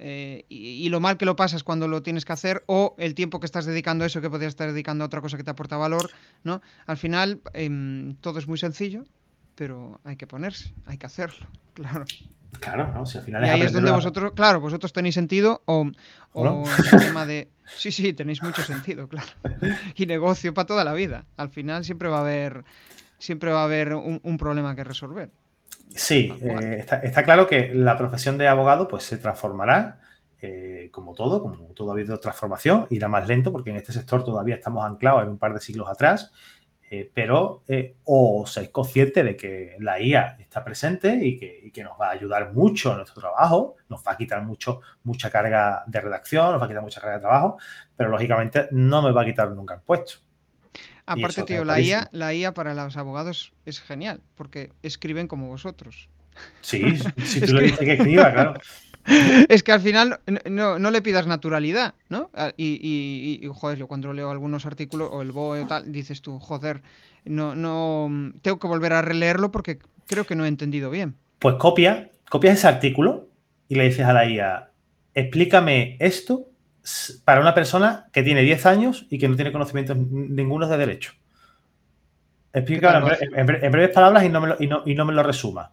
eh, 0.00 0.44
y, 0.48 0.88
lo 0.90 1.00
mal 1.00 1.16
que 1.16 1.24
lo 1.24 1.36
pasas 1.36 1.64
cuando 1.64 1.88
lo 1.88 2.02
tienes 2.02 2.24
que 2.24 2.32
hacer 2.32 2.62
o 2.66 2.94
el 2.98 3.14
tiempo 3.14 3.40
que 3.40 3.46
estás 3.46 3.66
dedicando 3.66 4.04
a 4.04 4.06
eso 4.06 4.20
que 4.20 4.30
podrías 4.30 4.50
estar 4.50 4.70
dedicando 4.70 5.04
a 5.04 5.06
otra 5.06 5.20
cosa 5.20 5.36
que 5.36 5.44
te 5.44 5.50
aporta 5.50 5.76
valor, 5.76 6.10
¿no? 6.44 6.62
Al 6.86 6.96
final 6.96 7.40
em, 7.52 8.14
todo 8.16 8.38
es 8.38 8.46
muy 8.46 8.58
sencillo, 8.58 9.04
pero 9.54 10.00
hay 10.04 10.16
que 10.16 10.26
ponerse, 10.26 10.72
hay 10.86 10.98
que 10.98 11.06
hacerlo, 11.06 11.46
claro. 11.74 12.04
Claro, 12.60 12.92
¿no? 12.92 13.06
Si 13.06 13.18
al 13.18 13.24
final 13.24 13.44
y 13.44 13.48
ahí 13.48 13.62
es 13.62 13.72
donde 13.72 13.90
vosotros, 13.90 14.32
claro, 14.34 14.60
vosotros 14.60 14.92
tenéis 14.92 15.14
sentido 15.14 15.62
o, 15.66 15.90
o 16.32 16.64
el 16.92 17.00
tema 17.00 17.26
de... 17.26 17.48
Sí, 17.76 17.92
sí, 17.92 18.12
tenéis 18.14 18.42
mucho 18.42 18.62
sentido, 18.62 19.08
claro. 19.08 19.28
Y 19.94 20.06
negocio 20.06 20.54
para 20.54 20.66
toda 20.66 20.84
la 20.84 20.94
vida. 20.94 21.24
Al 21.36 21.50
final 21.50 21.84
siempre 21.84 22.08
va 22.08 22.18
a 22.18 22.20
haber, 22.20 22.64
siempre 23.18 23.52
va 23.52 23.60
a 23.60 23.64
haber 23.64 23.94
un 23.94 24.36
problema 24.38 24.74
que 24.74 24.84
resolver. 24.84 25.30
Sí, 25.94 26.32
eh, 26.40 26.84
está, 27.02 27.22
claro 27.22 27.46
que 27.46 27.72
la 27.74 27.96
profesión 27.96 28.38
de 28.38 28.48
abogado 28.48 28.88
pues, 28.88 29.04
se 29.04 29.16
transformará, 29.18 30.00
eh, 30.40 30.90
como 30.92 31.14
todo, 31.14 31.42
como 31.42 31.56
todo 31.74 31.90
ha 31.90 31.94
habido 31.94 32.18
transformación, 32.20 32.86
irá 32.90 33.08
más 33.08 33.26
lento 33.26 33.52
porque 33.52 33.70
en 33.70 33.76
este 33.76 33.92
sector 33.92 34.24
todavía 34.24 34.56
estamos 34.56 34.84
anclados 34.84 35.22
en 35.22 35.30
un 35.30 35.38
par 35.38 35.54
de 35.54 35.60
siglos 35.60 35.88
atrás, 35.88 36.32
eh, 36.90 37.10
pero 37.12 37.64
o 38.04 38.46
seáis 38.46 38.70
conscientes 38.70 39.24
de 39.24 39.36
que 39.36 39.76
la 39.80 40.00
IA 40.00 40.38
está 40.40 40.64
presente 40.64 41.18
y 41.22 41.38
que, 41.38 41.82
nos 41.82 42.00
va 42.00 42.08
a 42.08 42.12
ayudar 42.12 42.52
mucho 42.52 42.90
en 42.90 42.96
nuestro 42.96 43.20
trabajo, 43.20 43.76
nos 43.88 44.02
va 44.04 44.12
a 44.12 44.16
quitar 44.16 44.42
mucho, 44.42 44.80
mucha 45.04 45.30
carga 45.30 45.84
de 45.86 46.00
redacción, 46.00 46.52
nos 46.52 46.60
va 46.60 46.64
a 46.64 46.68
quitar 46.68 46.82
mucha 46.82 47.00
carga 47.00 47.16
de 47.16 47.20
trabajo, 47.20 47.58
pero 47.96 48.10
lógicamente 48.10 48.68
no 48.72 49.02
me 49.02 49.12
va 49.12 49.22
a 49.22 49.24
quitar 49.24 49.50
nunca 49.50 49.74
el 49.74 49.80
puesto. 49.80 50.14
Aparte, 51.06 51.42
tío, 51.44 51.64
la 51.64 51.80
IA, 51.80 52.08
la 52.12 52.34
IA 52.34 52.52
para 52.52 52.74
los 52.74 52.96
abogados 52.96 53.52
es 53.64 53.80
genial, 53.80 54.20
porque 54.34 54.72
escriben 54.82 55.28
como 55.28 55.48
vosotros. 55.48 56.08
Sí, 56.60 56.96
si 57.24 57.40
tú 57.40 57.52
le 57.54 57.62
dices 57.62 57.78
que 57.78 57.92
escriba, 57.92 58.32
claro. 58.32 58.54
Es 59.48 59.62
que 59.62 59.72
al 59.72 59.80
final 59.80 60.20
no, 60.50 60.78
le 60.78 61.02
pidas 61.02 61.26
naturalidad, 61.26 61.94
¿no? 62.08 62.30
Ah, 62.34 62.52
y, 62.56 63.40
joder, 63.52 63.78
yo 63.78 63.86
cuando 63.86 64.12
leo 64.12 64.30
algunos 64.30 64.66
artículos 64.66 65.08
o 65.12 65.22
el 65.22 65.32
BOE 65.32 65.62
o 65.62 65.66
tal, 65.66 65.90
dices 65.90 66.22
tú, 66.22 66.38
joder, 66.38 66.82
no, 67.24 67.54
no, 67.54 68.32
tengo 68.42 68.58
que 68.58 68.66
volver 68.66 68.92
a 68.92 69.02
releerlo 69.02 69.50
porque 69.50 69.78
creo 70.06 70.24
que 70.24 70.34
no 70.34 70.44
he 70.44 70.48
entendido 70.48 70.90
bien. 70.90 71.16
Pues 71.38 71.56
copia, 71.56 72.10
copias 72.28 72.58
ese 72.58 72.68
artículo 72.68 73.28
y 73.68 73.76
le 73.76 73.84
dices 73.84 74.06
a 74.06 74.12
la 74.12 74.28
IA, 74.28 74.70
explícame 75.14 75.96
esto 76.00 76.48
para 77.24 77.40
una 77.40 77.54
persona 77.54 78.06
que 78.12 78.22
tiene 78.22 78.42
10 78.42 78.66
años 78.66 79.06
y 79.10 79.18
que 79.18 79.28
no 79.28 79.36
tiene 79.36 79.52
conocimientos 79.52 79.96
ninguno 79.96 80.68
de 80.68 80.76
derecho. 80.76 81.12
Explica 82.52 82.98
en, 83.20 83.46
breves 83.46 83.90
palabras 83.90 84.24
y 84.24 84.30
no, 84.30 84.40
me 84.40 84.48
lo, 84.48 84.56
y, 84.58 84.94
no, 84.94 85.04
me 85.04 85.12
lo, 85.12 85.22
resuma. 85.22 85.72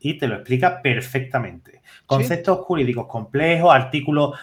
Y 0.00 0.18
te 0.18 0.26
lo 0.26 0.36
explica 0.36 0.80
perfectamente. 0.82 1.82
Conceptos 2.06 2.60
jurídicos 2.60 3.06
complejos, 3.06 3.72
artículos, 3.72 4.38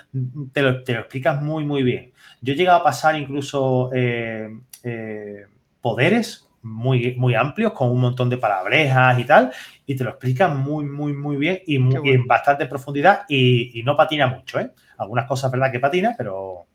te 0.54 0.62
lo, 0.62 0.84
te 0.84 0.94
lo, 0.94 1.00
explicas 1.00 1.42
muy, 1.42 1.66
muy 1.66 1.84
bien. 1.84 2.14
Yo 2.42 2.54
he 2.54 2.56
llegado 2.56 2.80
a 2.80 2.84
pasar 2.84 3.16
incluso 3.16 3.90
eh, 3.94 4.50
eh, 4.84 5.46
poderes 5.82 6.48
muy, 6.62 7.16
muy 7.16 7.34
amplios, 7.34 7.74
con 7.74 7.90
un 7.90 8.02
montón 8.02 8.30
de 8.30 8.38
palabrejas 8.38 9.20
y 9.20 9.24
tal, 9.24 9.52
y 9.86 9.96
te 9.96 10.04
lo 10.04 10.12
explica 10.12 10.48
muy, 10.48 10.86
muy, 10.86 11.14
muy 11.14 11.38
bien 11.38 11.60
y, 11.66 11.76
en 11.76 12.28
bastante 12.28 12.66
profundidad 12.66 13.22
y, 13.28 13.80
y 13.80 13.84
no 13.84 13.96
patina 13.96 14.28
mucho, 14.28 14.60
¿eh? 14.60 14.72
Algunas 14.98 15.28
cosas, 15.28 15.52
¿verdad? 15.52 15.72
Que 15.72 15.80
patina, 15.80 16.16
pero... 16.18 16.68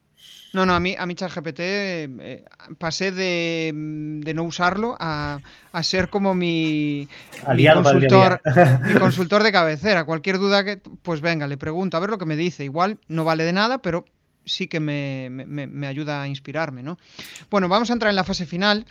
No, 0.53 0.67
no, 0.67 0.75
a 0.75 0.81
mí, 0.81 0.95
a 0.99 1.07
mí 1.07 1.15
ChatGPT 1.15 1.61
eh, 1.61 2.45
pasé 2.79 3.11
de, 3.11 3.73
no 3.75 4.45
usarlo 4.45 4.97
a, 5.01 5.41
ser 5.83 6.11
como 6.11 6.35
mi, 6.35 7.09
consultor, 7.45 8.41
mi 8.85 8.95
consultor 8.95 9.43
de 9.43 9.53
cabecera. 9.53 10.05
Cualquier 10.05 10.39
duda 10.39 10.65
que, 10.65 10.77
pues 10.77 11.21
venga, 11.21 11.47
le 11.47 11.57
pregunto 11.57 11.97
a 11.97 12.01
ver 12.01 12.11
lo 12.11 12.19
que 12.19 12.27
me 12.27 12.37
dice. 12.37 12.65
Igual 12.65 12.99
no 13.09 13.25
vale 13.25 13.45
de 13.45 13.53
nada, 13.53 13.79
pero 13.79 14.05
sí 14.45 14.67
que 14.69 14.81
me, 14.81 15.31
me 15.31 15.87
ayuda 15.87 16.23
a 16.23 16.29
inspirarme, 16.29 16.83
¿no? 16.83 16.99
Bueno, 17.51 17.69
vamos 17.69 17.91
a 17.91 17.95
entrar 17.95 18.11
en 18.11 18.17
la 18.17 18.25
fase 18.25 18.45
final 18.45 18.87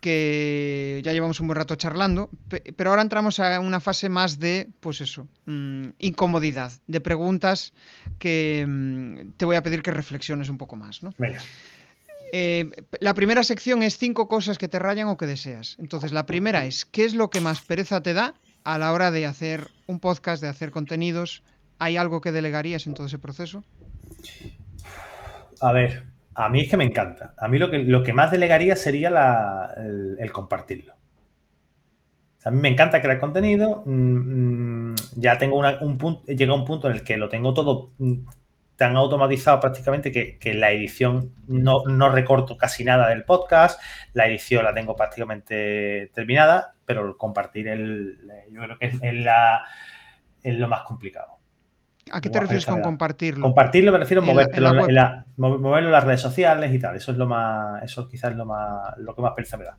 que 0.00 1.00
ya 1.04 1.12
llevamos 1.12 1.40
un 1.40 1.48
buen 1.48 1.56
rato 1.56 1.74
charlando, 1.74 2.30
pero 2.76 2.90
ahora 2.90 3.02
entramos 3.02 3.40
a 3.40 3.60
una 3.60 3.80
fase 3.80 4.08
más 4.08 4.38
de, 4.38 4.68
pues 4.80 5.00
eso, 5.00 5.26
mm, 5.46 5.88
incomodidad, 5.98 6.72
de 6.86 7.00
preguntas 7.00 7.72
que 8.18 8.64
mm, 8.66 9.32
te 9.36 9.44
voy 9.44 9.56
a 9.56 9.62
pedir 9.62 9.82
que 9.82 9.90
reflexiones 9.90 10.48
un 10.48 10.58
poco 10.58 10.76
más. 10.76 11.02
¿no? 11.02 11.14
Eh, 12.32 12.70
la 13.00 13.14
primera 13.14 13.42
sección 13.42 13.82
es 13.82 13.98
cinco 13.98 14.28
cosas 14.28 14.58
que 14.58 14.68
te 14.68 14.78
rayan 14.78 15.08
o 15.08 15.16
que 15.16 15.26
deseas. 15.26 15.76
Entonces, 15.78 16.12
la 16.12 16.26
primera 16.26 16.66
es, 16.66 16.84
¿qué 16.84 17.04
es 17.04 17.14
lo 17.14 17.30
que 17.30 17.40
más 17.40 17.60
pereza 17.62 18.02
te 18.02 18.14
da 18.14 18.34
a 18.64 18.78
la 18.78 18.92
hora 18.92 19.10
de 19.10 19.26
hacer 19.26 19.68
un 19.86 20.00
podcast, 20.00 20.42
de 20.42 20.48
hacer 20.48 20.70
contenidos? 20.70 21.42
¿Hay 21.78 21.96
algo 21.96 22.20
que 22.20 22.32
delegarías 22.32 22.86
en 22.86 22.94
todo 22.94 23.06
ese 23.06 23.18
proceso? 23.18 23.64
A 25.60 25.72
ver, 25.72 26.04
a 26.38 26.50
mí 26.50 26.60
es 26.60 26.70
que 26.70 26.76
me 26.76 26.84
encanta. 26.84 27.34
A 27.38 27.48
mí 27.48 27.58
lo 27.58 27.70
que, 27.70 27.78
lo 27.78 28.02
que 28.02 28.12
más 28.12 28.30
delegaría 28.30 28.76
sería 28.76 29.08
el, 29.78 30.30
compartirlo. 30.32 30.94
a 32.44 32.50
mí 32.50 32.60
me 32.60 32.68
encanta 32.68 33.00
crear 33.00 33.18
contenido. 33.18 33.82
Mm, 33.86 34.90
mm, 34.92 34.94
ya 35.16 35.38
tengo 35.38 35.58
un 35.58 35.98
punto, 35.98 36.30
llega 36.30 36.54
un 36.54 36.66
punto 36.66 36.88
en 36.88 36.94
el 36.96 37.02
que 37.04 37.16
lo 37.16 37.30
tengo 37.30 37.54
todo 37.54 37.92
mm, 37.98 38.26
tan 38.76 38.96
automatizado 38.96 39.60
prácticamente 39.60 40.12
que, 40.12 40.54
la 40.54 40.70
edición 40.72 41.32
no, 41.48 42.10
recorto 42.10 42.58
casi 42.58 42.84
nada 42.84 43.08
del 43.08 43.24
podcast. 43.24 43.80
La 44.12 44.26
edición 44.26 44.64
la 44.64 44.74
tengo 44.74 44.94
prácticamente 44.94 46.10
terminada, 46.14 46.74
pero 46.84 47.16
compartir 47.16 47.68
el, 47.68 48.18
yo 48.52 48.60
creo 48.62 48.78
que 48.78 48.86
es 50.42 50.58
lo 50.58 50.68
más 50.68 50.82
complicado. 50.82 51.35
¿A 52.12 52.20
qué 52.20 52.30
te 52.30 52.38
refieres 52.38 52.66
con 52.66 52.82
compartirlo? 52.82 53.42
Compartirlo 53.42 53.90
me 53.90 53.98
refiero 53.98 54.22
a 54.22 54.24
moverlo 54.24 55.78
en, 55.78 55.90
las 55.90 56.04
redes 56.04 56.20
sociales 56.20 56.72
y 56.72 56.78
tal. 56.78 56.96
Eso 56.96 57.10
es 57.10 57.18
lo 57.18 57.26
más, 57.26 57.82
eso 57.82 58.08
quizás 58.08 58.30
es 58.30 58.36
lo 58.36 58.46
más, 58.46 58.96
lo 58.98 59.14
que 59.14 59.22
más 59.22 59.32
pereza 59.34 59.56
me 59.56 59.64
da. 59.64 59.76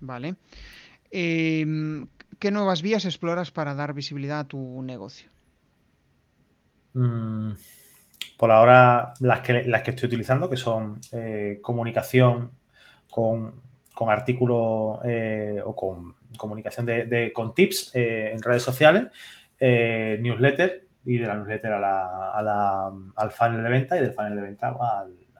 vale. 0.00 0.36
Em, 1.10 2.06
¿Qué 2.38 2.50
nuevas 2.52 2.82
vías 2.82 3.04
exploras 3.04 3.50
para 3.50 3.74
dar 3.74 3.92
visibilidad 3.92 4.40
a 4.40 4.44
tu 4.44 4.80
negocio? 4.82 5.30
Mm, 6.92 7.52
por 8.36 8.52
ahora, 8.52 9.14
las 9.18 9.40
que, 9.40 9.64
las 9.64 9.82
que 9.82 9.90
estoy 9.90 10.06
utilizando, 10.06 10.48
que 10.48 10.56
son 10.56 11.00
eh, 11.10 11.58
comunicación 11.60 12.52
con, 13.10 13.60
artículos 14.08 15.00
eh, 15.04 15.60
o 15.64 15.74
con 15.74 16.14
comunicación 16.36 16.86
de, 16.86 17.32
con 17.34 17.52
tips 17.52 17.90
eh, 17.94 18.30
en 18.32 18.40
redes 18.40 18.62
sociales, 18.62 19.08
newsletter 19.60 20.86
y 21.04 21.18
de 21.18 21.26
la 21.26 21.34
newsletter 21.34 21.72
al 21.72 23.30
funnel 23.32 23.62
de 23.62 23.68
venta 23.68 23.96
y 23.96 24.00
del 24.00 24.12
funnel 24.12 24.36
de 24.36 24.42
venta 24.42 24.76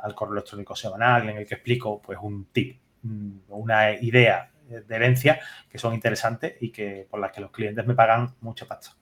al, 0.02 0.14
correo 0.14 0.34
electrónico 0.34 0.74
semanal 0.74 1.28
en 1.28 1.38
el 1.38 1.46
que 1.46 1.54
explico 1.54 2.00
pues 2.00 2.18
un 2.20 2.46
tip, 2.46 2.80
mm, 3.02 3.38
una 3.48 3.92
idea 3.92 4.50
de 4.68 4.94
herencia 4.94 5.40
que 5.68 5.78
son 5.78 5.94
interesantes 5.94 6.56
y 6.60 6.70
que 6.70 7.06
por 7.10 7.20
las 7.20 7.32
que 7.32 7.40
los 7.40 7.50
clientes 7.50 7.86
me 7.86 7.94
pagan 7.94 8.34
mucha 8.40 8.66
pasta. 8.66 8.94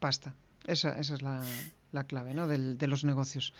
Pasta. 0.00 0.34
Esa, 0.66 0.98
es 0.98 1.22
la, 1.22 1.42
clave 2.06 2.34
¿no? 2.34 2.46
de 2.48 2.86
los 2.86 3.04
negocios. 3.04 3.54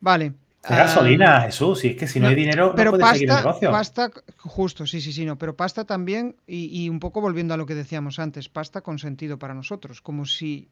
Vale. 0.00 0.34
Gasolina, 0.62 1.38
ah, 1.38 1.40
Jesús, 1.42 1.80
si 1.80 1.88
es 1.88 1.96
que 1.96 2.06
si 2.06 2.20
no, 2.20 2.28
hay 2.28 2.34
dinero, 2.34 2.74
pero 2.76 2.92
no 2.92 2.98
pasta, 2.98 3.14
seguir 3.14 3.30
el 3.30 3.36
negocio. 3.36 3.70
Pasta, 3.70 4.10
justo, 4.36 4.86
sí, 4.86 5.00
sí, 5.00 5.12
sí, 5.12 5.24
no, 5.24 5.38
pero 5.38 5.56
pasta 5.56 5.84
también, 5.84 6.36
y, 6.46 6.88
un 6.88 7.00
poco 7.00 7.20
volviendo 7.20 7.54
a 7.54 7.56
lo 7.56 7.66
que 7.66 7.74
decíamos 7.74 8.18
antes, 8.18 8.48
pasta 8.48 8.82
con 8.82 8.98
sentido 8.98 9.38
para 9.38 9.54
nosotros, 9.54 10.00
como 10.02 10.26
si 10.26 10.68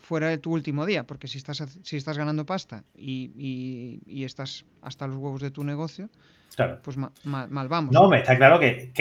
fuera 0.00 0.36
tu 0.38 0.52
último 0.52 0.86
día, 0.86 1.04
porque 1.04 1.28
si 1.28 1.38
estás, 1.38 1.64
si 1.82 1.96
estás 1.96 2.18
ganando 2.18 2.46
pasta 2.46 2.84
y, 2.94 4.00
estás 4.24 4.64
hasta 4.82 5.06
los 5.06 5.16
huevos 5.16 5.40
de 5.40 5.50
tu 5.50 5.64
negocio, 5.64 6.10
pues 6.82 6.96
mal, 6.96 7.68
vamos. 7.68 7.92
No, 7.92 8.08
me 8.08 8.18
está 8.18 8.36
claro 8.36 8.60
que, 8.60 8.92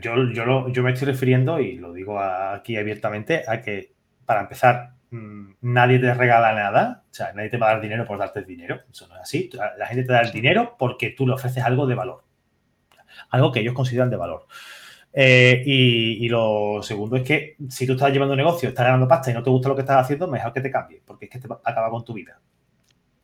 yo, 0.00 0.30
yo, 0.32 0.68
yo, 0.68 0.82
me 0.82 0.92
estoy 0.92 1.08
refiriendo, 1.08 1.58
y 1.58 1.76
lo 1.76 1.92
digo 1.92 2.20
aquí 2.20 2.76
abiertamente, 2.76 3.42
a 3.48 3.60
que 3.60 3.92
para 4.24 4.42
empezar, 4.42 4.94
nadie 5.12 5.98
te 5.98 6.14
regala 6.14 6.54
nada, 6.54 7.04
o 7.10 7.14
sea, 7.14 7.32
nadie 7.32 7.50
te 7.50 7.58
va 7.58 7.68
a 7.68 7.72
dar 7.74 7.82
dinero 7.82 8.04
por 8.04 8.18
darte 8.18 8.42
dinero, 8.42 8.80
eso 8.90 9.06
no 9.08 9.16
es 9.16 9.22
así, 9.22 9.50
la 9.78 9.86
gente 9.86 10.04
te 10.04 10.12
da 10.12 10.20
el 10.20 10.32
dinero 10.32 10.76
porque 10.78 11.10
tú 11.10 11.26
le 11.26 11.34
ofreces 11.34 11.62
algo 11.62 11.86
de 11.86 11.94
valor, 11.94 12.24
algo 13.30 13.52
que 13.52 13.60
ellos 13.60 13.74
consideran 13.74 14.10
de 14.10 14.16
valor. 14.16 14.46
Eh, 15.14 15.62
y, 15.66 16.26
lo 16.30 16.80
segundo 16.82 17.16
es 17.16 17.22
que 17.22 17.56
si 17.68 17.86
tú 17.86 17.92
estás 17.92 18.10
llevando 18.10 18.32
un 18.32 18.38
negocio, 18.38 18.70
estás 18.70 18.86
ganando 18.86 19.06
pasta 19.06 19.30
y 19.30 19.34
no 19.34 19.42
te 19.42 19.50
gusta 19.50 19.68
lo 19.68 19.74
que 19.74 19.82
estás 19.82 20.02
haciendo, 20.02 20.26
mejor 20.26 20.54
que 20.54 20.62
te 20.62 20.70
cambie, 20.70 21.02
porque 21.04 21.26
es 21.26 21.30
que 21.30 21.38
te 21.38 21.48
acaba 21.64 21.90
con 21.90 22.02
tu 22.02 22.14
vida. 22.14 22.40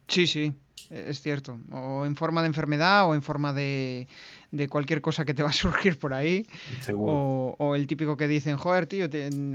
Sí, 0.07 0.27
sí, 0.27 0.53
es 0.91 1.21
cierto. 1.21 1.59
O 1.73 2.07
en 2.07 2.17
forma 2.17 2.43
de 2.43 2.49
enfermedad 2.49 3.09
o 3.09 3.15
en 3.15 3.23
forma 3.23 3.53
de, 3.53 4.07
de 4.51 4.69
cualquier 4.69 5.01
cosa 5.01 5.25
que 5.25 5.35
te 5.35 5.43
va 5.43 5.51
a 5.51 5.53
surgir 5.65 5.99
por 5.99 6.15
ahí. 6.15 6.47
O, 6.95 7.75
el 7.75 7.87
típico 7.87 8.17
que 8.17 8.29
dicen, 8.29 8.57
joder, 8.57 8.87
tío, 8.87 9.07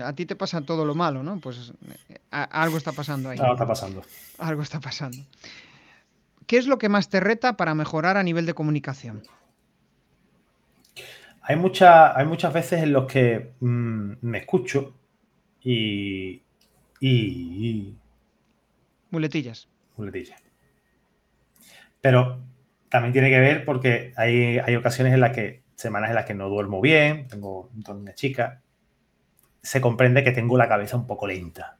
a 0.04 0.14
ti 0.14 0.26
te 0.26 0.36
pasa 0.36 0.62
todo 0.62 0.86
lo 0.86 0.96
malo, 0.96 1.24
¿no? 1.24 1.40
Pues 1.40 1.74
algo 2.30 2.78
está 2.78 2.92
pasando 2.92 3.30
ahí. 3.30 3.40
Algo 3.40 3.54
está 3.54 3.68
pasando. 3.68 4.02
Algo 4.38 4.62
está 4.62 4.80
pasando. 4.80 5.18
¿Qué 6.48 6.58
es 6.58 6.68
lo 6.68 6.78
que 6.78 6.90
más 6.90 7.10
te 7.10 7.20
reta 7.20 7.58
para 7.58 7.74
mejorar 7.74 8.18
a 8.18 8.24
nivel 8.24 8.46
de 8.46 8.54
comunicación? 8.54 9.24
Hay, 11.42 11.56
mucha, 11.56 12.18
hay 12.18 12.26
muchas 12.26 12.54
veces 12.54 12.84
en 12.84 12.94
los 12.94 13.06
que 13.06 13.54
mm, 13.60 14.14
me 14.22 14.38
escucho 14.40 14.94
y, 15.62 16.42
y... 17.00 17.96
Muletillas. 19.10 19.68
Muletillas. 19.98 20.43
Pero 22.04 22.44
también 22.90 23.14
tiene 23.14 23.30
que 23.30 23.40
ver 23.40 23.64
porque 23.64 24.12
hay, 24.18 24.58
hay 24.60 24.76
ocasiones 24.76 25.14
en 25.14 25.22
las 25.22 25.32
que, 25.32 25.64
semanas 25.76 26.10
en 26.10 26.16
las 26.16 26.26
que 26.26 26.34
no 26.34 26.50
duermo 26.50 26.82
bien, 26.82 27.30
tengo 27.30 27.72
una 27.88 28.14
chica, 28.14 28.62
se 29.62 29.80
comprende 29.80 30.22
que 30.22 30.34
tengo 30.34 30.58
la 30.58 30.68
cabeza 30.68 30.98
un 30.98 31.08
poco 31.08 31.28
lenta. 31.28 31.78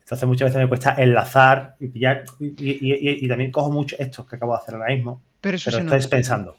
Entonces 0.00 0.26
muchas 0.26 0.46
veces 0.46 0.62
me 0.62 0.68
cuesta 0.68 0.94
enlazar 0.96 1.76
y 1.78 1.88
pillar 1.88 2.24
y, 2.40 3.28
también 3.28 3.52
cojo 3.52 3.70
mucho 3.70 3.96
esto 3.98 4.26
que 4.26 4.36
acabo 4.36 4.54
de 4.54 4.62
hacer 4.62 4.76
ahora 4.76 4.94
mismo. 4.94 5.20
Pero 5.42 5.56
eso 5.56 5.70
pero 5.70 5.84
estáis 5.84 6.06
pensando. 6.06 6.56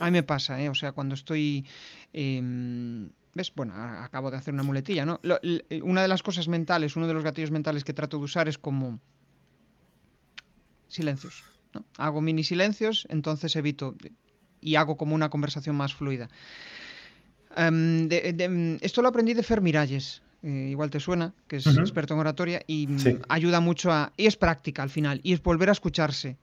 A 0.00 0.06
mí 0.06 0.10
me 0.10 0.24
pasa, 0.24 0.60
¿eh? 0.60 0.68
O 0.68 0.74
sea, 0.74 0.90
cuando 0.90 1.14
estoy... 1.14 1.64
Em, 2.12 3.08
¿Ves? 3.34 3.52
Bueno, 3.54 3.72
acabo 3.76 4.32
de 4.32 4.36
hacer 4.36 4.52
una 4.52 4.64
muletilla, 4.64 5.06
¿no? 5.06 5.20
una 5.84 6.02
de 6.02 6.08
las 6.08 6.24
cosas 6.24 6.48
mentales, 6.48 6.96
uno 6.96 7.06
de 7.06 7.14
los 7.14 7.22
gatillos 7.22 7.52
mentales 7.52 7.84
que 7.84 7.92
trato 7.92 8.18
de 8.18 8.24
usar 8.24 8.48
es 8.48 8.58
como 8.58 8.98
silencios. 10.88 11.44
Hago 11.96 12.20
mini 12.20 12.44
silencios, 12.44 13.06
entonces 13.10 13.54
evito 13.56 13.94
y 14.60 14.76
hago 14.76 14.96
como 14.96 15.14
una 15.14 15.30
conversación 15.30 15.76
más 15.76 15.94
fluida. 15.94 16.28
Em, 17.56 18.78
esto 18.80 19.02
lo 19.02 19.08
aprendí 19.08 19.34
de 19.34 19.42
Fer 19.42 19.60
Miralles, 19.60 20.22
eh, 20.42 20.68
igual 20.70 20.90
te 20.90 21.00
suena, 21.00 21.32
que 21.46 21.56
es 21.56 21.66
experto 21.66 22.14
en 22.14 22.20
oratoria, 22.20 22.62
y 22.66 22.86
mm, 22.86 23.22
ayuda 23.28 23.60
mucho 23.60 23.90
a... 23.90 24.12
Y 24.16 24.26
es 24.26 24.36
práctica 24.36 24.82
al 24.82 24.90
final, 24.90 25.20
y 25.22 25.32
es 25.32 25.42
volver 25.42 25.68
a 25.68 25.72
escucharse 25.72 26.36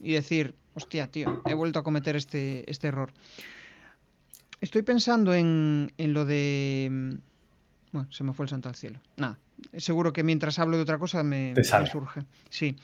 y 0.00 0.12
decir, 0.12 0.54
hostia, 0.74 1.06
tío, 1.06 1.42
he 1.46 1.54
vuelto 1.54 1.78
a 1.78 1.82
cometer 1.82 2.16
este, 2.16 2.70
este 2.70 2.88
error. 2.88 3.12
Estoy 4.60 4.82
pensando 4.82 5.34
en, 5.34 5.92
lo 5.98 6.24
de... 6.24 7.18
Bueno, 7.92 8.08
se 8.10 8.24
me 8.24 8.32
fue 8.32 8.44
el 8.44 8.50
santo 8.50 8.68
al 8.68 8.74
cielo. 8.74 9.00
Nada, 9.16 9.38
seguro 9.76 10.12
que 10.12 10.22
mientras 10.22 10.58
hablo 10.58 10.76
de 10.76 10.82
otra 10.82 10.98
cosa 10.98 11.22
me, 11.22 11.54
me 11.54 11.64
surge. 11.64 12.22
Sí. 12.48 12.76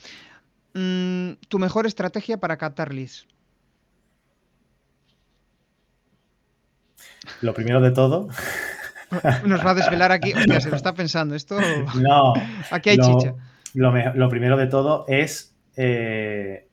Mm, 0.78 1.40
tu 1.48 1.58
mejor 1.58 1.86
estrategia 1.86 2.38
para 2.38 2.56
captar 2.56 2.94
leads. 2.94 3.26
Lo 7.40 7.52
primero 7.52 7.80
de 7.80 7.90
todo. 7.90 8.28
Nos 9.44 9.66
va 9.66 9.72
a 9.72 9.74
desvelar 9.74 10.12
aquí. 10.12 10.32
Hostia, 10.32 10.60
se 10.60 10.70
lo 10.70 10.76
está 10.76 10.94
pensando. 10.94 11.34
Esto. 11.34 11.58
No. 11.96 12.34
Aquí 12.70 12.90
hay 12.90 12.98
chicha. 12.98 13.34
Lo, 13.74 14.28
primero 14.28 14.56
de 14.56 14.66
todo 14.68 15.04
es 15.08 15.56
eh, 15.76 16.68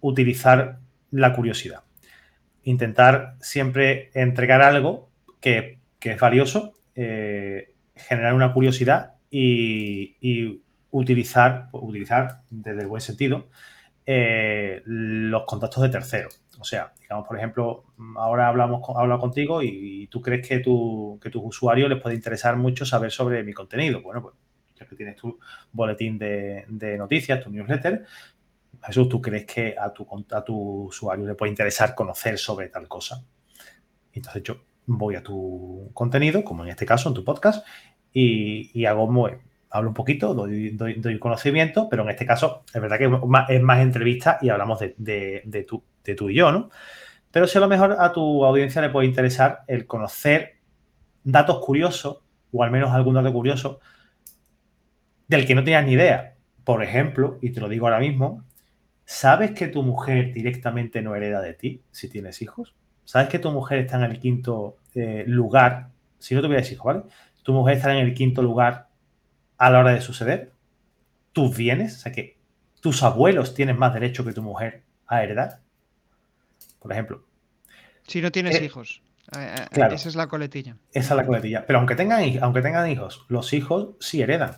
utilizar 0.00 0.80
la 1.10 1.32
curiosidad. 1.32 1.84
Intentar 2.64 3.36
siempre 3.40 4.10
entregar 4.12 4.60
algo 4.60 5.08
que, 5.40 5.78
es 6.02 6.20
valioso, 6.20 6.74
eh, 6.94 7.72
generar 7.96 8.34
una 8.34 8.52
curiosidad 8.52 9.14
y, 9.30 10.16
y 10.20 10.62
utilizar, 10.90 11.68
utilizar 11.72 12.42
desde 12.50 12.82
el 12.82 12.86
buen 12.86 13.00
sentido, 13.00 13.48
eh, 14.06 14.82
los 14.86 15.44
contactos 15.44 15.82
de 15.82 15.90
terceros. 15.90 16.42
O 16.58 16.64
sea, 16.64 16.92
digamos, 17.00 17.26
por 17.26 17.36
ejemplo, 17.36 17.84
ahora 18.16 18.48
hablamos 18.48 18.82
hablo 18.96 19.18
contigo 19.18 19.62
y, 19.62 20.08
tú 20.08 20.20
crees 20.20 20.46
que, 20.46 20.60
tu, 20.60 21.18
que 21.22 21.30
tus 21.30 21.42
usuarios 21.44 21.88
les 21.88 22.00
puede 22.00 22.16
interesar 22.16 22.56
mucho 22.56 22.84
saber 22.84 23.10
sobre 23.10 23.42
mi 23.44 23.52
contenido. 23.52 24.02
Bueno, 24.02 24.22
pues 24.22 24.34
ya 24.74 24.86
que 24.86 24.96
tienes 24.96 25.16
tu 25.16 25.38
boletín 25.72 26.18
de, 26.18 26.96
noticias, 26.98 27.40
tu 27.42 27.50
newsletter, 27.50 28.06
Jesús, 28.82 29.08
¿tú 29.08 29.20
crees 29.20 29.44
que 29.44 29.74
a 29.78 29.92
tu, 29.92 30.06
a 30.30 30.44
tu 30.44 30.84
usuario 30.84 31.26
le 31.26 31.34
puede 31.34 31.50
interesar 31.50 31.94
conocer 31.94 32.38
sobre 32.38 32.68
tal 32.68 32.88
cosa? 32.88 33.24
Entonces 34.12 34.42
yo 34.42 34.56
voy 34.86 35.16
a 35.16 35.22
tu 35.22 35.90
contenido, 35.92 36.44
como 36.44 36.64
en 36.64 36.70
este 36.70 36.86
caso, 36.86 37.08
en 37.08 37.14
tu 37.14 37.24
podcast, 37.24 37.66
y, 38.12 38.70
y 38.72 38.86
hago 38.86 39.06
hablo 39.70 39.90
un 39.90 39.94
poquito, 39.94 40.34
doy, 40.34 40.70
doy, 40.70 41.18
conocimiento, 41.18 41.88
pero 41.88 42.02
en 42.02 42.10
este 42.10 42.26
caso 42.26 42.64
es 42.72 42.80
verdad 42.80 42.98
que 42.98 43.04
es 43.54 43.62
más, 43.62 43.80
entrevista 43.80 44.38
y 44.40 44.48
hablamos 44.48 44.80
de, 44.80 45.66
tú 46.16 46.30
y 46.30 46.34
yo, 46.34 46.52
¿no? 46.52 46.70
Pero 47.30 47.46
si 47.46 47.58
a 47.58 47.60
lo 47.60 47.68
mejor 47.68 47.96
a 47.98 48.12
tu 48.12 48.44
audiencia 48.44 48.80
le 48.80 48.88
puede 48.88 49.06
interesar 49.06 49.62
el 49.66 49.86
conocer 49.86 50.56
datos 51.22 51.58
curiosos, 51.64 52.20
o 52.52 52.64
al 52.64 52.70
menos 52.70 52.90
algún 52.92 53.14
dato 53.14 53.32
curioso, 53.32 53.80
del 55.26 55.46
que 55.46 55.54
no 55.54 55.62
tenías 55.62 55.84
ni 55.84 55.92
idea. 55.92 56.34
Por 56.64 56.82
ejemplo, 56.82 57.38
y 57.42 57.50
te 57.50 57.60
lo 57.60 57.68
digo 57.68 57.86
ahora 57.86 58.00
mismo, 58.00 58.44
¿sabes 59.04 59.50
que 59.50 59.68
tu 59.68 59.82
mujer 59.82 60.32
directamente 60.32 61.02
no 61.02 61.14
hereda 61.14 61.42
de 61.42 61.54
ti 61.54 61.82
si 61.90 62.08
tienes 62.08 62.40
hijos? 62.40 62.74
¿Sabes 63.04 63.28
que 63.28 63.38
tu 63.38 63.50
mujer 63.50 63.78
está 63.78 63.96
en 63.96 64.10
el 64.10 64.18
quinto 64.18 64.78
eh, 64.94 65.24
lugar? 65.26 65.90
Si 66.18 66.34
no 66.34 66.42
tuvieras 66.42 66.70
hijos, 66.72 66.84
¿vale? 66.84 67.02
Tu 67.42 67.52
mujer 67.52 67.76
está 67.76 67.92
en 67.92 68.06
el 68.06 68.14
quinto 68.14 68.42
lugar 68.42 68.87
a 69.58 69.70
la 69.70 69.80
hora 69.80 69.92
de 69.92 70.00
suceder, 70.00 70.52
tus 71.32 71.56
bienes, 71.56 71.96
o 71.96 71.98
sea 71.98 72.12
que 72.12 72.38
tus 72.80 73.02
abuelos 73.02 73.54
tienen 73.54 73.78
más 73.78 73.92
derecho 73.92 74.24
que 74.24 74.32
tu 74.32 74.42
mujer 74.42 74.84
a 75.06 75.22
heredar. 75.22 75.60
Por 76.78 76.92
ejemplo. 76.92 77.24
Si 78.06 78.22
no 78.22 78.30
tienes 78.30 78.56
eh, 78.56 78.64
hijos. 78.64 79.02
Eh, 79.36 79.54
eh, 79.58 79.66
claro, 79.70 79.94
esa 79.94 80.08
es 80.08 80.14
la 80.14 80.28
coletilla. 80.28 80.76
Esa 80.92 81.14
es 81.14 81.16
la 81.16 81.26
coletilla. 81.26 81.66
Pero 81.66 81.80
aunque 81.80 81.96
tengan, 81.96 82.22
aunque 82.40 82.62
tengan 82.62 82.88
hijos, 82.88 83.26
los 83.28 83.52
hijos 83.52 83.96
sí 84.00 84.22
heredan. 84.22 84.56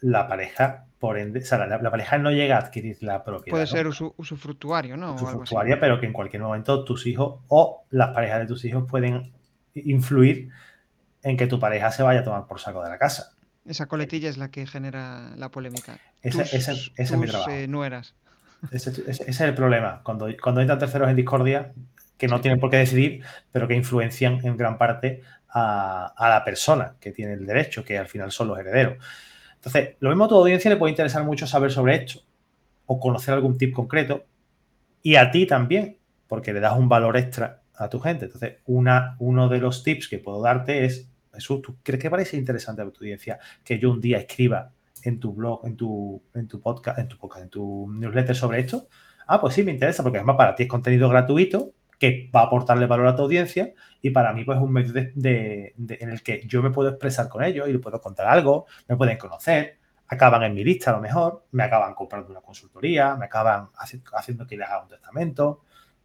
La 0.00 0.26
pareja, 0.26 0.86
por 0.98 1.18
ende, 1.18 1.40
o 1.40 1.44
sea, 1.44 1.66
la, 1.66 1.90
pareja 1.90 2.16
no 2.16 2.30
llega 2.30 2.56
a 2.56 2.60
adquirir 2.60 2.96
la 3.02 3.22
propiedad. 3.22 3.54
Puede 3.54 3.66
ser 3.66 3.86
usufructuario, 3.86 4.96
¿no? 4.96 5.14
Usufructuaria, 5.14 5.78
pero 5.78 6.00
que 6.00 6.06
en 6.06 6.14
cualquier 6.14 6.42
momento 6.42 6.84
tus 6.84 7.06
hijos 7.06 7.40
o 7.48 7.84
las 7.90 8.08
parejas 8.14 8.40
de 8.40 8.46
tus 8.46 8.64
hijos 8.64 8.84
pueden 8.88 9.34
influir 9.74 10.48
en 11.22 11.36
que 11.36 11.46
tu 11.46 11.60
pareja 11.60 11.90
se 11.90 12.02
vaya 12.02 12.20
a 12.20 12.24
tomar 12.24 12.46
por 12.46 12.58
saco 12.58 12.82
de 12.82 12.88
la 12.88 12.98
casa. 12.98 13.34
Esa 13.64 13.86
coletilla 13.86 14.28
es 14.28 14.38
la 14.38 14.50
que 14.50 14.66
genera 14.66 15.34
la 15.36 15.50
polémica. 15.50 15.98
Ese, 16.22 16.42
es 16.96 17.12
mi 17.16 17.26
trabajo. 17.26 17.50
Eh, 17.50 17.68
nueras. 17.68 18.14
Ese, 18.70 18.92
es 19.08 19.40
el 19.40 19.54
problema. 19.54 20.02
Cuando, 20.02 20.28
cuando 20.42 20.60
entran 20.60 20.78
terceros 20.78 21.08
en 21.08 21.16
discordia, 21.16 21.72
que 22.16 22.28
no 22.28 22.40
tienen 22.40 22.60
por 22.60 22.70
qué 22.70 22.76
decidir, 22.76 23.24
pero 23.50 23.66
que 23.66 23.74
influencian 23.74 24.44
en 24.44 24.56
gran 24.56 24.76
parte 24.76 25.22
a, 25.48 26.12
la 26.18 26.44
persona 26.44 26.96
que 27.00 27.12
tiene 27.12 27.32
el 27.32 27.46
derecho, 27.46 27.84
que 27.84 27.98
al 27.98 28.08
final 28.08 28.30
son 28.30 28.48
los 28.48 28.58
herederos. 28.58 28.98
Entonces, 29.54 29.96
lo 30.00 30.10
mismo 30.10 30.24
a 30.24 30.28
tu 30.28 30.36
audiencia 30.36 30.70
le 30.70 30.76
puede 30.76 30.90
interesar 30.92 31.24
mucho 31.24 31.46
saber 31.46 31.72
sobre 31.72 31.96
esto 31.96 32.20
o 32.86 33.00
conocer 33.00 33.34
algún 33.34 33.56
tip 33.56 33.72
concreto. 33.74 34.24
Y 35.02 35.16
a 35.16 35.30
ti 35.30 35.46
también. 35.46 35.98
porque 36.28 36.52
le 36.52 36.60
das 36.60 36.76
un 36.76 36.88
valor 36.88 37.16
extra 37.16 37.62
a 37.74 37.88
tu 37.88 37.98
gente. 37.98 38.26
Entonces, 38.26 38.58
una, 38.66 39.16
uno 39.18 39.48
de 39.48 39.58
los 39.58 39.82
tips 39.82 40.06
que 40.06 40.18
puedo 40.18 40.40
darte 40.40 40.84
es, 40.84 41.09
Jesús, 41.32 41.62
¿tú 41.62 41.76
crees 41.82 42.02
que 42.02 42.10
parece 42.10 42.36
interesante 42.36 42.82
a 42.82 42.90
tu 42.90 42.98
audiencia 43.00 43.38
que 43.64 43.78
yo 43.78 43.90
un 43.90 44.00
día 44.00 44.18
escriba 44.18 44.72
en 45.02 45.18
tu 45.18 45.32
blog, 45.32 45.66
en 45.66 45.76
tu, 45.76 46.22
en 46.34 46.48
tu 46.48 46.60
podcast, 46.60 46.98
en 46.98 47.08
tu 47.08 47.16
podcast, 47.16 47.44
en 47.44 47.50
tu 47.50 47.90
newsletter 47.92 48.36
sobre 48.36 48.60
esto? 48.60 48.88
Ah, 49.26 49.40
pues 49.40 49.54
sí, 49.54 49.62
me 49.62 49.72
interesa, 49.72 50.02
porque 50.02 50.18
además 50.18 50.36
para 50.36 50.54
ti 50.54 50.64
es 50.64 50.68
contenido 50.68 51.08
gratuito 51.08 51.72
que 52.00 52.30
va 52.34 52.40
a 52.40 52.44
aportarle 52.44 52.86
valor 52.86 53.06
a 53.06 53.14
tu 53.14 53.22
audiencia 53.22 53.74
y 54.00 54.10
para 54.10 54.32
mí 54.32 54.42
pues 54.42 54.56
es 54.56 54.64
un 54.64 54.72
medio 54.72 54.92
de, 54.92 55.74
en 55.76 56.08
el 56.10 56.22
que 56.22 56.42
yo 56.46 56.62
me 56.62 56.70
puedo 56.70 56.88
expresar 56.88 57.28
con 57.28 57.44
ellos 57.44 57.68
y 57.68 57.72
les 57.72 57.80
puedo 57.80 58.00
contar 58.00 58.26
algo, 58.26 58.66
me 58.88 58.96
pueden 58.96 59.18
conocer, 59.18 59.78
acaban 60.08 60.42
en 60.44 60.54
mi 60.54 60.64
lista 60.64 60.90
a 60.90 60.94
lo 60.94 61.00
mejor, 61.00 61.44
me 61.52 61.62
acaban 61.62 61.94
comprando 61.94 62.30
una 62.30 62.40
consultoría, 62.40 63.16
me 63.16 63.26
acaban 63.26 63.68
haciendo 63.76 64.46
que 64.46 64.56
les 64.56 64.66
haga 64.66 64.82
un 64.82 64.88
testamento 64.88 65.60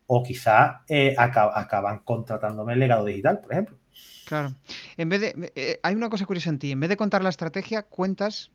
o 0.08 0.22
quizás 0.22 0.82
eh, 0.90 1.16
acaban 1.18 2.00
contratándome 2.00 2.74
el 2.74 2.80
legado 2.80 3.06
digital, 3.06 3.40
por 3.40 3.54
ejemplo. 3.54 3.78
Claro. 4.26 4.56
En 4.98 5.10
vez 5.10 5.22
de, 5.22 5.52
eh, 5.56 5.80
hay 5.84 5.96
una 5.96 6.10
cosa 6.10 6.26
curiosa 6.26 6.50
en 6.50 6.60
ti. 6.60 6.72
En 6.72 6.80
vez 6.80 6.90
de 6.90 6.98
contar 6.98 7.24
la 7.24 7.30
estrategia, 7.30 7.84
cuentas, 7.84 8.52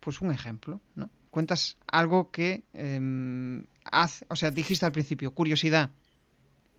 pues 0.00 0.20
un 0.20 0.32
ejemplo, 0.32 0.80
¿no? 0.94 1.10
Cuentas 1.30 1.76
algo 1.86 2.30
que 2.30 2.64
eh, 2.72 3.62
hace, 3.84 4.24
o 4.28 4.36
sea, 4.36 4.50
dijiste 4.50 4.86
al 4.86 4.92
principio, 4.92 5.32
curiosidad 5.32 5.90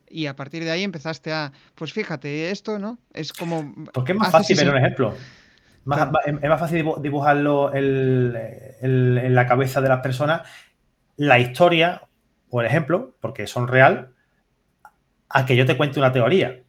y 0.09 0.27
a 0.27 0.35
partir 0.35 0.63
de 0.63 0.71
ahí 0.71 0.83
empezaste 0.83 1.31
a, 1.31 1.51
pues 1.75 1.93
fíjate, 1.93 2.49
esto, 2.51 2.79
¿no? 2.79 2.97
Es 3.13 3.33
como... 3.33 3.73
Porque 3.93 4.13
es 4.13 4.17
más 4.17 4.31
fácil 4.31 4.57
ver 4.57 4.69
un 4.69 4.77
ejemplo. 4.77 5.13
Es 5.13 6.49
más 6.49 6.59
fácil 6.59 6.85
dibujarlo 7.01 7.73
en 7.73 9.35
la 9.35 9.47
cabeza 9.47 9.81
de 9.81 9.89
las 9.89 10.01
personas 10.01 10.41
la 11.17 11.39
historia 11.39 12.03
o 12.49 12.61
el 12.61 12.67
ejemplo, 12.67 13.15
porque 13.19 13.47
son 13.47 13.67
real, 13.67 14.13
a 15.29 15.45
que 15.45 15.55
yo 15.55 15.65
te 15.65 15.75
cuente 15.75 15.99
una 15.99 16.11
teoría. 16.11 16.61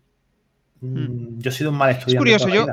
Hmm. 0.81 0.99
Mm, 0.99 1.39
yo 1.41 1.51
he 1.51 1.53
sido 1.53 1.71
un 1.71 1.77
mal 1.77 1.91
estudiante. 1.91 2.31
Es 2.31 2.43
curioso, 2.43 2.49
yo, 2.49 2.67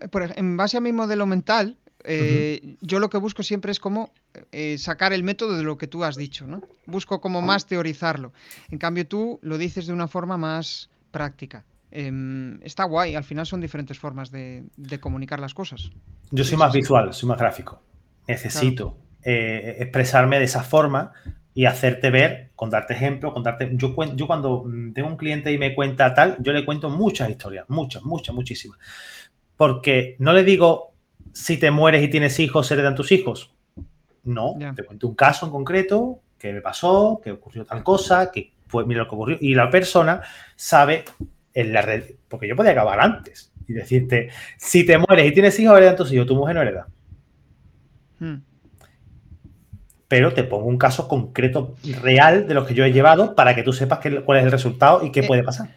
eh, 0.00 0.32
en 0.36 0.56
base 0.56 0.76
a 0.76 0.80
mi 0.80 0.92
modelo 0.92 1.26
mental, 1.26 1.76
eh, 2.04 2.76
yo 2.80 2.98
lo 2.98 3.10
que 3.10 3.18
busco 3.18 3.42
siempre 3.42 3.72
es 3.72 3.80
como 3.80 4.12
eh, 4.52 4.78
sacar 4.78 5.12
el 5.12 5.22
método 5.22 5.56
de 5.56 5.62
lo 5.62 5.76
que 5.76 5.86
tú 5.86 6.04
has 6.04 6.16
dicho, 6.16 6.46
¿no? 6.46 6.62
Busco 6.86 7.20
como 7.20 7.42
más 7.42 7.66
teorizarlo. 7.66 8.32
En 8.70 8.78
cambio, 8.78 9.06
tú 9.06 9.38
lo 9.42 9.58
dices 9.58 9.86
de 9.86 9.92
una 9.92 10.08
forma 10.08 10.36
más 10.38 10.88
práctica. 11.10 11.64
Em, 11.90 12.62
está 12.62 12.84
guay, 12.84 13.16
al 13.16 13.24
final 13.24 13.46
son 13.46 13.60
diferentes 13.60 13.98
formas 13.98 14.30
de, 14.30 14.64
comunicar 15.00 15.40
las 15.40 15.54
cosas. 15.54 15.90
Yo 16.30 16.44
soy 16.44 16.56
más 16.56 16.72
visual, 16.72 17.12
soy 17.12 17.28
más 17.28 17.38
gráfico. 17.38 17.82
Necesito 18.26 18.96
expresarme 19.22 20.38
de 20.38 20.44
esa 20.44 20.62
forma 20.62 21.12
y 21.54 21.64
hacerte 21.64 22.10
ver, 22.10 22.50
contarte 22.54 22.94
ejemplos, 22.94 23.32
contarte. 23.32 23.70
Yo, 23.74 23.94
yo 24.14 24.26
cuando 24.26 24.64
mm, 24.64 24.92
tengo 24.92 25.08
un 25.08 25.16
cliente 25.16 25.52
y 25.52 25.58
me 25.58 25.74
cuenta 25.74 26.14
tal, 26.14 26.36
yo 26.40 26.52
le 26.52 26.64
cuento 26.64 26.88
muchas 26.90 27.30
historias, 27.30 27.66
muchas, 27.68 28.04
muchas, 28.04 28.34
muchísimas. 28.34 28.78
Porque 29.56 30.16
no 30.18 30.32
le 30.32 30.44
digo, 30.44 30.94
si 31.32 31.58
te 31.58 31.70
mueres 31.70 32.02
y 32.02 32.08
tienes 32.08 32.38
hijos, 32.38 32.70
heredan 32.70 32.94
tus 32.94 33.12
hijos. 33.12 33.54
No, 34.22 34.56
te 34.76 34.84
cuento 34.84 35.08
un 35.08 35.14
caso 35.14 35.46
en 35.46 35.52
concreto, 35.52 36.20
que 36.38 36.52
me 36.52 36.60
pasó, 36.60 37.20
que 37.22 37.32
ocurrió 37.32 37.64
tal 37.64 37.82
cosa, 37.82 38.30
que 38.30 38.52
fue, 38.66 38.86
mira 38.86 39.00
lo 39.00 39.08
que 39.08 39.14
ocurrió. 39.14 39.38
Y 39.40 39.54
la 39.54 39.70
persona 39.70 40.22
sabe 40.56 41.04
en 41.52 41.72
la 41.72 41.82
red, 41.82 42.14
porque 42.28 42.46
yo 42.46 42.54
podía 42.54 42.72
acabar 42.72 43.00
antes 43.00 43.52
y 43.66 43.72
decirte, 43.72 44.30
si 44.56 44.84
te 44.84 44.98
mueres 44.98 45.26
y 45.26 45.32
tienes 45.32 45.58
hijos, 45.58 45.76
heredan 45.76 45.96
tus 45.96 46.12
hijos, 46.12 46.26
tu 46.26 46.36
mujer 46.36 46.54
no 46.54 46.62
hereda. 46.62 46.88
Hmm. 48.18 48.36
Pero 50.10 50.34
te 50.34 50.42
pongo 50.42 50.66
un 50.66 50.76
caso 50.76 51.06
concreto, 51.06 51.76
real, 52.02 52.48
de 52.48 52.54
los 52.54 52.66
que 52.66 52.74
yo 52.74 52.84
he 52.84 52.92
llevado 52.92 53.36
para 53.36 53.54
que 53.54 53.62
tú 53.62 53.72
sepas 53.72 54.00
cuál 54.24 54.38
es 54.38 54.44
el 54.44 54.50
resultado 54.50 55.06
y 55.06 55.12
qué 55.12 55.20
eh, 55.20 55.26
puede 55.28 55.44
pasar. 55.44 55.70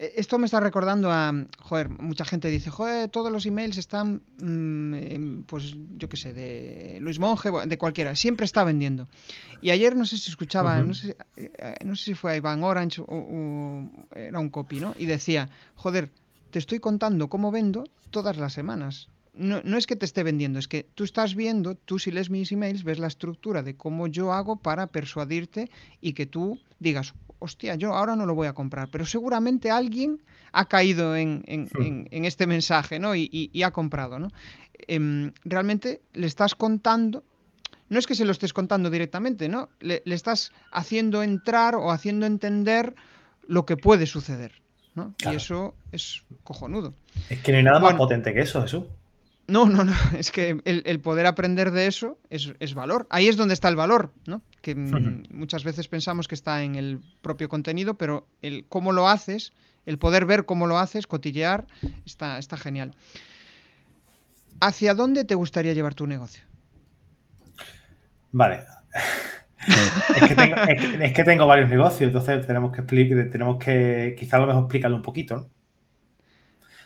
Eh, 0.00 0.14
esto 0.16 0.40
me 0.40 0.46
está 0.46 0.58
recordando 0.58 1.12
a, 1.12 1.32
joder, 1.60 1.88
mucha 1.88 2.24
gente 2.24 2.48
dice, 2.48 2.68
joder, 2.68 3.08
todos 3.08 3.30
los 3.30 3.46
emails 3.46 3.78
están, 3.78 4.22
mm, 4.40 5.42
pues 5.46 5.76
yo 5.96 6.08
qué 6.08 6.16
sé, 6.16 6.32
de 6.32 6.98
Luis 7.00 7.20
Monge, 7.20 7.48
de 7.64 7.78
cualquiera, 7.78 8.16
siempre 8.16 8.44
está 8.44 8.64
vendiendo. 8.64 9.06
Y 9.60 9.70
ayer 9.70 9.94
no 9.94 10.04
sé 10.04 10.18
si 10.18 10.30
escuchaba, 10.30 10.80
no, 10.80 10.92
sé, 10.92 11.16
eh, 11.36 11.76
no, 11.84 11.94
sé, 11.94 12.06
si 12.06 12.14
fue 12.14 12.36
Iván 12.38 12.64
Orange 12.64 13.04
o, 13.06 13.88
era 14.16 14.40
un 14.40 14.50
copy, 14.50 14.80
¿no? 14.80 14.96
Y 14.98 15.06
decía, 15.06 15.48
joder, 15.76 16.10
te 16.50 16.58
estoy 16.58 16.80
contando 16.80 17.28
cómo 17.28 17.52
vendo 17.52 17.84
todas 18.10 18.36
las 18.36 18.52
semanas. 18.52 19.08
No, 19.36 19.60
no, 19.62 19.76
es 19.76 19.86
que 19.86 19.96
te 19.96 20.06
esté 20.06 20.22
vendiendo, 20.22 20.58
es 20.58 20.66
que 20.66 20.86
tú 20.94 21.04
estás 21.04 21.34
viendo, 21.34 21.74
tú 21.74 21.98
si 21.98 22.10
lees 22.10 22.30
mis 22.30 22.50
emails, 22.52 22.84
ves 22.84 22.98
la 22.98 23.06
estructura 23.06 23.62
de 23.62 23.76
cómo 23.76 24.06
yo 24.06 24.32
hago 24.32 24.56
para 24.56 24.86
persuadirte 24.86 25.70
y 26.00 26.14
que 26.14 26.24
tú 26.24 26.58
digas, 26.78 27.12
hostia, 27.38 27.74
yo 27.74 27.94
ahora 27.94 28.16
no 28.16 28.26
lo 28.26 28.34
voy 28.34 28.46
a 28.46 28.52
comprar, 28.52 28.88
pero 28.90 29.04
seguramente 29.04 29.70
alguien 29.70 30.20
ha 30.52 30.66
caído 30.66 31.16
en, 31.16 31.42
hmm. 31.46 32.24
este 32.24 32.46
mensaje, 32.46 32.98
¿no? 32.98 33.14
Y, 33.14 33.50
ha 33.62 33.70
comprado, 33.72 34.18
¿no? 34.18 34.30
Em, 34.88 35.32
realmente 35.44 36.00
le 36.14 36.26
estás 36.26 36.54
contando, 36.54 37.24
no 37.88 37.98
es 37.98 38.06
que 38.06 38.14
se 38.14 38.24
lo 38.24 38.32
estés 38.32 38.52
contando 38.52 38.90
directamente, 38.90 39.48
¿no? 39.48 39.68
Le, 39.80 40.02
estás 40.06 40.52
haciendo 40.72 41.22
entrar 41.22 41.74
o 41.74 41.90
haciendo 41.90 42.26
entender 42.26 42.94
lo 43.46 43.66
que 43.66 43.76
puede 43.76 44.06
suceder, 44.06 44.52
¿no? 44.94 45.14
Y 45.30 45.34
eso 45.34 45.74
es 45.92 46.22
cojonudo. 46.42 46.94
Es 47.28 47.40
que 47.40 47.52
no 47.52 47.58
hay 47.58 47.64
nada 47.64 47.80
más 47.80 47.94
potente 47.94 48.32
que 48.32 48.40
eso, 48.40 48.62
Jesús. 48.62 48.84
No, 49.48 49.66
no, 49.66 49.84
no. 49.84 49.92
Es 50.18 50.30
que 50.30 50.60
el, 50.64 51.00
poder 51.00 51.26
aprender 51.26 51.70
de 51.70 51.86
eso 51.86 52.18
es, 52.30 52.74
valor. 52.74 53.06
Ahí 53.10 53.28
es 53.28 53.36
donde 53.36 53.54
está 53.54 53.68
el 53.68 53.76
valor, 53.76 54.12
¿no? 54.26 54.42
Que 54.60 54.74
mm, 54.74 55.24
muchas 55.30 55.64
veces 55.64 55.88
pensamos 55.88 56.28
que 56.28 56.34
está 56.34 56.62
en 56.62 56.74
el 56.74 57.00
propio 57.22 57.48
contenido, 57.48 57.94
pero 57.94 58.26
el 58.42 58.64
cómo 58.68 58.92
lo 58.92 59.08
haces, 59.08 59.52
el 59.84 59.98
poder 59.98 60.26
ver 60.26 60.46
cómo 60.46 60.66
lo 60.66 60.78
haces, 60.78 61.06
cotillear, 61.06 61.66
está, 62.04 62.38
está 62.38 62.56
genial. 62.56 62.94
¿Hacia 64.60 64.94
dónde 64.94 65.24
te 65.24 65.34
gustaría 65.34 65.74
llevar 65.74 65.94
tu 65.94 66.06
negocio? 66.06 66.42
Vale. 68.32 68.64
es, 71.00 71.12
que 71.12 71.24
tengo, 71.24 71.46
varios 71.46 71.68
negocios, 71.68 72.08
entonces 72.08 72.46
tenemos 72.46 72.72
que 72.72 72.80
explicar, 72.80 73.30
tenemos 73.30 73.62
que 73.62 74.16
quizá 74.18 74.36
a 74.36 74.40
lo 74.40 74.46
mejor 74.46 74.62
explicarlo 74.64 74.96
un 74.96 75.02
poquito, 75.02 75.36
¿no? 75.36 75.55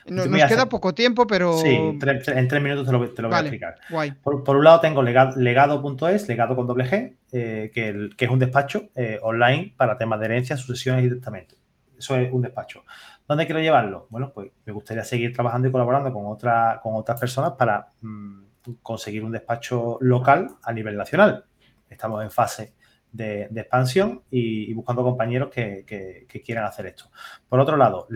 Nos, 0.07 0.27
queda 0.27 0.69
poco 0.69 0.95
tiempo, 0.95 1.27
pero. 1.27 1.59
Sí, 1.59 1.69
en 1.69 1.99
tres 1.99 2.63
minutos 2.63 2.87
te 2.87 2.93
lo, 2.93 3.29
voy 3.29 3.37
a 3.37 3.41
explicar. 3.41 3.77
Por, 4.23 4.57
un 4.57 4.65
lado 4.65 4.81
tengo 4.81 5.03
legado.es, 5.03 6.29
legado 6.29 6.57
con 6.57 6.67
doble 6.67 6.85
G, 6.85 7.17
eh, 7.33 7.71
que, 7.73 8.25
es 8.25 8.31
un 8.31 8.39
despacho 8.39 8.89
eh, 8.95 9.19
online 9.23 9.75
para 9.77 9.97
temas 9.99 10.19
de 10.21 10.27
herencia, 10.27 10.57
sucesiones 10.57 11.05
y 11.05 11.11
testamentos. 11.11 11.59
Eso 11.97 12.17
es 12.17 12.33
un 12.33 12.41
despacho. 12.41 12.85
¿Dónde 13.29 13.45
quiero 13.45 13.61
llevarlo? 13.61 14.07
Bueno, 14.11 14.33
pues 14.35 14.51
me 14.65 14.73
gustaría 14.73 15.05
seguir 15.05 15.35
trabajando 15.35 15.69
y 15.69 15.71
colaborando 15.71 16.13
con, 16.13 16.27
otra, 16.27 16.81
con 16.83 16.95
otras 16.95 17.21
personas 17.21 17.53
para 17.53 17.89
mm, 18.01 18.43
conseguir 18.83 19.23
un 19.23 19.33
despacho 19.33 19.99
local 20.01 20.49
a 20.63 20.73
nivel 20.73 20.97
nacional. 20.97 21.45
Estamos 21.89 22.23
en 22.23 22.31
fase 22.31 22.73
de, 23.13 23.43
expansión 23.55 24.23
y, 24.31 24.73
buscando 24.73 25.03
compañeros 25.03 25.51
que, 25.51 25.85
que, 25.87 26.43
quieran 26.43 26.65
hacer 26.65 26.87
esto. 26.87 27.11
Por 27.49 27.61
otro 27.61 27.77
lado, 27.77 28.07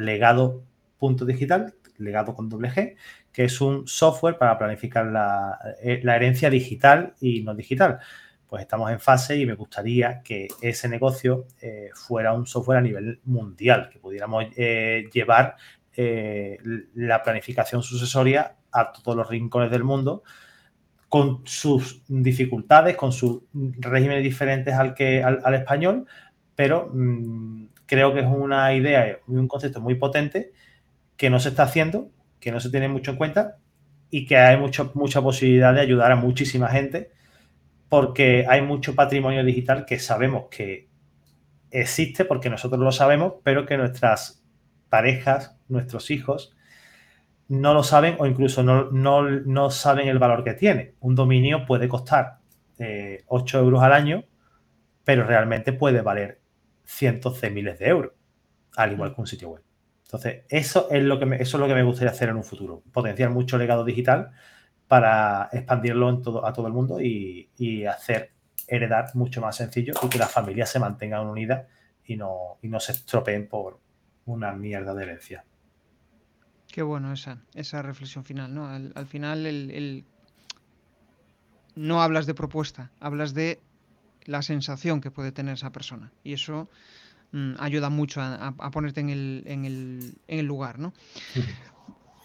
legado.digital, 1.13 1.75
legado 1.99 2.35
con 2.35 2.49
doble 2.49 2.71
G, 2.71 2.97
que 3.33 3.45
es 3.45 3.61
un 3.61 3.87
software 3.87 4.39
para 4.39 4.59
planificar 4.59 5.07
eh, 5.83 6.01
la, 6.03 6.17
herencia 6.17 6.51
digital 6.51 7.15
y 7.21 7.43
no 7.43 7.55
digital. 7.55 7.99
Pues 8.47 8.63
estamos 8.63 8.91
en 8.91 9.01
fase 9.01 9.37
y 9.37 9.47
me 9.47 9.55
gustaría 9.55 10.23
que 10.23 10.49
ese 10.61 10.89
negocio 10.89 11.47
eh, 11.61 11.91
fuera 11.95 12.33
un 12.33 12.47
software 12.47 12.79
a 12.79 12.83
nivel 12.83 13.21
mundial, 13.25 13.89
que 13.91 13.99
pudiéramos 13.99 14.45
eh, 14.57 15.09
llevar 15.13 15.57
la 15.97 17.23
planificación 17.23 17.81
sucesoria 17.81 18.57
a 18.73 18.91
todos 18.91 19.17
los 19.17 19.29
rincones 19.29 19.71
del 19.71 19.85
mundo 19.85 20.25
con 21.09 21.43
sus 21.45 22.03
dificultades, 22.09 22.97
con 22.97 23.13
sus 23.13 23.43
regímenes 23.53 24.25
diferentes 24.25 24.75
al, 24.75 24.93
que, 24.93 25.23
al, 25.23 25.55
español, 25.55 26.05
pero 26.57 26.91
mm, 26.93 27.67
creo 27.87 28.13
que 28.13 28.21
es 28.21 28.27
una 28.27 28.75
idea 28.75 29.09
y 29.09 29.33
un 29.33 29.47
concepto 29.47 29.81
muy 29.81 29.95
potente 29.95 30.53
que 31.17 31.31
no 31.31 31.41
se 31.41 31.51
está 31.51 31.65
haciendo, 31.65 32.11
que 32.41 32.53
no 32.53 32.61
se 32.61 32.71
tiene 32.71 32.89
mucho 32.89 33.13
en 33.13 33.17
cuenta 33.17 33.59
y 34.11 34.27
que 34.27 34.37
hay 34.37 34.57
mucho, 34.57 34.93
mucha 34.95 35.23
posibilidad 35.23 35.75
de 35.75 35.81
ayudar 35.81 36.13
a 36.13 36.17
muchísima 36.17 36.69
gente 36.69 37.11
porque 37.89 38.47
hay 38.49 38.63
mucho 38.63 38.95
patrimonio 38.95 39.45
digital 39.45 39.85
que 39.87 39.99
sabemos 39.99 40.47
que 40.51 40.89
existe 41.71 42.25
porque 42.25 42.51
nosotros 42.51 42.81
lo 42.81 42.93
sabemos, 42.93 43.35
pero 43.43 43.67
que 43.67 43.77
nuestras 43.77 44.45
parejas, 44.89 45.59
nuestros 45.69 46.11
hijos, 46.11 46.57
no 47.49 47.75
lo 47.75 47.83
saben 47.83 48.17
o 48.19 48.27
incluso 48.27 48.63
no, 48.63 48.91
no, 48.91 49.71
saben 49.71 50.09
el 50.09 50.19
valor 50.19 50.45
que 50.45 50.55
tiene. 50.55 50.95
Un 51.01 51.15
dominio 51.15 51.67
puede 51.67 51.89
costar 51.89 52.39
8 52.79 53.59
eh, 53.59 53.61
euros 53.61 53.83
al 53.83 53.93
año, 53.93 54.25
pero 55.05 55.25
realmente 55.25 55.73
puede 55.73 56.01
valer 56.01 56.41
cientos 56.85 57.41
de 57.41 57.51
miles 57.51 57.79
de 57.79 57.89
euros, 57.89 58.13
al 58.77 58.93
igual 58.93 59.15
que 59.15 59.21
un 59.21 59.27
sitio 59.27 59.51
web. 59.51 59.64
Entonces, 60.15 60.45
eso 60.49 60.89
es 60.91 61.03
lo 61.03 61.19
que 61.19 61.27
me, 61.27 61.37
eso 61.43 61.57
es 61.57 61.61
lo 61.61 61.67
que 61.67 61.75
me 61.75 61.83
gustaría 61.83 62.13
hacer 62.13 62.29
en 62.29 62.37
un 62.37 62.45
futuro, 62.45 62.85
potenciar 62.93 63.31
mucho 63.31 63.59
legado 63.59 63.85
digital 63.85 64.31
para 64.87 65.49
expandirlo 65.53 66.09
a 66.45 66.53
todo 66.53 66.69
el 66.69 66.73
mundo 66.73 67.01
y, 67.01 67.85
hacer 67.87 68.31
heredar 68.69 69.15
mucho 69.15 69.41
más 69.41 69.57
sencillo 69.57 69.93
y 70.03 70.09
que 70.09 70.19
las 70.19 70.31
familias 70.31 70.71
se 70.71 70.79
mantengan 70.79 71.27
unidas 71.27 71.67
y 72.07 72.17
no, 72.17 72.59
y 72.63 72.69
no 72.69 72.79
se 72.79 72.93
estropeen 72.93 73.49
por 73.49 73.81
una 74.27 74.53
mierda 74.53 74.95
de 74.95 75.03
herencia. 75.03 75.45
Qué 76.73 76.83
bueno 76.83 77.13
esa, 77.13 77.43
esa 77.55 77.83
reflexión 77.83 78.25
final, 78.25 78.55
¿no? 78.55 78.69
Al, 78.69 79.07
final 79.07 79.47
el, 79.47 80.05
no 81.75 82.03
hablas 82.03 82.27
de 82.27 82.35
propuesta, 82.35 82.93
hablas 83.01 83.35
de 83.35 83.61
la 84.27 84.43
sensación 84.43 85.01
que 85.01 85.11
puede 85.11 85.33
tener 85.33 85.55
esa 85.55 85.73
persona. 85.73 86.13
Y 86.23 86.35
eso 86.35 86.69
mm, 87.35 87.55
ayuda 87.59 87.91
mucho 87.91 88.21
a, 88.23 88.71
ponerte 88.71 89.01
en 89.01 89.11
el, 89.11 89.45
en, 89.47 89.65
el, 89.65 90.15
en 90.27 90.39
el, 90.39 90.47
lugar, 90.47 90.79
¿no? 90.79 90.95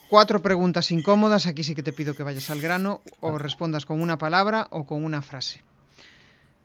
Cuatro 0.09 0.41
preguntas 0.41 0.91
incómodas, 0.91 1.45
aquí 1.45 1.63
sí 1.63 1.75
que 1.75 1.83
te 1.83 1.93
pido 1.93 2.15
que 2.15 2.23
vayas 2.23 2.49
al 2.49 2.61
grano 2.61 3.01
o 3.19 3.37
respondas 3.37 3.85
con 3.85 4.01
una 4.01 4.17
palabra 4.17 4.67
o 4.71 4.85
con 4.85 5.03
una 5.03 5.21
frase. 5.21 5.63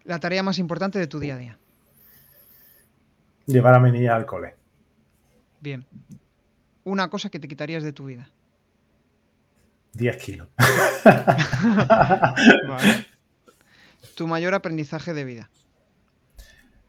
La 0.05 0.20
tarea 0.20 0.42
más 0.42 0.59
importante 0.59 0.99
de 0.99 1.07
tu 1.07 1.18
día 1.18 1.34
a 1.34 1.38
día. 1.38 1.59
Llevar 3.47 3.74
a 3.74 3.80
mi 3.80 3.90
niña 3.90 4.14
al 4.14 4.24
cole. 4.24 4.55
Bien 5.61 5.84
una 6.84 7.09
cosa 7.09 7.30
que 7.30 7.40
te 7.40 7.49
quitarías 7.49 7.82
de 7.82 7.92
tu 7.92 8.07
vida? 8.07 8.28
10 9.95 10.16
kilos. 10.18 10.49
Tu 14.14 14.28
mayor 14.28 14.55
aprendizaje 14.55 15.12
de 15.12 15.24
vida. 15.24 15.51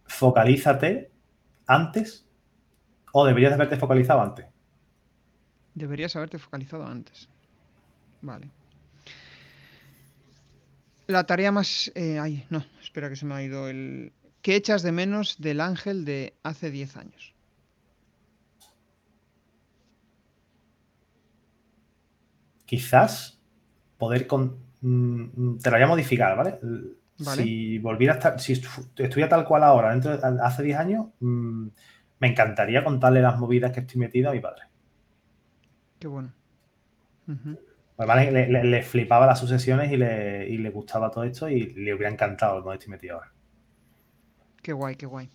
Focalízate 0.06 1.10
antes 1.68 2.26
o 3.12 3.26
deberías 3.26 3.54
haberte 3.54 3.78
focalizado 3.78 4.22
antes. 4.22 4.46
Deberías 5.74 6.16
haberte 6.16 6.40
focalizado 6.40 6.86
antes. 6.86 7.30
Vale. 8.22 8.50
La 11.08 11.26
tarea 11.26 11.52
más... 11.52 11.92
Eh, 11.96 12.20
ay, 12.20 12.46
no, 12.50 12.66
espera 12.82 13.10
que 13.10 13.16
se 13.16 13.26
me 13.26 13.36
ha 13.36 13.44
ido 13.44 13.68
el... 13.68 14.12
¿Qué 14.42 14.56
echas 14.56 14.84
de 14.84 14.92
menos 14.92 15.38
del 15.40 15.62
ángel 15.62 16.06
de 16.06 16.34
hace 16.44 16.72
10 16.72 16.98
años? 16.98 17.36
quizás 22.66 23.40
poder 23.98 24.28
con, 24.28 24.58
mm, 24.82 25.58
te 25.58 25.70
lo 25.70 25.78
voy 25.78 25.84
a 25.84 25.88
modificar, 25.88 26.36
¿vale? 26.36 26.60
Si 27.18 27.80
volviera 27.80 28.14
a 28.14 28.18
estar, 28.18 28.40
si 28.40 28.54
estuviera 28.54 29.30
tal 29.30 29.46
cual 29.46 29.64
ahora, 29.64 29.92
dentro 29.92 30.18
de, 30.18 30.42
hace 30.42 30.64
10 30.64 30.78
años, 30.78 31.08
mm, 31.20 31.68
me 32.20 32.28
encantaría 32.28 32.84
contarle 32.84 33.22
las 33.22 33.40
movidas 33.40 33.72
que 33.72 33.82
estoy 33.82 34.00
metido 34.00 34.30
a 34.30 34.34
mi 34.34 34.42
padre. 34.42 34.64
Qué 36.00 36.08
bueno. 36.08 36.34
Pues, 37.96 38.32
le, 38.32 38.84
flipaba 38.84 39.26
las 39.26 39.40
sucesiones 39.40 39.92
y 39.92 39.98
le, 39.98 40.50
y 40.50 40.58
le, 40.58 40.70
gustaba 40.70 41.10
todo 41.10 41.24
esto 41.24 41.50
y 41.50 41.74
le 41.74 41.94
hubiera 41.94 42.12
encantado 42.12 42.62
donde 42.62 42.76
estoy 42.76 42.92
metido 42.92 43.16
ahora. 43.16 43.32
Qué 44.62 44.74
guay, 44.74 44.96
qué 44.96 45.06
guay. 45.06 45.30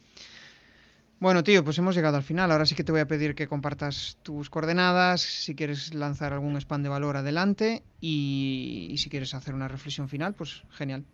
Bueno, 1.20 1.45
tío, 1.45 1.62
pues 1.62 1.76
hemos 1.76 1.95
llegado 1.95 2.16
al 2.16 2.22
final. 2.22 2.51
Ahora 2.51 2.64
sí 2.64 2.74
que 2.74 2.83
te 2.83 2.93
voy 2.93 3.03
a 3.03 3.07
pedir 3.07 3.35
que 3.35 3.47
compartas 3.47 4.16
tus 4.22 4.49
coordenadas, 4.49 5.20
si 5.20 5.55
quieres 5.55 5.93
lanzar 5.93 6.33
algún 6.33 6.57
spam 6.57 6.83
de 6.83 6.89
valor 6.89 7.18
adelante 7.18 7.83
y, 8.01 8.95
si 8.97 9.11
quieres 9.11 9.35
hacer 9.35 9.55
una 9.55 9.68
reflexión 9.68 10.09
final, 10.09 10.35
pues 10.35 10.62
genial. 10.70 11.05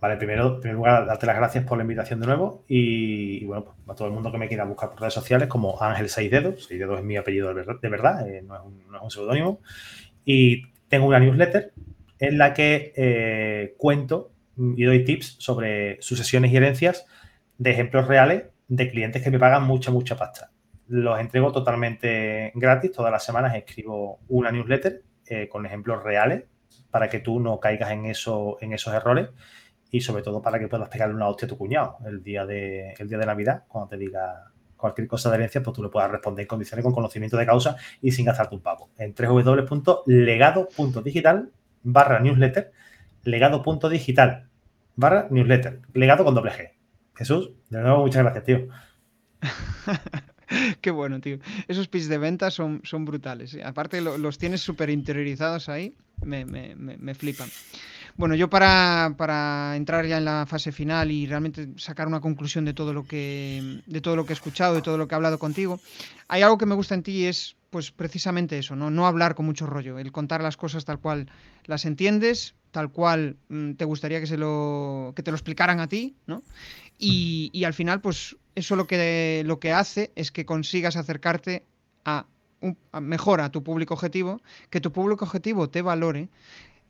Vale, 0.00 0.16
primero, 0.16 0.54
en 0.54 0.60
primer 0.60 0.76
lugar, 0.76 1.06
darte 1.06 1.26
las 1.26 1.36
gracias 1.36 1.64
por 1.64 1.78
la 1.78 1.84
invitación 1.84 2.20
de 2.20 2.26
nuevo 2.26 2.64
y, 2.68 3.44
bueno, 3.44 3.64
pues, 3.64 3.76
a 3.88 3.94
todo 3.94 4.08
el 4.08 4.14
mundo 4.14 4.30
que 4.30 4.38
me 4.38 4.48
quiera 4.48 4.64
buscar 4.64 4.90
por 4.90 5.00
redes 5.00 5.14
sociales 5.14 5.48
como 5.48 5.80
Ángel 5.82 6.08
Seis 6.08 6.30
Dedos, 6.30 6.66
Seis 6.66 6.78
Dedos 6.78 6.98
es 6.98 7.04
mi 7.04 7.16
apellido 7.16 7.52
de 7.52 7.88
verdad, 7.88 8.28
eh, 8.28 8.42
no 8.42 8.54
es 8.54 8.62
un, 9.02 9.10
seudónimo, 9.10 9.60
y 10.24 10.66
tengo 10.88 11.06
una 11.06 11.18
newsletter 11.18 11.72
en 12.18 12.38
la 12.38 12.54
que 12.54 12.92
eh, 12.96 13.74
cuento 13.76 14.32
y 14.56 14.84
doy 14.84 15.04
tips 15.04 15.36
sobre 15.38 16.00
sucesiones 16.00 16.52
y 16.52 16.56
herencias 16.56 17.06
de 17.58 17.70
ejemplos 17.70 18.06
reales 18.06 18.44
de 18.68 18.90
clientes 18.90 19.22
que 19.22 19.30
me 19.30 19.38
pagan 19.38 19.64
mucha, 19.64 19.90
mucha 19.90 20.16
pasta. 20.16 20.50
Los 20.88 21.18
entrego 21.20 21.52
totalmente 21.52 22.52
gratis. 22.54 22.92
Todas 22.92 23.12
las 23.12 23.24
semanas 23.24 23.54
escribo 23.54 24.20
una 24.28 24.50
newsletter 24.50 25.02
eh, 25.26 25.48
con 25.48 25.66
ejemplos 25.66 26.02
reales 26.02 26.44
para 26.90 27.08
que 27.08 27.20
tú 27.20 27.40
no 27.40 27.58
caigas 27.60 27.90
en, 27.90 28.06
eso, 28.06 28.56
en 28.60 28.72
esos 28.72 28.94
errores 28.94 29.30
y 29.90 30.00
sobre 30.00 30.22
todo 30.22 30.40
para 30.42 30.58
que 30.58 30.68
puedas 30.68 30.88
pegarle 30.88 31.14
una 31.14 31.28
hostia 31.28 31.46
a 31.46 31.48
tu 31.48 31.56
cuñado 31.56 31.98
el 32.06 32.22
día 32.22 32.44
de, 32.46 32.94
el 32.98 33.08
día 33.08 33.18
de 33.18 33.26
Navidad, 33.26 33.64
cuando 33.68 33.88
te 33.88 33.96
diga 33.96 34.52
cualquier 34.76 35.08
cosa 35.08 35.30
de 35.30 35.36
herencia, 35.36 35.62
pues 35.62 35.74
tú 35.74 35.82
le 35.82 35.88
puedas 35.88 36.10
responder 36.10 36.42
en 36.42 36.48
condiciones 36.48 36.84
con 36.84 36.92
conocimiento 36.92 37.36
de 37.36 37.46
causa 37.46 37.76
y 38.02 38.12
sin 38.12 38.26
gastarte 38.26 38.54
un 38.54 38.60
pavo. 38.60 38.90
En 38.98 39.14
www.legado.digital 39.14 41.50
barra 41.82 42.20
newsletter, 42.20 42.72
legado.digital 43.24 44.48
barra 44.96 45.28
newsletter, 45.30 45.80
legado 45.92 46.24
con 46.24 46.34
doble 46.34 46.52
G. 46.52 46.72
Jesús, 47.14 47.52
de 47.70 47.80
nuevo, 47.80 48.02
muchas 48.02 48.22
gracias, 48.22 48.44
tío. 48.44 48.68
Qué 50.80 50.90
bueno, 50.90 51.20
tío. 51.20 51.38
Esos 51.66 51.88
pitches 51.88 52.08
de 52.08 52.18
venta 52.18 52.50
son, 52.50 52.80
son 52.84 53.04
brutales. 53.04 53.58
Aparte, 53.64 54.00
los 54.00 54.38
tienes 54.38 54.60
súper 54.60 54.90
interiorizados 54.90 55.68
ahí. 55.68 55.96
Me, 56.22 57.14
flipan. 57.14 57.48
Bueno, 58.16 58.34
yo 58.34 58.48
para, 58.48 59.14
para, 59.16 59.76
entrar 59.76 60.06
ya 60.06 60.18
en 60.18 60.24
la 60.24 60.46
fase 60.46 60.72
final 60.72 61.10
y 61.10 61.26
realmente 61.26 61.68
sacar 61.76 62.06
una 62.06 62.20
conclusión 62.20 62.64
de 62.64 62.72
todo 62.72 62.92
lo 62.92 63.04
que 63.04 63.82
de 63.86 64.00
todo 64.00 64.16
lo 64.16 64.24
que 64.24 64.32
he 64.32 64.34
escuchado, 64.34 64.74
de 64.74 64.82
todo 64.82 64.96
lo 64.96 65.06
que 65.06 65.14
he 65.14 65.16
hablado 65.16 65.38
contigo, 65.38 65.80
hay 66.28 66.42
algo 66.42 66.58
que 66.58 66.66
me 66.66 66.74
gusta 66.74 66.94
en 66.94 67.02
ti 67.02 67.26
es 67.26 67.56
pues 67.70 67.90
precisamente 67.90 68.58
eso, 68.58 68.74
¿no? 68.74 69.06
Hablar 69.06 69.34
con 69.34 69.44
mucho 69.44 69.66
rollo, 69.66 69.98
el 69.98 70.10
contar 70.12 70.42
las 70.42 70.56
cosas 70.56 70.86
tal 70.86 70.98
cual 70.98 71.30
las 71.66 71.84
entiendes, 71.84 72.54
tal 72.70 72.90
cual 72.90 73.36
mm, 73.48 73.72
te 73.72 73.84
gustaría 73.84 74.20
que 74.20 74.26
se 74.26 74.38
lo 74.38 75.12
que 75.14 75.22
te 75.22 75.30
lo 75.30 75.36
explicaran 75.36 75.80
a 75.80 75.88
ti, 75.88 76.16
¿no? 76.26 76.42
Y, 76.98 77.64
al 77.64 77.74
final, 77.74 78.00
pues 78.00 78.36
eso 78.54 78.76
lo 78.76 78.86
que, 78.86 79.42
lo 79.44 79.60
que 79.60 79.72
hace 79.72 80.12
es 80.16 80.32
que 80.32 80.46
consigas 80.46 80.96
acercarte 80.96 81.66
a, 82.04 82.26
un, 82.66 83.06
mejor 83.06 83.40
a 83.40 83.50
tu 83.50 83.62
público 83.62 83.94
objetivo, 83.94 84.40
que 84.70 84.80
tu 84.80 84.92
público 84.92 85.24
objetivo 85.24 85.68
te 85.68 85.82
valore, 85.82 86.28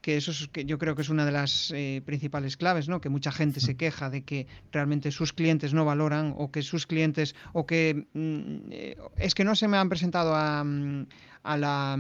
que 0.01 0.17
eso 0.17 0.31
es 0.31 0.49
que 0.49 0.65
yo 0.65 0.79
creo 0.79 0.95
que 0.95 1.03
es 1.03 1.09
una 1.09 1.25
de 1.25 1.33
las 1.33 1.73
eh, 1.75 2.03
principales 2.05 2.57
claves, 2.57 2.89
¿no? 2.89 3.01
Que 3.01 3.09
mucha 3.09 3.33
gente 3.33 3.61
se 3.61 3.77
queja 3.77 4.11
de 4.11 4.23
que 4.23 4.47
realmente 4.71 5.11
sus 5.11 5.33
clientes 5.33 5.75
no 5.75 5.85
valoran 5.85 6.35
o 6.37 6.51
que 6.51 6.63
sus 6.63 6.87
clientes 6.87 7.35
o 7.53 7.67
que 7.67 8.07
mm, 8.13 8.71
eh, 8.71 8.97
es 9.17 9.35
que 9.35 9.45
no 9.45 9.57
se 9.57 9.69
me 9.69 9.77
han 9.77 9.89
presentado 9.89 10.35
a, 10.35 10.63
mm, 10.63 11.07
a 11.43 11.57
la 11.57 11.99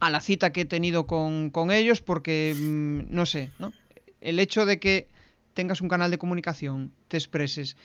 a 0.00 0.08
la 0.08 0.20
cita 0.20 0.50
que 0.50 0.62
he 0.62 0.64
tenido 0.64 1.06
con, 1.06 1.50
con 1.50 1.70
ellos 1.70 2.00
porque 2.00 2.54
mm, 2.56 3.14
no 3.14 3.26
sé, 3.26 3.50
¿no? 3.58 3.72
El 4.20 4.38
hecho 4.38 4.66
de 4.66 4.80
que 4.80 5.08
tengas 5.54 5.80
un 5.80 5.88
canal 5.88 6.10
de 6.10 6.18
comunicación, 6.18 6.92
te 7.08 7.18
expreses, 7.18 7.76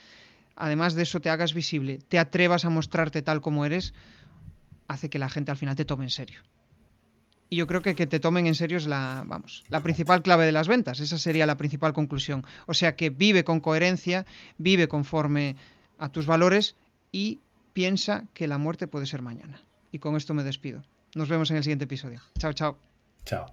además 0.54 0.94
de 0.94 1.02
eso 1.02 1.20
te 1.20 1.30
hagas 1.30 1.52
visible, 1.52 1.98
te 2.08 2.18
atrevas 2.18 2.64
a 2.64 2.70
mostrarte 2.70 3.22
tal 3.22 3.40
como 3.40 3.66
eres, 3.66 3.92
hace 4.88 5.10
que 5.10 5.18
la 5.18 5.28
gente 5.28 5.50
al 5.50 5.56
final 5.56 5.76
te 5.76 5.84
tome 5.84 6.04
en 6.04 6.10
serio. 6.10 6.40
Y 7.48 7.56
yo 7.56 7.66
creo 7.66 7.80
que 7.80 7.94
que 7.94 8.06
te 8.06 8.18
tomen 8.18 8.46
en 8.46 8.54
serio 8.54 8.76
es 8.76 8.86
la, 8.86 9.22
vamos, 9.24 9.64
la 9.68 9.80
principal 9.80 10.22
clave 10.22 10.46
de 10.46 10.52
las 10.52 10.66
ventas. 10.66 10.98
Esa 11.00 11.18
sería 11.18 11.46
la 11.46 11.56
principal 11.56 11.92
conclusión. 11.92 12.44
O 12.66 12.74
sea 12.74 12.96
que 12.96 13.10
vive 13.10 13.44
con 13.44 13.60
coherencia, 13.60 14.26
vive 14.58 14.88
conforme 14.88 15.56
a 15.98 16.08
tus 16.08 16.26
valores 16.26 16.74
y 17.12 17.40
piensa 17.72 18.24
que 18.34 18.48
la 18.48 18.58
muerte 18.58 18.88
puede 18.88 19.06
ser 19.06 19.22
mañana. 19.22 19.60
Y 19.92 19.98
con 19.98 20.16
esto 20.16 20.34
me 20.34 20.42
despido. 20.42 20.82
Nos 21.14 21.28
vemos 21.28 21.50
en 21.50 21.58
el 21.58 21.62
siguiente 21.62 21.84
episodio. 21.84 22.20
Chao, 22.38 22.52
chao. 22.52 22.78
Chao. 23.24 23.46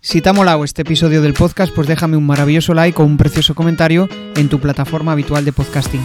Si 0.00 0.20
te 0.20 0.28
ha 0.28 0.32
molado 0.32 0.64
este 0.64 0.82
episodio 0.82 1.22
del 1.22 1.32
podcast, 1.32 1.74
pues 1.74 1.88
déjame 1.88 2.16
un 2.16 2.26
maravilloso 2.26 2.74
like 2.74 3.00
o 3.00 3.04
un 3.04 3.16
precioso 3.16 3.54
comentario 3.54 4.08
en 4.36 4.48
tu 4.48 4.60
plataforma 4.60 5.12
habitual 5.12 5.44
de 5.44 5.52
podcasting. 5.52 6.04